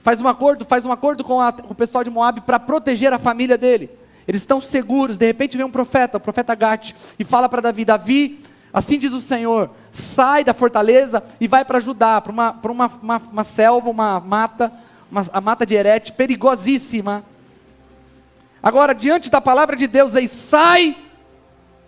Faz 0.04 0.20
um 0.22 0.28
acordo, 0.28 0.66
faz 0.66 0.86
um 0.86 0.92
acordo 0.92 1.24
com, 1.24 1.40
a, 1.40 1.52
com 1.52 1.72
o 1.72 1.76
pessoal 1.76 2.04
de 2.04 2.10
Moab 2.10 2.42
para 2.42 2.60
proteger 2.60 3.14
a 3.14 3.20
família 3.20 3.58
dele. 3.58 3.90
Eles 4.28 4.42
estão 4.42 4.62
seguros. 4.62 5.18
De 5.18 5.26
repente 5.26 5.58
vem 5.58 5.66
um 5.66 5.72
profeta, 5.72 6.18
o 6.18 6.22
profeta 6.22 6.56
Gate, 6.56 6.94
e 7.20 7.24
fala 7.24 7.48
para 7.48 7.62
Davi: 7.62 7.86
Davi, 7.86 8.40
assim 8.74 8.98
diz 8.98 9.14
o 9.14 9.22
Senhor, 9.22 9.70
sai 9.92 10.44
da 10.44 10.54
fortaleza 10.54 11.24
e 11.40 11.48
vai 11.48 11.66
para 11.66 11.80
Judá, 11.80 12.20
para 12.22 12.32
uma, 12.32 12.52
uma, 12.64 12.92
uma, 13.02 13.22
uma, 13.32 13.44
selva, 13.44 13.90
uma 13.90 14.20
mata, 14.20 14.72
uma, 15.12 15.26
a 15.32 15.42
mata 15.42 15.66
de 15.66 15.76
Herete, 15.76 16.14
perigosíssima. 16.14 17.24
Agora, 18.64 18.94
diante 18.94 19.30
da 19.30 19.42
palavra 19.42 19.76
de 19.76 19.88
Deus, 19.88 20.14
sai 20.30 20.96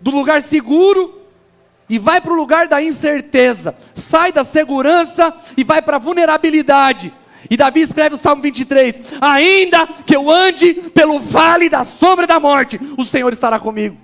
do 0.00 0.10
lugar 0.10 0.42
seguro 0.42 1.22
e 1.88 1.98
vai 1.98 2.20
para 2.20 2.32
o 2.32 2.36
lugar 2.36 2.66
da 2.66 2.82
incerteza. 2.82 3.74
Sai 3.94 4.32
da 4.32 4.44
segurança 4.44 5.34
e 5.56 5.62
vai 5.62 5.80
para 5.80 5.96
a 5.96 6.00
vulnerabilidade. 6.00 7.12
E 7.50 7.56
Davi 7.56 7.82
escreve 7.82 8.14
o 8.14 8.18
Salmo 8.18 8.42
23: 8.42 9.18
Ainda 9.20 9.86
que 9.86 10.16
eu 10.16 10.30
ande 10.30 10.74
pelo 10.74 11.20
vale 11.20 11.68
da 11.68 11.84
sombra 11.84 12.26
da 12.26 12.40
morte, 12.40 12.80
o 12.98 13.04
Senhor 13.04 13.32
estará 13.32 13.58
comigo. 13.60 13.96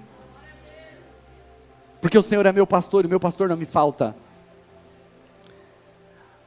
Porque 2.01 2.16
o 2.16 2.23
Senhor 2.23 2.47
é 2.47 2.53
meu 2.53 2.66
pastor 2.66 3.05
e 3.05 3.09
meu 3.09 3.21
pastor 3.21 3.49
não 3.49 3.57
me 3.57 3.64
falta. 3.64 4.14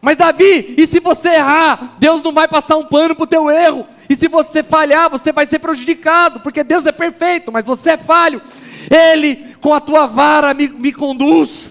Mas 0.01 0.17
Davi, 0.17 0.76
e 0.78 0.86
se 0.86 0.99
você 0.99 1.30
errar, 1.30 1.95
Deus 1.97 2.21
não 2.21 2.34
vai 2.34 2.47
passar 2.47 2.76
um 2.76 2.84
pano 2.84 3.15
para 3.15 3.24
o 3.24 3.28
teu 3.28 3.49
erro. 3.49 3.88
E 4.10 4.16
se 4.16 4.28
você 4.28 4.62
falhar, 4.62 5.10
você 5.10 5.32
vai 5.32 5.45
ser 5.45 5.60
prejudicado, 5.60 6.39
porque 6.41 6.64
Deus 6.64 6.86
é 6.86 6.91
perfeito, 6.91 7.51
mas 7.51 7.66
você 7.66 7.91
é 7.91 7.97
falho. 7.97 8.41
Ele, 8.89 9.56
com 9.62 9.74
a 9.74 9.80
tua 9.80 10.06
vara, 10.06 10.54
me, 10.54 10.68
me 10.68 10.91
conduz 10.91 11.62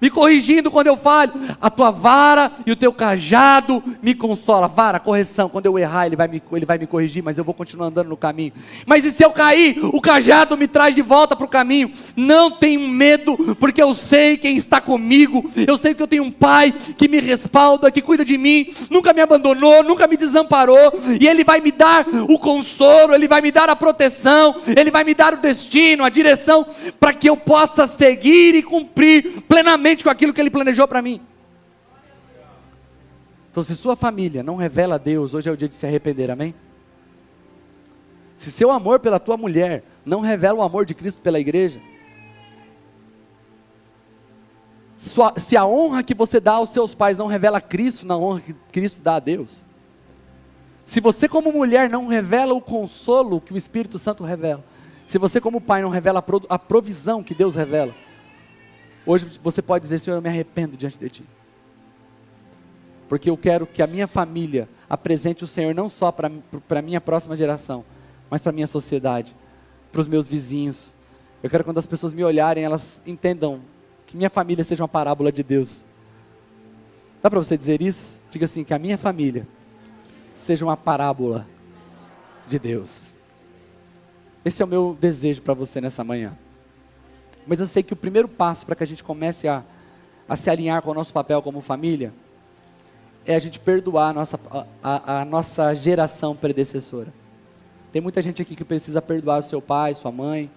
me 0.00 0.10
corrigindo 0.10 0.70
quando 0.70 0.86
eu 0.86 0.96
falho. 0.96 1.32
A 1.60 1.70
tua 1.70 1.90
vara 1.90 2.52
e 2.64 2.72
o 2.72 2.76
teu 2.76 2.92
cajado 2.92 3.82
me 4.02 4.14
consola. 4.14 4.68
Vara, 4.68 5.00
correção. 5.00 5.48
Quando 5.48 5.66
eu 5.66 5.78
errar, 5.78 6.06
ele 6.06 6.16
vai, 6.16 6.28
me, 6.28 6.42
ele 6.52 6.66
vai 6.66 6.78
me 6.78 6.86
corrigir, 6.86 7.22
mas 7.22 7.38
eu 7.38 7.44
vou 7.44 7.54
continuar 7.54 7.86
andando 7.86 8.08
no 8.08 8.16
caminho. 8.16 8.52
Mas 8.86 9.04
e 9.04 9.12
se 9.12 9.24
eu 9.24 9.30
cair? 9.30 9.78
O 9.82 10.00
cajado 10.00 10.56
me 10.56 10.68
traz 10.68 10.94
de 10.94 11.02
volta 11.02 11.34
para 11.34 11.44
o 11.44 11.48
caminho. 11.48 11.90
Não 12.16 12.50
tenho 12.50 12.80
medo, 12.88 13.56
porque 13.58 13.82
eu 13.82 13.94
sei 13.94 14.36
quem 14.36 14.56
está 14.56 14.80
comigo. 14.80 15.44
Eu 15.66 15.76
sei 15.76 15.94
que 15.94 16.02
eu 16.02 16.06
tenho 16.06 16.22
um 16.22 16.30
pai 16.30 16.72
que 16.96 17.08
me 17.08 17.20
respalda, 17.20 17.90
que 17.90 18.02
cuida 18.02 18.24
de 18.24 18.38
mim, 18.38 18.68
nunca 18.90 19.12
me 19.12 19.20
abandonou, 19.20 19.82
nunca 19.82 20.06
me 20.06 20.16
desamparou. 20.16 20.92
E 21.20 21.26
ele 21.26 21.44
vai 21.44 21.60
me 21.60 21.72
dar 21.72 22.06
o 22.28 22.38
consolo, 22.38 23.14
ele 23.14 23.28
vai 23.28 23.40
me 23.40 23.50
dar 23.50 23.68
a 23.68 23.76
proteção, 23.76 24.56
ele 24.76 24.90
vai 24.90 25.04
me 25.04 25.14
dar 25.14 25.34
o 25.34 25.38
destino, 25.38 26.04
a 26.04 26.08
direção, 26.08 26.66
para 27.00 27.12
que 27.12 27.28
eu 27.28 27.36
possa 27.36 27.88
seguir 27.88 28.54
e 28.54 28.62
cumprir 28.62 29.42
plenamente 29.48 29.87
com 29.96 30.10
aquilo 30.10 30.32
que 30.32 30.40
Ele 30.40 30.50
planejou 30.50 30.86
para 30.86 31.02
mim. 31.02 31.20
Então, 33.50 33.62
se 33.62 33.74
sua 33.74 33.96
família 33.96 34.42
não 34.42 34.56
revela 34.56 34.96
a 34.96 34.98
Deus, 34.98 35.34
hoje 35.34 35.48
é 35.48 35.52
o 35.52 35.56
dia 35.56 35.68
de 35.68 35.74
se 35.74 35.86
arrepender, 35.86 36.30
amém? 36.30 36.54
Se 38.36 38.52
seu 38.52 38.70
amor 38.70 39.00
pela 39.00 39.18
tua 39.18 39.36
mulher 39.36 39.82
não 40.04 40.20
revela 40.20 40.60
o 40.60 40.62
amor 40.62 40.84
de 40.84 40.94
Cristo 40.94 41.20
pela 41.20 41.40
igreja, 41.40 41.80
se 44.94 45.56
a 45.56 45.66
honra 45.66 46.02
que 46.02 46.14
você 46.14 46.38
dá 46.38 46.52
aos 46.52 46.70
seus 46.70 46.94
pais 46.94 47.16
não 47.16 47.26
revela 47.26 47.60
Cristo 47.60 48.06
na 48.06 48.16
honra 48.16 48.40
que 48.40 48.52
Cristo 48.70 49.02
dá 49.02 49.16
a 49.16 49.20
Deus, 49.20 49.64
se 50.84 51.00
você 51.00 51.28
como 51.28 51.52
mulher 51.52 51.90
não 51.90 52.06
revela 52.06 52.54
o 52.54 52.60
consolo 52.60 53.40
que 53.40 53.52
o 53.52 53.56
Espírito 53.56 53.98
Santo 53.98 54.24
revela, 54.24 54.64
se 55.06 55.18
você 55.18 55.40
como 55.40 55.60
pai 55.60 55.82
não 55.82 55.90
revela 55.90 56.24
a 56.48 56.58
provisão 56.58 57.22
que 57.22 57.34
Deus 57.34 57.54
revela, 57.54 57.92
Hoje 59.08 59.40
você 59.42 59.62
pode 59.62 59.84
dizer, 59.84 59.98
Senhor, 60.00 60.16
eu 60.16 60.20
me 60.20 60.28
arrependo 60.28 60.76
diante 60.76 60.98
de 60.98 61.08
Ti. 61.08 61.24
Porque 63.08 63.30
eu 63.30 63.38
quero 63.38 63.66
que 63.66 63.82
a 63.82 63.86
minha 63.86 64.06
família 64.06 64.68
apresente 64.86 65.42
o 65.42 65.46
Senhor 65.46 65.74
não 65.74 65.88
só 65.88 66.12
para 66.12 66.30
a 66.68 66.82
minha 66.82 67.00
próxima 67.00 67.34
geração, 67.34 67.86
mas 68.28 68.42
para 68.42 68.50
a 68.50 68.52
minha 68.52 68.66
sociedade, 68.66 69.34
para 69.90 70.02
os 70.02 70.06
meus 70.06 70.28
vizinhos. 70.28 70.94
Eu 71.42 71.48
quero 71.48 71.64
que 71.64 71.70
quando 71.70 71.78
as 71.78 71.86
pessoas 71.86 72.12
me 72.12 72.22
olharem, 72.22 72.64
elas 72.64 73.00
entendam 73.06 73.62
que 74.06 74.14
minha 74.14 74.28
família 74.28 74.62
seja 74.62 74.82
uma 74.82 74.88
parábola 74.88 75.32
de 75.32 75.42
Deus. 75.42 75.86
Dá 77.22 77.30
para 77.30 77.38
você 77.38 77.56
dizer 77.56 77.80
isso? 77.80 78.20
Diga 78.30 78.44
assim: 78.44 78.62
que 78.62 78.74
a 78.74 78.78
minha 78.78 78.98
família 78.98 79.48
seja 80.34 80.66
uma 80.66 80.76
parábola 80.76 81.48
de 82.46 82.58
Deus. 82.58 83.08
Esse 84.44 84.60
é 84.60 84.66
o 84.66 84.68
meu 84.68 84.94
desejo 85.00 85.40
para 85.40 85.54
você 85.54 85.80
nessa 85.80 86.04
manhã. 86.04 86.36
Mas 87.48 87.60
eu 87.60 87.66
sei 87.66 87.82
que 87.82 87.94
o 87.94 87.96
primeiro 87.96 88.28
passo 88.28 88.66
para 88.66 88.76
que 88.76 88.84
a 88.84 88.86
gente 88.86 89.02
comece 89.02 89.48
a, 89.48 89.64
a 90.28 90.36
se 90.36 90.50
alinhar 90.50 90.82
com 90.82 90.90
o 90.90 90.94
nosso 90.94 91.14
papel 91.14 91.40
como 91.40 91.62
família 91.62 92.12
é 93.24 93.34
a 93.34 93.38
gente 93.38 93.58
perdoar 93.58 94.10
a 94.10 94.12
nossa, 94.12 94.40
a, 94.82 95.20
a 95.20 95.24
nossa 95.24 95.74
geração 95.74 96.36
predecessora. 96.36 97.12
Tem 97.90 98.02
muita 98.02 98.20
gente 98.20 98.42
aqui 98.42 98.54
que 98.54 98.64
precisa 98.64 99.00
perdoar 99.00 99.40
o 99.40 99.42
seu 99.42 99.62
pai, 99.62 99.94
sua 99.94 100.12
mãe. 100.12 100.50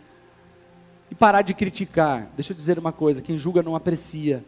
E 1.09 1.15
parar 1.15 1.41
de 1.41 1.53
criticar. 1.53 2.29
Deixa 2.35 2.51
eu 2.51 2.57
dizer 2.57 2.77
uma 2.77 2.91
coisa: 2.91 3.21
quem 3.21 3.37
julga 3.37 3.63
não 3.63 3.75
aprecia. 3.75 4.43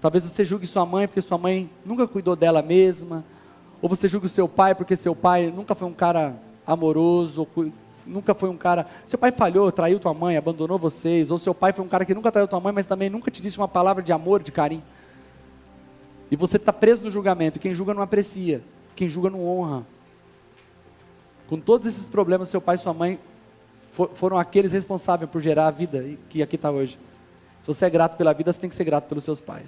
Talvez 0.00 0.24
você 0.24 0.44
julgue 0.44 0.66
sua 0.66 0.84
mãe 0.84 1.06
porque 1.06 1.22
sua 1.22 1.38
mãe 1.38 1.70
nunca 1.84 2.06
cuidou 2.06 2.36
dela 2.36 2.62
mesma. 2.62 3.24
Ou 3.80 3.88
você 3.88 4.08
julgue 4.08 4.28
seu 4.28 4.48
pai 4.48 4.74
porque 4.74 4.96
seu 4.96 5.14
pai 5.14 5.50
nunca 5.54 5.74
foi 5.74 5.88
um 5.88 5.94
cara 5.94 6.36
amoroso, 6.66 7.40
ou 7.40 7.72
nunca 8.06 8.34
foi 8.34 8.48
um 8.48 8.56
cara. 8.56 8.86
Seu 9.06 9.18
pai 9.18 9.32
falhou, 9.32 9.70
traiu 9.72 9.98
tua 9.98 10.14
mãe, 10.14 10.36
abandonou 10.36 10.78
vocês. 10.78 11.30
Ou 11.30 11.38
seu 11.38 11.54
pai 11.54 11.72
foi 11.72 11.84
um 11.84 11.88
cara 11.88 12.04
que 12.04 12.14
nunca 12.14 12.30
traiu 12.30 12.46
tua 12.46 12.60
mãe, 12.60 12.72
mas 12.72 12.86
também 12.86 13.10
nunca 13.10 13.30
te 13.30 13.42
disse 13.42 13.58
uma 13.58 13.68
palavra 13.68 14.02
de 14.02 14.12
amor, 14.12 14.42
de 14.42 14.52
carinho. 14.52 14.82
E 16.30 16.36
você 16.36 16.56
está 16.56 16.72
preso 16.72 17.04
no 17.04 17.10
julgamento. 17.10 17.58
Quem 17.58 17.74
julga 17.74 17.94
não 17.94 18.02
aprecia. 18.02 18.62
Quem 18.94 19.08
julga 19.08 19.30
não 19.30 19.46
honra. 19.46 19.86
Com 21.48 21.58
todos 21.58 21.86
esses 21.86 22.08
problemas, 22.08 22.48
seu 22.48 22.60
pai 22.60 22.76
e 22.76 22.78
sua 22.78 22.92
mãe 22.92 23.18
for, 23.90 24.10
foram 24.12 24.38
aqueles 24.38 24.72
responsáveis 24.72 25.30
por 25.30 25.40
gerar 25.40 25.68
a 25.68 25.70
vida 25.70 26.04
que 26.28 26.42
aqui 26.42 26.56
está 26.56 26.70
hoje. 26.70 26.98
Se 27.62 27.68
você 27.68 27.84
é 27.84 27.90
grato 27.90 28.16
pela 28.16 28.32
vida, 28.32 28.52
você 28.52 28.60
tem 28.60 28.68
que 28.68 28.76
ser 28.76 28.84
grato 28.84 29.08
pelos 29.08 29.24
seus 29.24 29.40
pais. 29.40 29.64